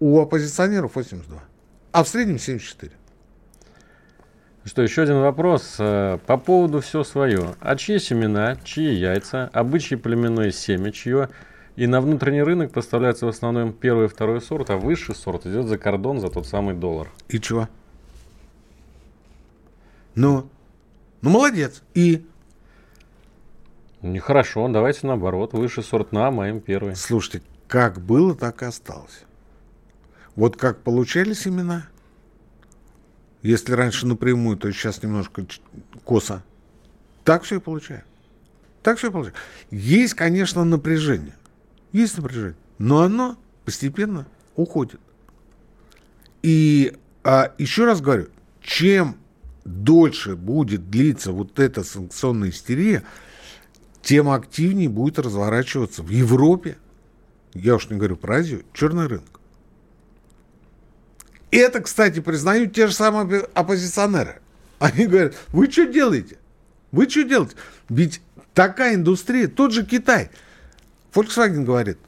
у 0.00 0.20
оппозиционеров 0.20 0.94
82, 0.94 1.42
а 1.92 2.04
в 2.04 2.08
среднем 2.08 2.38
74. 2.38 2.92
Что, 4.66 4.82
еще 4.82 5.02
один 5.02 5.20
вопрос 5.20 5.76
э, 5.78 6.18
по 6.26 6.36
поводу 6.36 6.80
все 6.80 7.04
свое. 7.04 7.54
А 7.60 7.76
чьи 7.76 8.00
семена, 8.00 8.56
чьи 8.64 8.94
яйца, 8.94 9.48
обычай 9.52 9.94
племенное 9.94 10.50
семя, 10.50 10.90
чье? 10.90 11.28
И 11.76 11.86
на 11.86 12.00
внутренний 12.00 12.42
рынок 12.42 12.72
поставляется 12.72 13.26
в 13.26 13.28
основном 13.28 13.72
первый 13.72 14.06
и 14.06 14.08
второй 14.08 14.40
сорт, 14.40 14.70
а 14.70 14.76
высший 14.76 15.14
сорт 15.14 15.46
идет 15.46 15.66
за 15.66 15.78
кордон 15.78 16.18
за 16.18 16.30
тот 16.30 16.48
самый 16.48 16.74
доллар. 16.74 17.08
И 17.28 17.38
чего? 17.38 17.68
Ну, 20.16 20.48
ну 21.20 21.30
молодец. 21.30 21.84
И? 21.94 22.26
Нехорошо, 24.02 24.66
давайте 24.66 25.06
наоборот. 25.06 25.52
Высший 25.52 25.84
сорт 25.84 26.10
нам, 26.10 26.40
а 26.40 26.48
им 26.48 26.60
первый. 26.60 26.96
Слушайте, 26.96 27.42
как 27.68 28.00
было, 28.00 28.34
так 28.34 28.62
и 28.62 28.64
осталось. 28.64 29.26
Вот 30.34 30.56
как 30.56 30.82
получали 30.82 31.34
семена, 31.34 31.86
если 33.46 33.72
раньше 33.72 34.06
напрямую, 34.06 34.56
то 34.56 34.70
сейчас 34.72 35.02
немножко 35.02 35.46
косо, 36.04 36.42
так 37.24 37.44
все 37.44 37.56
и 37.56 37.60
получаем. 37.60 38.02
Так 38.82 38.98
все 38.98 39.08
и 39.08 39.10
получаем. 39.10 39.36
Есть, 39.70 40.14
конечно, 40.14 40.64
напряжение. 40.64 41.34
Есть 41.92 42.16
напряжение. 42.16 42.56
Но 42.78 43.02
оно 43.02 43.36
постепенно 43.64 44.26
уходит. 44.54 45.00
И 46.42 46.96
а, 47.24 47.52
еще 47.58 47.84
раз 47.84 48.00
говорю, 48.00 48.28
чем 48.60 49.16
дольше 49.64 50.36
будет 50.36 50.90
длиться 50.90 51.32
вот 51.32 51.58
эта 51.58 51.82
санкционная 51.82 52.50
истерия, 52.50 53.02
тем 54.02 54.28
активнее 54.28 54.88
будет 54.88 55.18
разворачиваться 55.18 56.02
в 56.02 56.10
Европе, 56.10 56.78
я 57.54 57.74
уж 57.74 57.88
не 57.90 57.96
говорю 57.96 58.16
про 58.16 58.36
Азию, 58.36 58.64
черный 58.72 59.06
рынок. 59.06 59.35
И 61.50 61.56
это, 61.56 61.80
кстати, 61.80 62.20
признают 62.20 62.74
те 62.74 62.86
же 62.86 62.92
самые 62.92 63.42
оппозиционеры. 63.54 64.40
Они 64.78 65.06
говорят, 65.06 65.34
вы 65.52 65.70
что 65.70 65.86
делаете? 65.86 66.38
Вы 66.92 67.08
что 67.08 67.22
делаете? 67.22 67.56
Ведь 67.88 68.20
такая 68.54 68.94
индустрия, 68.94 69.48
тот 69.48 69.72
же 69.72 69.84
Китай. 69.84 70.30
Volkswagen 71.14 71.64
говорит, 71.64 71.98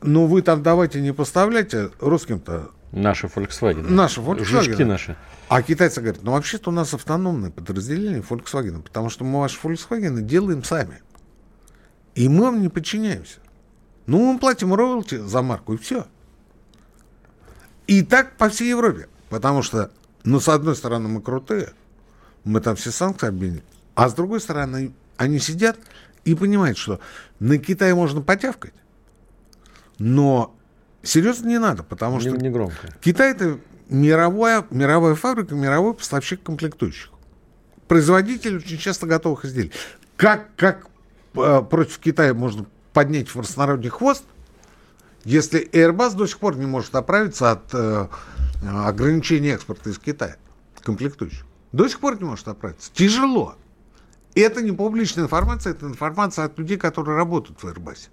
ну 0.00 0.26
вы 0.26 0.42
там 0.42 0.62
давайте 0.62 1.00
не 1.00 1.12
поставляйте 1.12 1.90
русским-то. 2.00 2.70
Наши 2.92 3.26
Volkswagen. 3.26 3.90
Наши 3.90 4.20
Volkswagen. 4.20 4.44
Жучки 4.44 4.82
наши. 4.82 5.16
А 5.48 5.62
китайцы 5.62 6.00
говорят, 6.00 6.22
ну 6.22 6.32
вообще-то 6.32 6.70
у 6.70 6.72
нас 6.72 6.94
автономное 6.94 7.50
подразделение 7.50 8.22
Volkswagen, 8.22 8.82
потому 8.82 9.10
что 9.10 9.24
мы 9.24 9.40
ваши 9.40 9.58
Volkswagen 9.62 10.20
делаем 10.22 10.64
сами. 10.64 11.02
И 12.14 12.28
мы 12.28 12.44
вам 12.44 12.62
не 12.62 12.68
подчиняемся. 12.68 13.40
Ну, 14.06 14.32
мы 14.32 14.38
платим 14.38 14.72
роялти 14.74 15.16
за 15.16 15.42
марку, 15.42 15.74
и 15.74 15.76
все. 15.76 16.06
И 17.86 18.02
так 18.02 18.36
по 18.36 18.48
всей 18.48 18.70
Европе. 18.70 19.08
Потому 19.28 19.62
что, 19.62 19.90
ну, 20.22 20.40
с 20.40 20.48
одной 20.48 20.76
стороны, 20.76 21.08
мы 21.08 21.20
крутые, 21.20 21.72
мы 22.44 22.60
там 22.60 22.76
все 22.76 22.90
санкции 22.90 23.28
обменили, 23.28 23.64
а 23.94 24.08
с 24.08 24.14
другой 24.14 24.40
стороны, 24.40 24.92
они 25.16 25.38
сидят 25.38 25.78
и 26.24 26.34
понимают, 26.34 26.78
что 26.78 27.00
на 27.40 27.58
Китай 27.58 27.92
можно 27.94 28.20
потявкать, 28.20 28.74
но 29.98 30.54
серьезно 31.02 31.48
не 31.48 31.58
надо, 31.58 31.82
потому 31.82 32.20
что 32.20 32.30
Не, 32.30 32.50
громко. 32.50 32.76
Китай 33.02 33.32
это 33.32 33.58
мировая, 33.88 34.64
мировая 34.70 35.14
фабрика, 35.14 35.54
мировой 35.54 35.94
поставщик 35.94 36.42
комплектующих. 36.42 37.10
Производитель 37.88 38.58
очень 38.58 38.78
часто 38.78 39.06
готовых 39.06 39.44
изделий. 39.44 39.72
Как, 40.16 40.54
как 40.56 40.86
э, 41.34 41.62
против 41.68 41.98
Китая 41.98 42.34
можно 42.34 42.66
поднять 42.92 43.28
в 43.28 43.32
простонародный 43.34 43.90
хвост, 43.90 44.24
Если 45.24 45.68
Airbus 45.70 46.14
до 46.16 46.26
сих 46.26 46.38
пор 46.38 46.56
не 46.56 46.66
может 46.66 46.94
оправиться 46.94 47.52
от 47.52 47.72
э, 47.72 48.08
ограничения 48.62 49.54
экспорта 49.54 49.90
из 49.90 49.98
Китая, 49.98 50.36
комплектующих, 50.82 51.46
до 51.72 51.88
сих 51.88 52.00
пор 52.00 52.18
не 52.18 52.24
может 52.24 52.46
оправиться. 52.46 52.92
Тяжело. 52.92 53.56
И 54.34 54.40
это 54.40 54.62
не 54.62 54.72
публичная 54.72 55.24
информация, 55.24 55.72
это 55.72 55.86
информация 55.86 56.44
от 56.44 56.58
людей, 56.58 56.76
которые 56.76 57.16
работают 57.16 57.62
в 57.62 57.66
Airbus. 57.66 58.10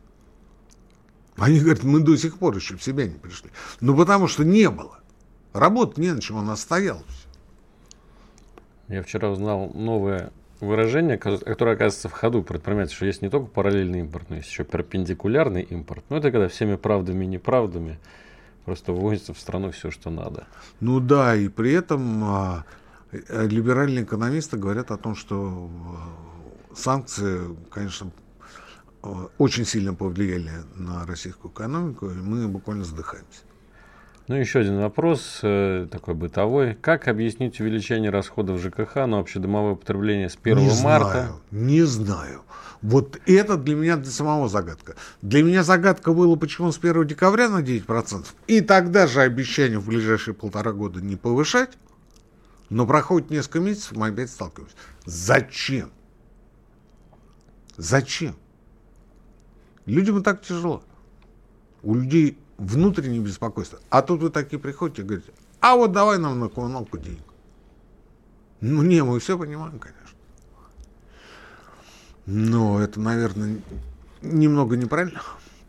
Они 1.38 1.60
говорят, 1.60 1.84
мы 1.84 2.00
до 2.00 2.16
сих 2.16 2.38
пор 2.38 2.56
еще 2.56 2.78
в 2.78 2.84
себя 2.84 3.06
не 3.08 3.18
пришли. 3.18 3.50
Ну, 3.80 3.96
потому 3.96 4.28
что 4.28 4.44
не 4.44 4.70
было. 4.70 5.00
Работать 5.54 5.98
не 5.98 6.12
на 6.12 6.22
чем, 6.22 6.38
она 6.38 6.56
стояла. 6.56 7.04
Я 8.88 9.04
вчера 9.04 9.30
узнал 9.30 9.72
новое 9.74 10.32
выражение, 10.62 11.18
которое 11.18 11.76
оказывается 11.76 12.08
в 12.08 12.14
ходу 12.14 12.44
предпринимателей, 12.44 12.96
что 12.96 13.06
есть 13.08 13.22
не 13.22 13.30
только 13.30 13.48
параллельный 13.48 14.00
импорт, 14.00 14.30
но 14.30 14.38
есть 14.38 14.50
еще 14.50 14.64
перпендикулярный 14.64 15.64
импорт. 15.64 16.06
Но 16.10 16.18
это 16.18 16.32
когда 16.32 16.48
всеми 16.48 16.76
правдами 16.76 17.26
и 17.26 17.28
неправдами 17.28 18.00
просто 18.64 18.94
ввозится 18.94 19.34
в 19.34 19.40
страну 19.40 19.72
все, 19.72 19.90
что 19.90 20.10
надо. 20.10 20.48
Ну 20.80 21.00
да, 21.00 21.36
и 21.36 21.48
при 21.48 21.74
этом 21.74 22.24
а, 22.24 22.66
э, 23.12 23.48
либеральные 23.48 24.04
экономисты 24.04 24.58
говорят 24.58 24.92
о 24.92 24.98
том, 24.98 25.16
что 25.16 25.70
а, 26.70 26.76
санкции, 26.76 27.42
конечно, 27.72 28.12
а, 29.02 29.30
очень 29.40 29.66
сильно 29.66 29.96
повлияли 29.96 30.52
на 30.76 31.08
российскую 31.08 31.52
экономику, 31.52 32.10
и 32.12 32.14
мы 32.14 32.48
буквально 32.48 32.84
задыхаемся. 32.84 33.42
Ну, 34.32 34.38
еще 34.38 34.62
один 34.62 34.80
вопрос, 34.80 35.40
э, 35.42 35.90
такой 35.92 36.14
бытовой. 36.14 36.76
Как 36.76 37.10
объяснить 37.10 37.60
увеличение 37.60 38.12
расходов 38.12 38.62
ЖКХ 38.62 39.06
на 39.06 39.20
общедомовое 39.20 39.76
потребление 39.76 40.30
с 40.30 40.38
1 40.42 40.58
не 40.58 40.84
марта? 40.84 41.12
Знаю, 41.12 41.42
не 41.52 41.82
знаю. 41.82 42.44
Вот 42.82 43.20
это 43.26 43.58
для 43.58 43.76
меня 43.76 43.98
для 43.98 44.10
самого 44.10 44.48
загадка. 44.48 44.96
Для 45.22 45.44
меня 45.44 45.64
загадка 45.64 46.14
была, 46.14 46.38
почему 46.38 46.72
с 46.72 46.78
1 46.78 47.08
декабря 47.08 47.50
на 47.50 47.62
9%. 47.62 48.26
И 48.48 48.62
тогда 48.62 49.06
же 49.06 49.20
обещание 49.20 49.80
в 49.80 49.88
ближайшие 49.88 50.34
полтора 50.34 50.72
года 50.72 51.02
не 51.02 51.18
повышать. 51.18 51.72
Но 52.70 52.88
проходит 52.88 53.32
несколько 53.32 53.60
месяцев, 53.60 53.98
мы 53.98 54.08
опять 54.08 54.30
сталкиваемся. 54.30 54.78
Зачем? 55.04 55.92
Зачем? 57.76 58.38
Людям 59.86 60.20
и 60.20 60.24
так 60.24 60.42
тяжело. 60.42 60.84
У 61.84 61.96
людей 61.96 62.38
внутреннее 62.62 63.22
беспокойство. 63.22 63.80
А 63.90 64.02
тут 64.02 64.22
вы 64.22 64.30
такие 64.30 64.60
приходите 64.60 65.02
и 65.02 65.06
говорите, 65.06 65.32
а 65.60 65.76
вот 65.76 65.92
давай 65.92 66.18
нам 66.20 66.40
на 66.40 66.50
коммуналку 66.50 66.98
денег. 66.98 67.24
Ну, 68.62 68.84
не, 68.84 69.04
мы 69.04 69.20
все 69.20 69.38
понимаем, 69.38 69.80
конечно. 69.80 70.18
Но 72.28 72.80
это, 72.80 73.00
наверное, 73.00 73.58
немного 74.22 74.78
неправильно. 74.78 75.22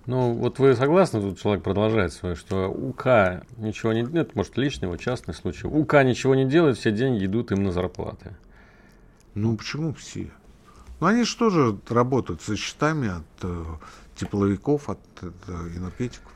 Ну, 0.05 0.35
вот 0.35 0.59
вы 0.59 0.75
согласны, 0.77 1.21
тут 1.21 1.41
человек 1.41 1.65
продолжает 1.65 2.13
свое, 2.13 2.35
что 2.35 2.69
УК 2.69 3.45
ничего 3.57 3.93
не 3.93 4.05
делает, 4.05 4.35
может, 4.35 4.59
личный, 4.59 4.89
вот 4.89 5.01
частный 5.01 5.33
случай. 5.33 5.67
УК 5.67 5.95
ничего 6.05 6.35
не 6.35 6.45
делает, 6.45 6.77
все 6.77 6.93
деньги 6.93 7.25
идут 7.25 7.53
им 7.53 7.63
на 7.63 7.73
зарплаты. 7.73 8.35
Ну, 9.35 9.57
почему 9.57 9.95
все? 9.95 10.31
Ну, 11.01 11.07
они 11.07 11.25
же 11.25 11.37
тоже 11.37 11.79
работают 11.89 12.43
со 12.43 12.57
счетами 12.57 13.09
от 13.09 13.25
э, 13.43 13.65
тепловиков, 14.17 14.91
от 14.91 15.01
э, 15.23 15.31
энергетиков. 15.77 16.33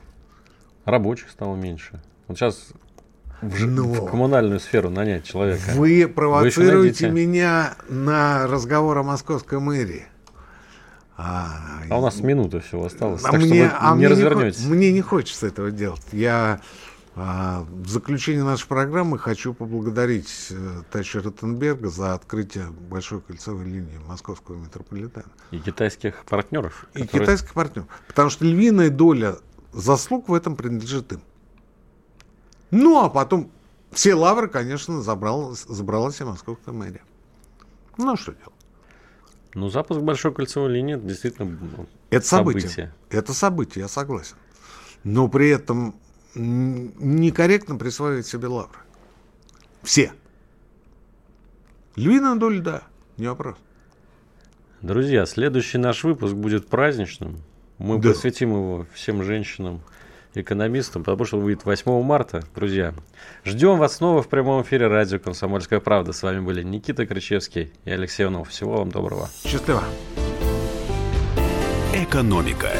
Рабочих 0.86 1.30
стало 1.30 1.56
меньше. 1.56 2.00
Вот 2.28 2.38
сейчас 2.38 2.72
в, 3.42 3.66
Но... 3.66 3.84
в 3.84 4.10
коммунальную 4.10 4.60
сферу 4.60 4.88
нанять 4.88 5.24
человека. 5.24 5.72
Вы 5.74 6.08
провоцируете 6.08 7.08
Вы 7.08 7.14
меня 7.14 7.74
на 7.88 8.46
разговор 8.46 8.96
о 8.98 9.02
московской 9.02 9.60
мэрии. 9.60 10.06
А, 11.18 11.82
а 11.90 11.98
у 11.98 12.02
нас 12.02 12.20
минута 12.20 12.60
всего 12.60 12.86
осталось, 12.86 13.22
а 13.24 13.32
так 13.32 13.40
мне, 13.40 13.68
что 13.68 13.78
а 13.80 13.90
не 13.92 13.96
мне 13.96 14.08
развернетесь. 14.08 14.64
Не, 14.64 14.74
мне 14.74 14.92
не 14.92 15.00
хочется 15.00 15.46
этого 15.46 15.70
делать. 15.70 16.02
Я 16.12 16.60
а, 17.14 17.64
в 17.68 17.88
заключение 17.88 18.44
нашей 18.44 18.68
программы 18.68 19.18
хочу 19.18 19.54
поблагодарить 19.54 20.48
э, 20.50 20.82
Тача 20.92 21.22
Ротенберга 21.22 21.88
за 21.88 22.12
открытие 22.12 22.66
большой 22.66 23.22
кольцевой 23.22 23.64
линии 23.64 23.98
московского 24.06 24.56
метрополитена. 24.56 25.24
И 25.50 25.58
китайских 25.58 26.26
партнеров. 26.26 26.86
И 26.92 27.00
которые... 27.00 27.24
китайских 27.24 27.54
партнеров. 27.54 27.88
Потому 28.06 28.28
что 28.28 28.44
львиная 28.44 28.90
доля 28.90 29.36
заслуг 29.76 30.28
в 30.28 30.34
этом 30.34 30.56
принадлежит 30.56 31.12
им. 31.12 31.20
Ну, 32.70 33.04
а 33.04 33.08
потом 33.08 33.50
все 33.92 34.14
лавры, 34.14 34.48
конечно, 34.48 35.02
забрал, 35.02 35.52
забрала 35.52 36.10
себе 36.10 36.26
московская 36.26 36.72
мэрия. 36.72 37.02
Ну, 37.96 38.16
что 38.16 38.32
делать? 38.32 38.52
Ну, 39.54 39.68
запуск 39.68 40.00
большой 40.00 40.34
кольцевой 40.34 40.70
линии 40.70 40.96
действительно 40.96 41.48
ну, 41.48 41.86
это 42.10 42.26
событие. 42.26 42.62
событие. 42.62 42.94
Это 43.10 43.32
событие, 43.32 43.82
я 43.82 43.88
согласен. 43.88 44.36
Но 45.04 45.28
при 45.28 45.48
этом 45.50 45.94
некорректно 46.34 47.76
присваивать 47.76 48.26
себе 48.26 48.48
лавры. 48.48 48.78
Все. 49.82 50.12
Львиная 51.94 52.34
доля, 52.34 52.60
да, 52.60 52.82
не 53.16 53.28
вопрос. 53.28 53.56
Друзья, 54.82 55.24
следующий 55.24 55.78
наш 55.78 56.04
выпуск 56.04 56.34
будет 56.34 56.68
праздничным. 56.68 57.38
Мы 57.78 57.98
да. 57.98 58.10
посвятим 58.10 58.50
его 58.50 58.86
всем 58.94 59.22
женщинам, 59.22 59.80
экономистам, 60.34 61.04
потому 61.04 61.24
что 61.24 61.38
он 61.38 61.42
будет 61.44 61.64
8 61.64 62.02
марта, 62.02 62.42
друзья. 62.54 62.94
Ждем 63.44 63.78
вас 63.78 63.96
снова 63.96 64.22
в 64.22 64.28
прямом 64.28 64.62
эфире 64.62 64.86
радио 64.86 65.18
«Комсомольская 65.18 65.80
правда». 65.80 66.12
С 66.12 66.22
вами 66.22 66.40
были 66.40 66.62
Никита 66.62 67.06
Кричевский 67.06 67.72
и 67.84 67.90
Алексей 67.90 68.24
Иванов. 68.24 68.48
Всего 68.48 68.78
вам 68.78 68.90
доброго. 68.90 69.28
Счастливо. 69.44 69.82
Экономика. 71.94 72.70